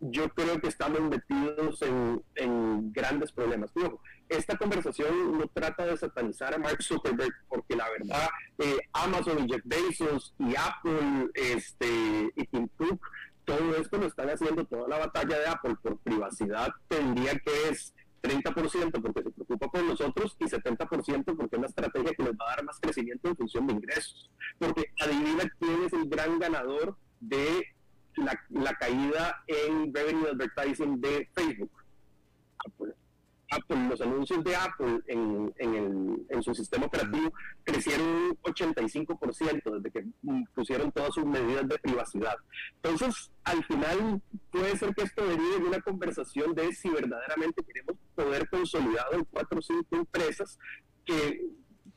Yo 0.00 0.28
creo 0.30 0.60
que 0.60 0.68
estamos 0.68 1.00
metidos 1.02 1.80
en, 1.82 2.22
en 2.34 2.92
grandes 2.92 3.30
problemas. 3.30 3.70
Luego, 3.74 4.00
esta 4.28 4.56
conversación 4.56 5.38
no 5.38 5.46
trata 5.48 5.86
de 5.86 5.96
satanizar 5.96 6.54
a 6.54 6.58
Mark 6.58 6.82
Zuckerberg, 6.82 7.32
porque 7.48 7.76
la 7.76 7.88
verdad, 7.90 8.28
eh, 8.58 8.78
Amazon 8.92 9.44
y 9.44 9.52
Jeff 9.52 9.62
Bezos 9.64 10.34
y 10.38 10.54
Apple 10.56 11.30
este, 11.34 12.32
y 12.34 12.46
Tim 12.46 12.68
Cook 12.76 13.00
todo 13.44 13.76
esto 13.76 13.98
lo 13.98 14.06
están 14.06 14.30
haciendo, 14.30 14.64
toda 14.64 14.88
la 14.88 14.98
batalla 14.98 15.38
de 15.38 15.46
Apple 15.46 15.76
por 15.82 15.98
privacidad 15.98 16.72
tendría 16.88 17.38
que 17.38 17.68
es 17.70 17.94
30% 18.22 19.02
porque 19.02 19.22
se 19.22 19.30
preocupa 19.30 19.70
por 19.70 19.84
nosotros 19.84 20.36
y 20.40 20.44
70% 20.44 21.24
porque 21.36 21.56
es 21.56 21.58
una 21.58 21.66
estrategia 21.66 22.14
que 22.14 22.22
les 22.22 22.32
va 22.32 22.46
a 22.46 22.56
dar 22.56 22.64
más 22.64 22.80
crecimiento 22.80 23.28
en 23.28 23.36
función 23.36 23.66
de 23.66 23.74
ingresos. 23.74 24.30
Porque 24.58 24.92
adivina 24.98 25.44
quién 25.58 25.84
es 25.84 25.92
el 25.92 26.08
gran 26.08 26.38
ganador 26.38 26.96
de 27.20 27.66
la, 28.16 28.40
la 28.48 28.72
caída 28.74 29.44
en 29.46 29.94
revenue 29.94 30.28
advertising 30.30 31.00
de 31.00 31.28
Facebook. 31.34 31.70
Apple. 32.66 32.94
Apple, 33.54 33.88
los 33.88 34.00
anuncios 34.00 34.42
de 34.44 34.56
Apple 34.56 35.00
en, 35.06 35.52
en, 35.58 36.26
en 36.28 36.42
su 36.42 36.54
sistema 36.54 36.86
operativo 36.86 37.32
crecieron 37.62 38.06
un 38.06 38.36
85% 38.42 39.80
desde 39.80 39.90
que 39.90 40.04
pusieron 40.54 40.92
todas 40.92 41.14
sus 41.14 41.24
medidas 41.24 41.68
de 41.68 41.78
privacidad. 41.78 42.36
Entonces, 42.82 43.30
al 43.44 43.64
final 43.64 44.22
puede 44.50 44.76
ser 44.76 44.94
que 44.94 45.02
esto 45.02 45.26
derive 45.26 45.60
de 45.60 45.66
una 45.66 45.80
conversación 45.80 46.54
de 46.54 46.72
si 46.72 46.88
verdaderamente 46.88 47.62
queremos 47.62 47.96
poder 48.14 48.48
consolidado 48.48 49.14
en 49.14 49.24
cuatro 49.24 49.58
o 49.58 49.62
cinco 49.62 49.96
empresas 49.96 50.58
que 51.04 51.40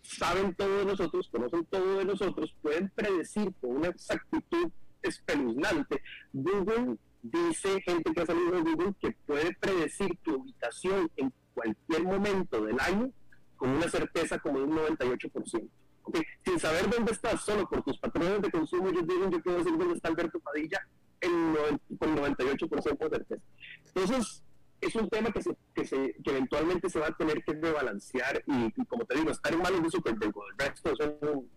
saben 0.02 0.56
todo 0.56 0.80
de 0.80 0.86
nosotros, 0.86 1.30
conocen 1.30 1.66
todo 1.66 1.98
de 1.98 2.06
nosotros, 2.06 2.56
pueden 2.62 2.90
predecir 2.96 3.54
con 3.60 3.78
una 3.78 3.88
exactitud 3.90 4.72
espeluznante. 5.02 6.02
Google 6.34 6.98
dice 7.22 7.82
gente 7.82 8.14
que 8.14 8.22
ha 8.22 8.26
salido 8.26 8.52
de 8.52 8.62
Google 8.62 8.94
que 9.00 9.12
puede 9.26 9.54
predecir 9.60 10.18
tu 10.24 10.36
ubicación 10.36 11.12
en 11.18 11.34
cualquier 11.58 12.04
momento 12.04 12.62
del 12.62 12.80
año 12.80 13.12
con 13.56 13.72
una 13.72 13.90
certeza 13.90 14.38
como 14.38 14.60
de 14.60 14.66
un 14.66 14.78
98%. 14.78 15.70
Okay. 16.04 16.22
Sin 16.46 16.60
saber 16.60 16.90
dónde 16.90 17.12
estás, 17.12 17.44
solo 17.44 17.68
por 17.68 17.84
tus 17.84 17.98
patrones 17.98 18.42
de 18.42 18.52
consumo, 18.52 18.90
ellos 18.90 19.08
dicen, 19.08 19.32
yo 19.32 19.42
puedo 19.42 19.58
decir 19.58 19.78
dónde 19.78 19.96
está 19.96 20.08
Alberto 20.08 20.40
Padilla 20.40 20.88
en 21.20 21.56
con 21.98 22.16
98% 22.16 22.98
de 22.98 23.10
certeza. 23.10 23.42
Entonces, 23.88 24.44
es 24.80 24.96
un 24.96 25.10
tema 25.10 25.32
que, 25.32 25.42
se, 25.42 25.58
que, 25.74 25.86
se, 25.86 26.16
que 26.24 26.30
eventualmente 26.30 26.90
se 26.90 27.00
va 27.00 27.08
a 27.08 27.12
tener 27.18 27.44
que 27.44 27.54
rebalancear 27.54 28.44
y, 28.46 28.72
como 28.86 29.06
te 29.06 29.16
digo, 29.16 29.32
estar 29.32 29.52
en 29.52 29.60
manos 29.60 29.82
de 29.82 29.88
el 29.98 30.58
resto 30.58 30.94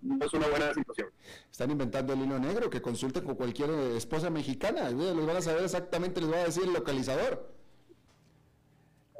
no 0.00 0.24
es 0.24 0.32
una 0.32 0.48
buena 0.48 0.72
situación. 0.72 1.10
Están 1.50 1.70
inventando 1.70 2.14
el 2.14 2.22
hilo 2.22 2.38
negro, 2.38 2.70
que 2.70 2.80
consulten 2.80 3.24
con 3.24 3.34
cualquier 3.34 3.70
esposa 3.94 4.30
mexicana, 4.30 4.90
les 4.90 5.26
van 5.26 5.36
a 5.36 5.42
saber 5.42 5.64
exactamente, 5.64 6.22
les 6.22 6.32
va 6.32 6.38
a 6.38 6.44
decir 6.44 6.64
el 6.64 6.72
localizador. 6.72 7.59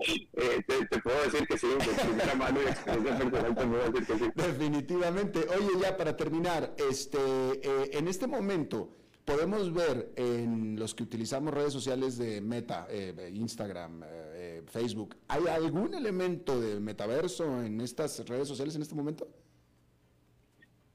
Eh, 0.07 0.62
te 0.66 0.86
te, 0.86 0.98
puedo 1.01 1.22
decir 1.24 1.46
que 1.46 1.59
sí, 1.59 1.66
de 1.68 1.76
primera 1.76 2.34
mano 2.34 2.61
y 2.62 2.68
experiencia 2.68 3.30
personal 3.30 3.55
te 3.55 3.66
puedo 3.66 3.90
decir 3.90 4.07
que 4.07 4.24
sí. 4.24 4.32
Definitivamente. 4.34 5.40
Oye, 5.40 5.80
ya 5.80 5.96
para 5.96 6.16
terminar, 6.16 6.74
este, 6.78 7.18
eh, 7.18 7.90
en 7.92 8.09
este 8.09 8.26
momento 8.26 8.96
podemos 9.30 9.72
ver 9.72 10.12
en 10.16 10.76
los 10.76 10.94
que 10.94 11.05
utilizamos 11.05 11.55
redes 11.55 11.72
sociales 11.72 12.18
de 12.18 12.40
Meta, 12.40 12.86
eh, 12.90 13.30
Instagram, 13.32 14.03
eh, 14.05 14.62
Facebook, 14.66 15.16
¿hay 15.28 15.46
algún 15.46 15.94
elemento 15.94 16.61
de 16.61 16.80
metaverso 16.80 17.62
en 17.62 17.80
estas 17.80 18.26
redes 18.26 18.48
sociales 18.48 18.74
en 18.74 18.82
este 18.82 18.94
momento? 18.94 19.28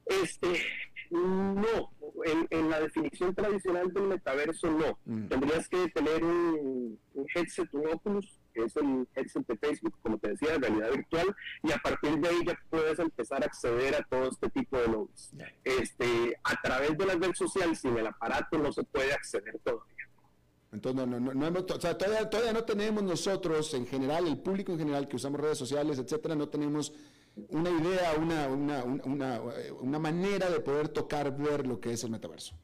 Este, 0.05 0.47
no, 1.11 1.91
en, 2.49 2.69
la 2.69 2.81
definición 2.81 3.33
tradicional 3.33 3.93
del 3.93 4.03
metaverso 4.03 4.69
no. 4.69 4.99
Mm. 5.05 5.27
Tendrías 5.27 5.69
que 5.69 5.87
tener 5.89 6.23
un, 6.23 6.99
headset, 7.33 7.73
un 7.73 7.87
Oculus, 7.87 8.37
que 8.55 8.63
es 8.63 8.75
el 8.77 9.07
headset 9.13 9.45
de 9.45 9.57
Facebook, 9.57 9.93
como 10.01 10.17
te 10.17 10.29
decía, 10.29 10.53
de 10.53 10.59
realidad 10.59 10.91
virtual, 10.91 11.35
y 11.61 11.71
a 11.73 11.77
partir 11.77 12.17
de 12.17 12.29
ahí 12.29 12.45
ya 12.45 12.57
puedes 12.69 12.97
empezar 12.99 13.43
a 13.43 13.45
acceder 13.45 13.95
a 13.95 14.03
todo 14.03 14.29
este 14.29 14.49
tipo 14.49 14.77
de 14.77 14.87
logos. 14.87 15.31
Este, 15.63 16.39
a 16.43 16.61
través 16.61 16.97
de 16.97 17.05
las 17.05 17.19
redes 17.19 17.37
sociales, 17.37 17.79
sin 17.79 17.97
el 17.97 18.07
aparato 18.07 18.57
no 18.57 18.71
se 18.71 18.83
puede 18.83 19.13
acceder 19.13 19.59
todavía. 19.63 19.93
Entonces, 20.71 21.07
no, 21.07 21.19
no, 21.19 21.33
no, 21.33 21.47
hemos, 21.47 21.63
o 21.63 21.81
sea, 21.81 21.97
todavía, 21.97 22.29
todavía 22.29 22.53
no 22.53 22.63
tenemos 22.63 23.03
nosotros, 23.03 23.73
en 23.73 23.85
general, 23.85 24.27
el 24.27 24.39
público 24.39 24.71
en 24.71 24.79
general 24.79 25.07
que 25.07 25.17
usamos 25.17 25.39
redes 25.39 25.57
sociales, 25.57 25.99
etcétera, 25.99 26.35
no 26.35 26.49
tenemos 26.49 26.93
una 27.49 27.69
idea, 27.69 28.13
una, 28.17 28.47
una, 28.47 28.83
una, 28.83 29.41
una 29.81 29.99
manera 29.99 30.49
de 30.49 30.59
poder 30.61 30.89
tocar, 30.89 31.35
ver 31.37 31.67
lo 31.67 31.79
que 31.79 31.91
es 31.91 32.03
el 32.03 32.11
metaverso. 32.11 32.55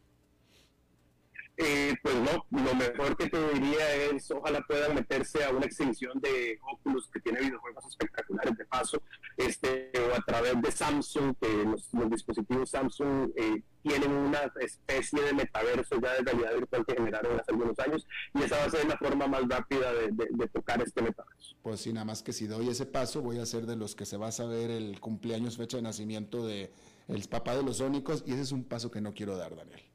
Eh, 1.64 1.96
pues 2.02 2.16
no, 2.16 2.46
lo 2.50 2.74
mejor 2.74 3.16
que 3.16 3.30
te 3.30 3.54
diría 3.54 3.96
es 4.12 4.32
ojalá 4.32 4.62
puedan 4.68 4.96
meterse 4.96 5.44
a 5.44 5.52
una 5.52 5.68
exhibición 5.68 6.20
de 6.20 6.60
Oculus 6.64 7.08
que 7.10 7.20
tiene 7.20 7.40
videojuegos 7.40 7.86
espectaculares 7.86 8.58
de 8.58 8.66
paso, 8.66 9.00
este, 9.38 9.92
o 10.10 10.16
a 10.16 10.22
través 10.22 10.60
de 10.60 10.72
Samsung, 10.72 11.36
que 11.40 11.64
los, 11.66 11.88
dispositivos 12.10 12.72
Samsung 12.72 13.32
eh, 13.36 13.62
tienen 13.84 14.12
una 14.12 14.40
especie 14.60 15.22
de 15.22 15.34
metaverso 15.34 16.02
ya 16.02 16.14
de 16.14 16.22
realidad 16.24 16.56
virtual 16.56 16.86
que 16.86 16.96
generaron 16.96 17.40
hace 17.40 17.52
algunos 17.52 17.78
años, 17.78 18.08
y 18.34 18.42
esa 18.42 18.58
va 18.58 18.64
a 18.64 18.70
ser 18.72 18.88
la 18.88 18.98
forma 18.98 19.28
más 19.28 19.48
rápida 19.48 19.94
de, 19.94 20.48
tocar 20.48 20.82
este 20.82 21.04
metaverso. 21.04 21.56
Pues 21.62 21.82
sí, 21.82 21.94
nada 21.94 22.06
más 22.06 22.24
que 22.24 22.34
si 22.34 22.48
doy 22.48 22.70
ese 22.70 22.88
paso, 22.88 23.22
voy 23.22 23.38
a 23.38 23.46
ser 23.46 23.68
de 23.68 23.76
los 23.76 23.94
que 23.94 24.08
se 24.08 24.18
va 24.18 24.30
a 24.30 24.32
saber 24.32 24.72
el 24.72 25.00
cumpleaños, 25.00 25.58
fecha 25.58 25.78
de 25.78 25.84
nacimiento 25.84 26.44
de 26.44 26.72
el 27.08 27.28
papá 27.30 27.56
de 27.56 27.62
los 27.62 27.78
sónicos, 27.78 28.24
y 28.26 28.32
ese 28.32 28.42
es 28.42 28.52
un 28.52 28.64
paso 28.64 28.90
que 28.90 29.00
no 29.00 29.14
quiero 29.14 29.38
dar, 29.38 29.56
Daniel. 29.56 29.91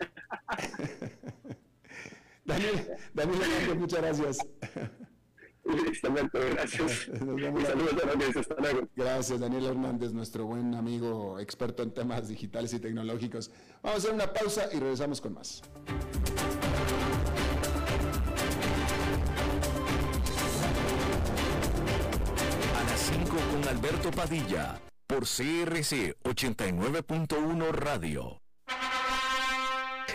Daniel, 2.44 2.96
Daniel 3.14 3.42
Hernández, 3.42 3.76
muchas 3.76 4.00
gracias. 4.00 4.38
gracias. 6.32 7.10
Saludos 7.18 8.88
Gracias, 8.96 9.40
Daniel 9.40 9.66
Hernández, 9.66 10.12
nuestro 10.12 10.46
buen 10.46 10.74
amigo 10.74 11.38
experto 11.38 11.82
en 11.82 11.92
temas 11.92 12.28
digitales 12.28 12.72
y 12.72 12.80
tecnológicos. 12.80 13.50
Vamos 13.82 13.96
a 13.96 13.98
hacer 13.98 14.14
una 14.14 14.32
pausa 14.32 14.68
y 14.72 14.78
regresamos 14.78 15.20
con 15.20 15.34
más. 15.34 15.62
A 22.76 22.84
las 22.84 23.00
5 23.00 23.36
con 23.52 23.68
Alberto 23.68 24.10
Padilla, 24.10 24.80
por 25.06 25.20
CRC 25.20 26.16
89.1 26.24 27.70
Radio. 27.70 28.40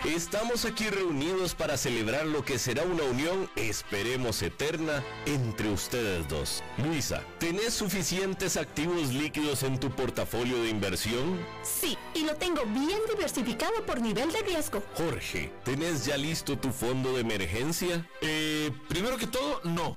Estamos 0.06 0.64
aquí 0.64 0.88
reunidos 0.88 1.56
para 1.56 1.76
celebrar 1.76 2.26
lo 2.26 2.44
que 2.44 2.60
será 2.60 2.84
una 2.84 3.02
unión, 3.02 3.50
esperemos 3.56 4.40
eterna, 4.40 5.02
entre 5.26 5.68
ustedes 5.68 6.28
dos. 6.28 6.62
Luisa, 6.78 7.24
¿tenés 7.40 7.74
suficientes 7.74 8.56
activos 8.56 9.12
líquidos 9.12 9.64
en 9.64 9.80
tu 9.80 9.90
portafolio 9.90 10.62
de 10.62 10.68
inversión? 10.68 11.44
Sí, 11.64 11.98
y 12.14 12.22
lo 12.22 12.36
tengo 12.36 12.62
bien 12.66 13.00
diversificado 13.10 13.84
por 13.84 14.00
nivel 14.00 14.30
de 14.30 14.42
riesgo. 14.42 14.80
Jorge, 14.94 15.52
¿tenés 15.64 16.06
ya 16.06 16.16
listo 16.16 16.56
tu 16.56 16.70
fondo 16.70 17.12
de 17.14 17.22
emergencia? 17.22 18.08
Eh, 18.20 18.70
primero 18.88 19.16
que 19.16 19.26
todo, 19.26 19.60
no. 19.64 19.96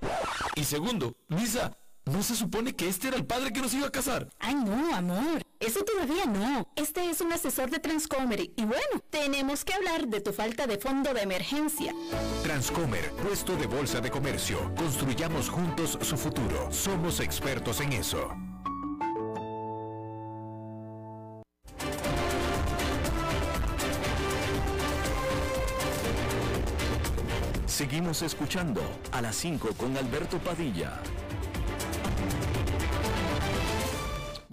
Y 0.55 0.63
segundo, 0.63 1.15
Luisa, 1.27 1.77
¿No 2.05 2.23
se 2.23 2.35
supone 2.35 2.75
que 2.75 2.87
este 2.87 3.09
era 3.09 3.17
el 3.17 3.25
padre 3.25 3.53
que 3.53 3.61
nos 3.61 3.71
iba 3.75 3.85
a 3.85 3.91
casar? 3.91 4.27
Ay, 4.39 4.55
no, 4.55 4.95
amor. 4.95 5.43
Eso 5.59 5.83
todavía 5.83 6.25
no. 6.25 6.65
Este 6.77 7.09
es 7.09 7.19
un 7.19 7.33
asesor 7.33 7.69
de 7.69 7.79
Transcomer. 7.79 8.39
Y 8.55 8.63
bueno, 8.63 9.03
tenemos 9.09 9.65
que 9.65 9.73
hablar 9.73 10.07
de 10.07 10.21
tu 10.21 10.31
falta 10.31 10.67
de 10.67 10.77
fondo 10.77 11.13
de 11.13 11.21
emergencia. 11.21 11.93
Transcomer, 12.43 13.11
puesto 13.11 13.57
de 13.57 13.67
bolsa 13.67 13.99
de 13.99 14.09
comercio. 14.09 14.73
Construyamos 14.75 15.49
juntos 15.49 15.97
su 16.01 16.15
futuro. 16.15 16.71
Somos 16.71 17.19
expertos 17.19 17.81
en 17.81 17.91
eso. 17.91 18.29
Seguimos 27.65 28.21
escuchando 28.21 28.81
a 29.11 29.21
las 29.21 29.35
5 29.35 29.69
con 29.77 29.95
Alberto 29.97 30.37
Padilla. 30.39 31.01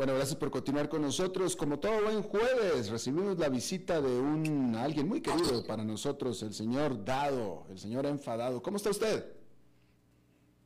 Bueno, 0.07 0.19
gracias 0.19 0.39
por 0.39 0.53
continuar 0.53 0.89
con 0.89 1.03
nosotros. 1.03 1.57
Como 1.57 1.81
todo 1.81 2.01
buen 2.01 2.23
jueves, 2.23 2.91
recibimos 2.91 3.37
la 3.41 3.49
visita 3.49 4.01
de 4.01 4.21
un 4.21 4.77
alguien 4.77 5.09
muy 5.09 5.21
querido 5.21 5.67
para 5.67 5.83
nosotros, 5.83 6.41
el 6.45 6.55
señor 6.55 7.05
Dado, 7.05 7.67
el 7.71 7.77
señor 7.77 8.07
enfadado. 8.07 8.63
¿Cómo 8.63 8.77
está 8.77 8.91
usted? 8.91 9.35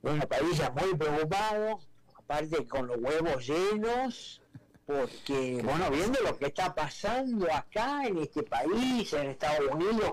Bueno, 0.03 0.29
Padilla, 0.29 0.71
muy 0.73 0.95
preocupado, 0.95 1.81
aparte 2.19 2.69
con 2.69 2.87
los 2.87 2.99
huevos 2.99 3.47
llenos, 3.47 4.43
porque, 4.85 5.63
bueno, 5.65 5.91
viendo 5.91 6.21
lo 6.21 6.37
que 6.37 6.49
está 6.49 6.75
pasando 6.75 7.51
acá 7.51 8.07
en 8.07 8.19
este 8.19 8.43
país, 8.43 9.11
en 9.15 9.31
Estados 9.31 9.71
Unidos, 9.73 10.13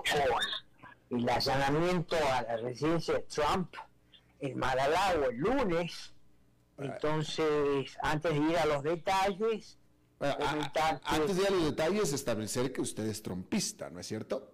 con 1.10 1.20
el 1.20 1.28
allanamiento 1.28 2.16
a 2.32 2.40
la 2.44 2.56
residencia 2.56 3.12
de 3.12 3.24
Trump 3.24 3.74
en 4.40 4.58
Mar-a-Lago 4.58 5.26
el 5.26 5.36
lunes, 5.36 6.14
entonces, 6.78 7.96
antes 8.02 8.32
de 8.32 8.38
ir 8.38 8.56
a 8.58 8.66
los 8.66 8.82
detalles, 8.82 9.78
antes 10.20 11.36
de 11.36 11.42
ir 11.42 11.48
a 11.48 11.50
los 11.50 11.64
detalles, 11.64 12.12
establecer 12.12 12.72
que 12.72 12.80
usted 12.80 13.06
es 13.06 13.22
trompista, 13.22 13.90
¿no 13.90 14.00
es 14.00 14.06
cierto? 14.06 14.52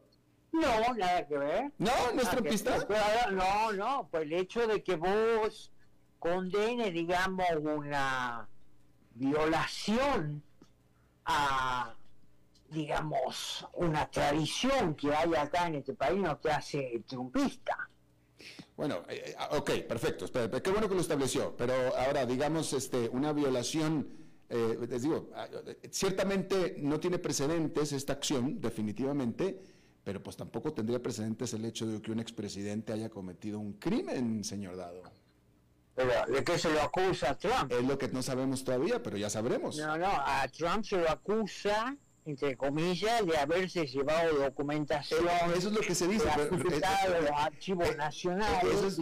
No, 0.52 0.94
nada 0.94 1.26
que 1.26 1.36
ver. 1.36 1.72
No, 1.78 1.90
no 2.14 2.22
es 2.22 2.30
trompista. 2.30 2.78
no, 3.30 3.72
no, 3.72 4.08
pues 4.10 4.22
el 4.24 4.32
hecho 4.34 4.66
de 4.66 4.82
que 4.82 4.96
vos 4.96 5.72
condene, 6.18 6.90
digamos, 6.90 7.46
una 7.60 8.48
violación 9.14 10.42
a, 11.24 11.94
digamos, 12.70 13.66
una 13.74 14.10
tradición 14.10 14.94
que 14.94 15.14
hay 15.14 15.34
acá 15.34 15.66
en 15.66 15.76
este 15.76 15.94
país 15.94 16.20
no 16.20 16.36
te 16.36 16.50
hace 16.50 17.02
trompista. 17.06 17.90
Bueno, 18.76 19.02
eh, 19.08 19.22
eh, 19.26 19.56
ok, 19.56 19.70
perfecto. 19.88 20.26
qué 20.62 20.70
bueno 20.70 20.88
que 20.88 20.94
lo 20.94 21.00
estableció. 21.00 21.56
Pero 21.56 21.74
ahora, 21.96 22.26
digamos, 22.26 22.72
este, 22.72 23.08
una 23.08 23.32
violación, 23.32 24.08
eh, 24.48 24.78
les 24.88 25.02
digo, 25.02 25.30
ah, 25.34 25.48
ciertamente 25.90 26.76
no 26.78 26.98
tiene 26.98 27.18
precedentes 27.18 27.92
esta 27.92 28.14
acción, 28.14 28.60
definitivamente, 28.60 29.60
pero 30.02 30.22
pues 30.22 30.36
tampoco 30.36 30.72
tendría 30.72 31.00
precedentes 31.00 31.54
el 31.54 31.64
hecho 31.64 31.86
de 31.86 32.02
que 32.02 32.10
un 32.10 32.20
expresidente 32.20 32.92
haya 32.92 33.08
cometido 33.08 33.58
un 33.58 33.74
crimen, 33.74 34.42
señor 34.42 34.76
Dado. 34.76 35.02
Pero, 35.94 36.10
¿de 36.26 36.42
qué 36.42 36.58
se 36.58 36.72
lo 36.72 36.82
acusa 36.82 37.30
a 37.30 37.38
Trump? 37.38 37.70
Es 37.70 37.84
lo 37.84 37.96
que 37.96 38.08
no 38.08 38.20
sabemos 38.20 38.64
todavía, 38.64 39.00
pero 39.00 39.16
ya 39.16 39.30
sabremos. 39.30 39.76
No, 39.78 39.96
no, 39.96 40.08
a 40.08 40.46
Trump 40.48 40.84
se 40.84 40.96
lo 40.96 41.08
acusa 41.08 41.96
entre 42.24 42.56
comillas, 42.56 43.26
de 43.26 43.36
haberse 43.36 43.86
llevado 43.86 44.38
documentación. 44.38 45.26
eso 45.56 45.68
es 45.68 45.74
lo 45.74 45.80
que 45.80 45.94
se 45.94 46.08
dice. 46.08 46.26
Pero, 46.34 46.56
de 46.56 47.22
los 47.22 47.30
archivos 47.30 47.96
nacionales. 47.96 48.98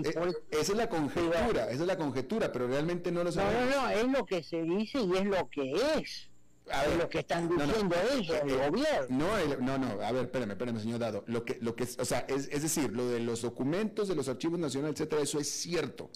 esa 0.50 0.72
es 0.72 0.76
la 0.76 0.88
conjetura, 0.88 1.70
esa 1.70 1.82
es 1.82 1.86
la 1.86 1.96
conjetura, 1.96 2.50
pero 2.50 2.66
realmente 2.66 3.12
no 3.12 3.22
lo 3.22 3.30
sabemos. 3.30 3.70
No, 3.70 3.82
no, 3.82 3.82
no, 3.82 3.90
es 3.90 4.08
lo 4.08 4.26
que 4.26 4.42
se 4.42 4.62
dice 4.62 5.00
y 5.00 5.16
es 5.16 5.24
lo 5.24 5.48
que 5.48 5.72
es. 5.96 6.28
A 6.70 6.84
ver, 6.84 6.96
lo 6.96 7.08
que 7.08 7.18
están 7.20 7.48
diciendo 7.48 7.96
ellos, 8.12 8.36
el 8.42 8.50
eh, 8.50 8.68
gobierno. 8.68 9.08
No, 9.08 9.78
no, 9.78 9.78
no, 9.78 10.02
a 10.02 10.12
ver, 10.12 10.24
espérame, 10.24 10.52
espérame, 10.52 10.80
señor 10.80 11.00
Dado. 11.00 11.24
Lo 11.26 11.44
que, 11.44 11.58
lo 11.60 11.74
que, 11.74 11.84
o 11.84 12.04
sea, 12.04 12.20
es, 12.28 12.48
es 12.52 12.62
decir, 12.62 12.92
lo 12.92 13.08
de 13.08 13.20
los 13.20 13.42
documentos 13.42 14.08
de 14.08 14.14
los 14.14 14.28
archivos 14.28 14.58
nacionales, 14.58 14.94
etcétera, 14.94 15.22
eso 15.22 15.38
es 15.40 15.50
cierto. 15.50 16.10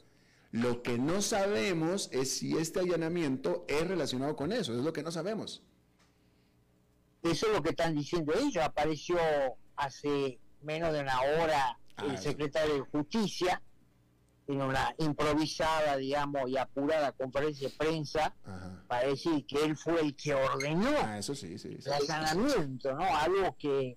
Lo 0.53 0.83
que 0.83 0.99
no 0.99 1.21
sabemos 1.21 2.09
es 2.13 2.31
si 2.31 2.57
este 2.57 2.81
allanamiento 2.81 3.65
es 3.69 3.87
relacionado 3.87 4.37
con 4.37 4.53
eso, 4.53 4.73
es 4.73 4.85
lo 4.85 4.93
que 4.93 5.03
no 5.03 5.11
sabemos. 5.11 5.63
Eso 7.31 7.47
es 7.47 7.53
lo 7.53 7.63
que 7.63 7.71
están 7.71 7.95
diciendo 7.95 8.33
ellos. 8.35 8.63
Apareció 8.63 9.19
hace 9.77 10.39
menos 10.63 10.93
de 10.93 11.01
una 11.01 11.21
hora 11.21 11.79
el 12.05 12.11
ah, 12.13 12.17
secretario 12.17 12.75
de 12.75 12.81
Justicia 12.81 13.63
en 14.49 14.63
una 14.63 14.95
improvisada, 14.99 15.97
digamos, 15.97 16.49
y 16.49 16.57
apurada 16.57 17.13
conferencia 17.13 17.69
de 17.69 17.75
prensa 17.75 18.35
para 18.87 19.09
decir 19.09 19.45
que 19.45 19.65
él 19.65 19.77
fue 19.77 20.01
el 20.01 20.15
que 20.15 20.35
ordenó 20.35 20.91
ah, 21.03 21.19
eso 21.19 21.35
sí, 21.35 21.59
sí, 21.59 21.77
el 21.85 21.93
allanamiento, 21.93 22.95
¿no? 22.95 23.05
Algo 23.05 23.57
que 23.59 23.97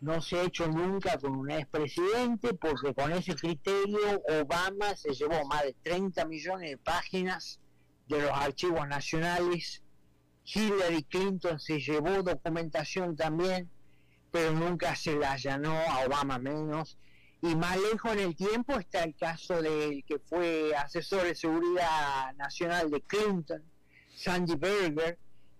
no 0.00 0.20
se 0.20 0.38
ha 0.38 0.42
hecho 0.44 0.66
nunca 0.66 1.18
con 1.18 1.36
un 1.36 1.50
expresidente 1.50 2.54
porque 2.54 2.94
con 2.94 3.12
ese 3.12 3.34
criterio 3.34 4.22
Obama 4.40 4.96
se 4.96 5.12
llevó 5.12 5.44
más 5.46 5.62
de 5.62 5.74
30 5.82 6.24
millones 6.24 6.70
de 6.70 6.78
páginas 6.78 7.60
de 8.08 8.22
los 8.22 8.30
archivos 8.32 8.88
nacionales, 8.88 9.82
Hillary 10.44 11.04
Clinton 11.04 11.60
se 11.60 11.80
llevó 11.80 12.22
documentación 12.22 13.16
también, 13.16 13.70
pero 14.30 14.52
nunca 14.52 14.96
se 14.96 15.14
la 15.14 15.32
allanó, 15.32 15.76
a 15.76 16.04
Obama 16.06 16.38
menos, 16.38 16.98
y 17.42 17.56
más 17.56 17.76
lejos 17.76 18.12
en 18.12 18.20
el 18.20 18.36
tiempo 18.36 18.78
está 18.78 19.02
el 19.02 19.16
caso 19.16 19.60
del 19.60 20.04
que 20.04 20.18
fue 20.20 20.74
asesor 20.76 21.24
de 21.24 21.34
seguridad 21.34 22.34
nacional 22.36 22.90
de 22.90 23.00
Clinton, 23.02 23.62
Sandy 24.14 24.54
Berger, 24.54 25.18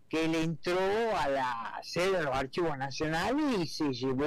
que 0.08 0.28
le 0.28 0.44
entró 0.44 0.78
a 1.16 1.26
la 1.26 1.80
sede 1.82 2.18
de 2.18 2.24
los 2.24 2.36
archivos 2.36 2.76
nacionales 2.76 3.60
y 3.60 3.66
se 3.66 3.92
llevó 3.92 4.26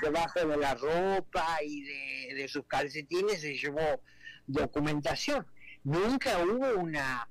debajo 0.00 0.46
de 0.46 0.56
la 0.56 0.74
ropa 0.74 1.58
y 1.62 1.82
de, 1.82 2.46
sus 2.48 2.64
calcetines, 2.66 3.40
se 3.40 3.54
llevó 3.54 4.00
documentación. 4.46 5.44
Nunca 5.82 6.38
hubo 6.44 6.80
una 6.80 7.28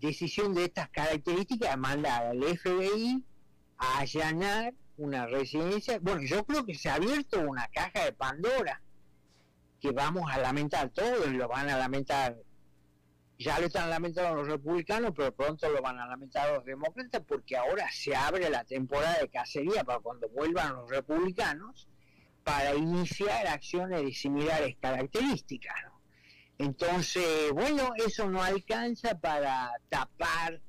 decisión 0.00 0.54
de 0.54 0.64
estas 0.64 0.88
características 0.90 1.70
de 1.70 1.76
mandar 1.76 2.26
al 2.26 2.42
FBI 2.42 3.24
a 3.78 3.98
allanar 3.98 4.74
una 4.96 5.26
residencia. 5.26 5.98
Bueno, 6.00 6.22
yo 6.22 6.44
creo 6.44 6.64
que 6.64 6.74
se 6.74 6.88
ha 6.88 6.94
abierto 6.94 7.40
una 7.40 7.68
caja 7.68 8.04
de 8.04 8.12
Pandora 8.12 8.82
que 9.80 9.92
vamos 9.92 10.30
a 10.30 10.38
lamentar 10.38 10.90
todos, 10.90 11.28
lo 11.28 11.48
van 11.48 11.70
a 11.70 11.78
lamentar 11.78 12.36
ya 13.40 13.58
lo 13.58 13.66
están 13.66 13.88
lamentando 13.88 14.36
los 14.36 14.48
republicanos, 14.48 15.12
pero 15.16 15.34
pronto 15.34 15.66
lo 15.70 15.80
van 15.80 15.98
a 15.98 16.06
lamentar 16.06 16.52
los 16.52 16.62
demócratas 16.62 17.22
porque 17.26 17.56
ahora 17.56 17.86
se 17.90 18.14
abre 18.14 18.50
la 18.50 18.64
temporada 18.64 19.18
de 19.18 19.30
cacería 19.30 19.82
para 19.82 19.98
cuando 20.00 20.28
vuelvan 20.28 20.74
los 20.74 20.90
republicanos 20.90 21.88
para 22.44 22.74
iniciar 22.74 23.46
acciones 23.46 24.02
de 24.02 24.12
similares 24.12 24.76
características. 24.78 25.74
Entonces, 26.60 27.50
bueno, 27.54 27.92
eso 28.06 28.28
no 28.28 28.42
alcanza 28.42 29.18
para 29.18 29.72
tapar 29.88 30.60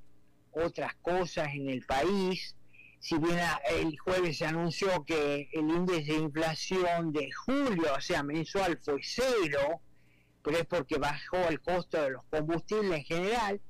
otras 0.51 0.95
cosas 1.01 1.49
en 1.53 1.67
el 1.67 1.85
país. 1.85 2.55
Si 3.01 3.17
bien 3.17 3.37
el 3.69 3.99
jueves 3.99 4.37
se 4.37 4.45
anunció 4.45 5.03
que 5.03 5.49
el 5.51 5.69
índice 5.69 6.13
de 6.13 6.19
inflación 6.19 7.11
de 7.11 7.29
julio, 7.33 7.93
o 7.93 7.99
sea, 7.99 8.23
mensual, 8.23 8.79
fue 8.81 9.01
cero, 9.03 9.81
pero 10.41 10.59
es 10.59 10.65
porque 10.65 10.97
bajó 10.97 11.49
el 11.49 11.59
costo 11.59 12.01
de 12.01 12.11
los 12.11 12.23
combustibles 12.29 12.99
en 12.99 13.03
general, 13.03 13.61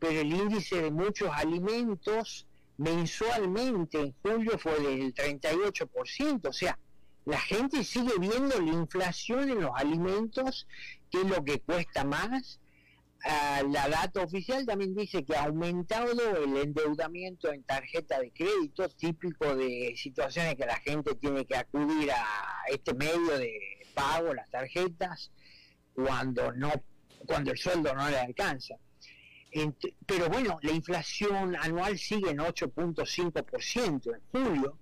pero 0.00 0.20
el 0.20 0.32
índice 0.32 0.82
de 0.82 0.90
muchos 0.90 1.30
alimentos 1.32 2.48
mensualmente 2.76 4.00
en 4.00 4.14
julio 4.20 4.58
fue 4.58 4.80
del 4.80 5.14
38%, 5.14 6.48
o 6.48 6.52
sea, 6.52 6.76
la 7.28 7.40
gente 7.40 7.84
sigue 7.84 8.12
viendo 8.18 8.58
la 8.58 8.72
inflación 8.72 9.50
en 9.50 9.60
los 9.60 9.70
alimentos, 9.74 10.66
que 11.10 11.20
es 11.20 11.26
lo 11.26 11.44
que 11.44 11.60
cuesta 11.60 12.02
más. 12.02 12.58
Ah, 13.22 13.62
la 13.68 13.86
data 13.88 14.22
oficial 14.22 14.64
también 14.64 14.94
dice 14.94 15.24
que 15.24 15.36
ha 15.36 15.44
aumentado 15.44 16.10
el 16.12 16.56
endeudamiento 16.56 17.52
en 17.52 17.64
tarjeta 17.64 18.18
de 18.18 18.30
crédito, 18.30 18.88
típico 18.88 19.54
de 19.54 19.92
situaciones 19.96 20.54
que 20.54 20.64
la 20.64 20.78
gente 20.78 21.14
tiene 21.16 21.44
que 21.44 21.56
acudir 21.56 22.10
a 22.12 22.62
este 22.70 22.94
medio 22.94 23.36
de 23.36 23.60
pago, 23.92 24.32
las 24.32 24.48
tarjetas, 24.48 25.30
cuando 25.92 26.52
no 26.52 26.72
cuando 27.26 27.50
el 27.50 27.58
sueldo 27.58 27.92
no 27.94 28.08
le 28.08 28.18
alcanza. 28.18 28.76
pero 30.06 30.30
bueno, 30.30 30.58
la 30.62 30.72
inflación 30.72 31.56
anual 31.56 31.98
sigue 31.98 32.30
en 32.30 32.38
8.5% 32.38 34.14
en 34.14 34.22
julio, 34.32 34.78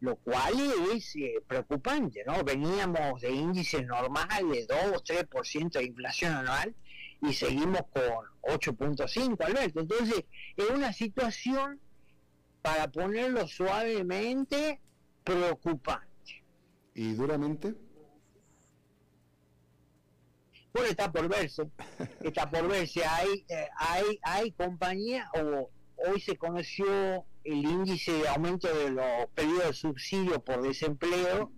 lo 0.00 0.16
cual 0.16 0.54
es 0.94 1.14
eh, 1.16 1.42
preocupante, 1.46 2.24
¿no? 2.26 2.42
Veníamos 2.42 3.20
de 3.20 3.30
índices 3.30 3.86
normales 3.86 4.66
de 4.66 4.74
2 4.90 5.04
3% 5.04 5.72
de 5.72 5.84
inflación 5.84 6.32
anual 6.32 6.74
y 7.22 7.34
seguimos 7.34 7.82
con 7.92 8.24
8.5, 8.42 9.44
Alberto. 9.44 9.80
Entonces, 9.80 10.24
es 10.56 10.70
una 10.70 10.92
situación, 10.92 11.80
para 12.62 12.90
ponerlo 12.90 13.46
suavemente, 13.46 14.80
preocupante. 15.22 16.42
¿Y 16.94 17.12
duramente? 17.12 17.74
Bueno, 20.72 20.88
está 20.88 21.10
por 21.10 21.28
verse, 21.28 21.68
está 22.22 22.48
por 22.50 22.68
verse. 22.68 23.04
Hay, 23.04 23.44
eh, 23.48 23.68
hay, 23.76 24.18
hay 24.22 24.52
compañías, 24.52 25.28
o 25.34 25.70
hoy 25.96 26.20
se 26.20 26.36
conoció 26.36 27.26
el 27.44 27.64
índice 27.64 28.12
de 28.12 28.28
aumento 28.28 28.68
de 28.68 28.90
los 28.90 29.26
pedidos 29.34 29.66
de 29.66 29.72
subsidio 29.72 30.44
por 30.44 30.62
desempleo, 30.62 31.52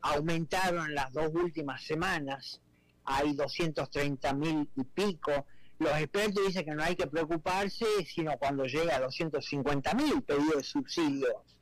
aumentaron 0.00 0.94
las 0.94 1.12
dos 1.12 1.30
últimas 1.34 1.82
semanas, 1.82 2.60
hay 3.04 3.34
230 3.34 4.32
mil 4.34 4.70
y 4.76 4.84
pico. 4.84 5.46
Los 5.78 5.92
expertos 5.96 6.46
dicen 6.46 6.64
que 6.64 6.74
no 6.74 6.82
hay 6.82 6.96
que 6.96 7.06
preocuparse, 7.06 7.86
sino 8.06 8.36
cuando 8.38 8.64
llega 8.64 8.96
a 8.96 9.00
250 9.00 9.94
mil 9.94 10.22
pedidos 10.22 10.56
de 10.56 10.62
subsidios 10.62 11.56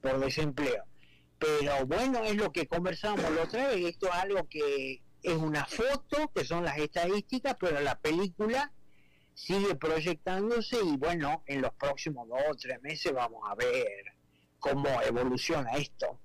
por 0.00 0.18
desempleo. 0.20 0.84
Pero 1.38 1.86
bueno, 1.86 2.22
es 2.24 2.36
lo 2.36 2.52
que 2.52 2.66
conversamos 2.66 3.22
la 3.22 3.42
otra 3.42 3.68
vez, 3.68 3.84
esto 3.86 4.06
es 4.06 4.14
algo 4.14 4.46
que 4.48 5.02
es 5.22 5.36
una 5.36 5.64
foto, 5.66 6.30
que 6.34 6.44
son 6.44 6.64
las 6.64 6.78
estadísticas, 6.78 7.56
pero 7.58 7.80
la 7.80 7.98
película 7.98 8.72
sigue 9.34 9.74
proyectándose 9.74 10.76
y 10.84 10.96
bueno, 10.96 11.42
en 11.46 11.62
los 11.62 11.72
próximos 11.74 12.28
dos 12.28 12.40
o 12.50 12.54
tres 12.54 12.80
meses 12.82 13.12
vamos 13.12 13.42
a 13.48 13.54
ver 13.54 14.04
cómo 14.58 14.88
evoluciona 15.02 15.72
esto. 15.72 16.18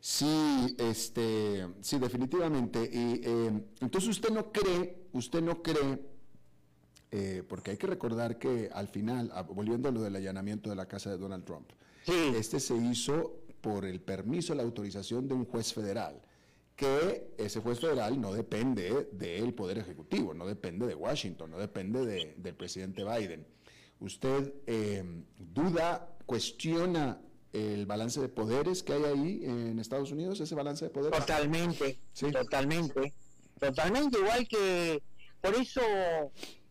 Sí, 0.00 0.76
este, 0.78 1.66
sí, 1.80 1.98
definitivamente. 1.98 2.88
Y 2.92 3.20
eh, 3.24 3.62
entonces 3.80 4.10
usted 4.10 4.30
no 4.30 4.52
cree, 4.52 5.08
usted 5.12 5.42
no 5.42 5.62
cree, 5.62 6.00
eh, 7.10 7.42
porque 7.48 7.72
hay 7.72 7.76
que 7.76 7.86
recordar 7.86 8.38
que 8.38 8.70
al 8.72 8.88
final, 8.88 9.30
ah, 9.34 9.42
volviendo 9.42 9.88
a 9.88 9.92
lo 9.92 10.00
del 10.00 10.16
allanamiento 10.16 10.70
de 10.70 10.76
la 10.76 10.86
casa 10.86 11.10
de 11.10 11.18
Donald 11.18 11.44
Trump, 11.44 11.70
este 12.06 12.58
se 12.58 12.74
hizo 12.74 13.40
por 13.60 13.84
el 13.84 14.00
permiso, 14.00 14.54
la 14.54 14.62
autorización 14.62 15.28
de 15.28 15.34
un 15.34 15.44
juez 15.44 15.74
federal 15.74 16.22
que 16.78 17.34
ese 17.38 17.58
juez 17.58 17.80
federal 17.80 18.20
no 18.20 18.32
depende 18.32 19.08
del 19.10 19.52
Poder 19.52 19.78
Ejecutivo, 19.78 20.32
no 20.32 20.46
depende 20.46 20.86
de 20.86 20.94
Washington, 20.94 21.50
no 21.50 21.58
depende 21.58 22.06
del 22.36 22.54
presidente 22.54 23.02
Biden. 23.02 23.44
¿Usted 23.98 24.54
eh, 24.64 25.02
duda, 25.36 26.08
cuestiona 26.24 27.20
el 27.52 27.84
balance 27.84 28.20
de 28.20 28.28
poderes 28.28 28.84
que 28.84 28.92
hay 28.92 29.04
ahí 29.04 29.40
en 29.44 29.80
Estados 29.80 30.12
Unidos, 30.12 30.38
ese 30.38 30.54
balance 30.54 30.84
de 30.84 30.92
poderes? 30.92 31.18
Totalmente, 31.18 31.98
totalmente, 32.32 33.12
totalmente, 33.58 34.18
igual 34.20 34.46
que 34.46 35.02
por 35.40 35.56
eso 35.56 35.80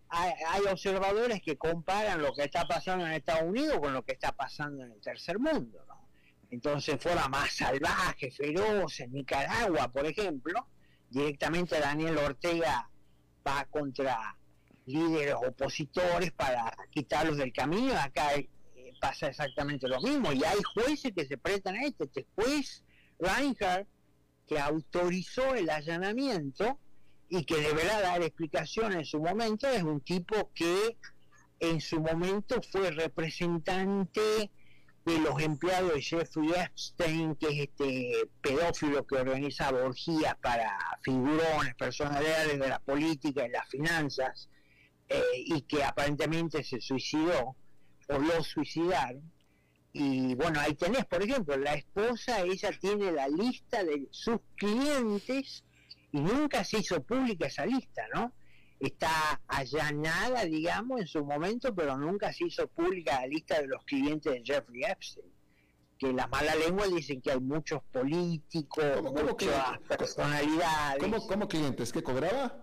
hay, 0.07 0.31
hay, 0.47 0.61
observadores 0.71 1.41
que 1.41 1.57
comparan 1.57 2.21
lo 2.21 2.33
que 2.33 2.45
está 2.45 2.65
pasando 2.65 3.05
en 3.05 3.11
Estados 3.11 3.43
Unidos 3.43 3.77
con 3.81 3.93
lo 3.93 4.05
que 4.05 4.13
está 4.13 4.31
pasando 4.31 4.85
en 4.85 4.93
el 4.93 5.01
tercer 5.01 5.37
mundo. 5.37 5.85
Entonces 6.49 6.97
fuera 7.01 7.27
más 7.27 7.51
salvaje, 7.53 8.31
feroz, 8.31 8.99
en 8.99 9.13
Nicaragua, 9.13 9.91
por 9.91 10.05
ejemplo, 10.05 10.67
directamente 11.09 11.79
Daniel 11.79 12.17
Ortega 12.17 12.89
va 13.45 13.65
contra 13.65 14.37
líderes 14.85 15.35
opositores 15.35 16.31
para 16.31 16.73
quitarlos 16.89 17.37
del 17.37 17.51
camino, 17.51 17.93
acá 17.97 18.35
eh, 18.35 18.49
pasa 19.01 19.27
exactamente 19.27 19.87
lo 19.87 19.99
mismo, 20.01 20.31
y 20.31 20.43
hay 20.43 20.59
jueces 20.73 21.11
que 21.13 21.25
se 21.25 21.37
prestan 21.37 21.75
a 21.75 21.83
esto, 21.83 22.05
este 22.05 22.25
juez 22.35 22.83
Reinhardt, 23.19 23.87
que 24.47 24.59
autorizó 24.59 25.55
el 25.55 25.69
allanamiento 25.69 26.79
y 27.29 27.43
que 27.43 27.57
deberá 27.57 27.99
dar 27.99 28.21
explicación 28.21 28.93
en 28.93 29.03
su 29.03 29.19
momento, 29.19 29.67
es 29.67 29.83
un 29.83 29.99
tipo 29.99 30.51
que 30.53 30.97
en 31.59 31.81
su 31.81 31.99
momento 31.99 32.61
fue 32.61 32.91
representante 32.91 34.51
de 35.07 35.19
los 35.19 35.41
empleados 35.41 35.93
de 35.93 36.01
Jeffrey 36.01 36.51
Epstein, 36.51 37.35
que 37.35 37.47
es 37.47 37.59
este 37.69 38.29
pedófilo 38.41 39.07
que 39.07 39.15
organizaba 39.15 39.85
orgías 39.85 40.35
para 40.35 40.77
figurones, 41.01 41.75
personalidades 41.75 42.59
de 42.59 42.67
la 42.67 42.79
política 42.79 43.45
y 43.45 43.49
las 43.49 43.69
finanzas, 43.69 44.49
eh, 45.07 45.21
y 45.45 45.61
que 45.61 45.81
aparentemente 45.81 46.61
se 46.61 46.81
suicidó 46.81 47.55
o 48.09 48.19
lo 48.19 48.43
suicidaron. 48.43 49.31
Y 49.93 50.35
bueno, 50.35 50.59
ahí 50.59 50.75
tenés, 50.75 51.05
por 51.05 51.23
ejemplo, 51.23 51.55
la 51.55 51.75
esposa, 51.75 52.41
ella 52.41 52.71
tiene 52.77 53.13
la 53.13 53.29
lista 53.29 53.85
de 53.85 54.09
sus 54.11 54.41
clientes 54.57 55.63
y 56.11 56.19
nunca 56.19 56.65
se 56.65 56.79
hizo 56.79 57.01
pública 57.01 57.47
esa 57.47 57.65
lista, 57.65 58.03
¿no? 58.13 58.33
Está 58.79 59.41
allanada, 59.47 60.45
digamos, 60.45 61.01
en 61.01 61.07
su 61.07 61.25
momento, 61.25 61.73
pero 61.73 61.97
nunca 61.97 62.31
se 62.31 62.45
hizo 62.45 62.67
pública 62.67 63.21
la 63.21 63.27
lista 63.27 63.59
de 63.59 63.67
los 63.67 63.83
clientes 63.83 64.31
de 64.31 64.41
Jeffrey 64.43 64.83
Epstein. 64.83 65.31
Que 65.97 66.13
la 66.13 66.27
mala 66.27 66.53
lengua 66.55 66.85
dicen 66.87 67.21
que 67.21 67.31
hay 67.31 67.39
muchos 67.39 67.81
políticos, 67.91 69.01
muchas 69.01 69.79
personalidades. 69.87 71.03
¿Cómo, 71.27 71.47
clientes? 71.47 71.91
¿Que 71.91 72.03
cobraba? 72.03 72.55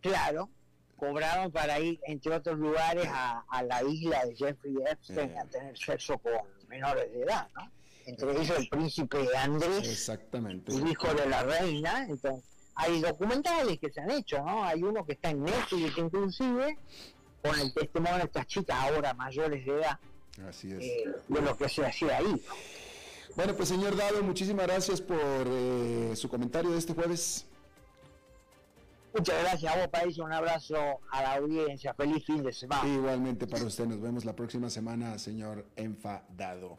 Claro, 0.00 0.48
cobraban 0.96 1.52
para 1.52 1.78
ir, 1.80 2.00
entre 2.06 2.34
otros 2.34 2.58
lugares, 2.58 3.06
a, 3.08 3.62
la 3.64 3.82
isla 3.82 4.24
de 4.24 4.34
Jeffrey 4.34 4.74
Epstein 4.90 5.30
eh. 5.30 5.38
a 5.38 5.44
tener 5.44 5.76
sexo 5.76 6.16
con 6.18 6.32
menores 6.68 7.12
de 7.12 7.22
edad, 7.24 7.48
¿no? 7.54 7.70
entre 8.06 8.32
ellos 8.32 8.58
el 8.58 8.68
príncipe 8.68 9.28
Andrés, 9.36 9.88
Exactamente. 9.88 10.72
el 10.72 10.88
hijo 10.88 11.12
de 11.14 11.28
la 11.28 11.42
reina. 11.42 12.06
Entonces, 12.08 12.51
hay 12.74 13.00
documentales 13.00 13.78
que 13.78 13.90
se 13.92 14.00
han 14.00 14.10
hecho, 14.10 14.42
¿no? 14.42 14.64
Hay 14.64 14.82
uno 14.82 15.04
que 15.04 15.12
está 15.12 15.30
en 15.30 15.42
Netflix 15.44 15.98
inclusive, 15.98 16.78
con 17.42 17.58
el 17.58 17.72
testimonio 17.74 18.18
de 18.18 18.24
estas 18.24 18.46
chicas 18.46 18.76
ahora 18.78 19.14
mayores 19.14 19.64
de 19.66 19.72
edad, 19.78 19.98
Así 20.48 20.70
es. 20.72 20.78
eh, 20.80 21.04
de 21.28 21.40
lo 21.40 21.56
que 21.56 21.68
se 21.68 21.84
hacía 21.84 22.18
ahí. 22.18 22.40
Bueno, 23.34 23.54
pues 23.54 23.68
señor 23.70 23.96
Dado, 23.96 24.22
muchísimas 24.22 24.66
gracias 24.66 25.00
por 25.00 25.18
eh, 25.20 26.12
su 26.14 26.28
comentario 26.28 26.70
de 26.70 26.78
este 26.78 26.92
jueves. 26.94 27.46
Muchas 29.14 29.42
gracias 29.42 29.74
a 29.74 29.78
vos, 29.78 29.88
País, 29.88 30.18
un 30.18 30.32
abrazo 30.32 30.76
a 31.10 31.22
la 31.22 31.34
audiencia, 31.34 31.92
feliz 31.92 32.24
fin 32.24 32.42
de 32.42 32.52
semana. 32.52 32.88
Igualmente 32.88 33.46
para 33.46 33.64
usted, 33.64 33.84
nos 33.86 34.00
vemos 34.00 34.24
la 34.24 34.34
próxima 34.34 34.70
semana, 34.70 35.18
señor 35.18 35.66
Enfadado. 35.76 36.78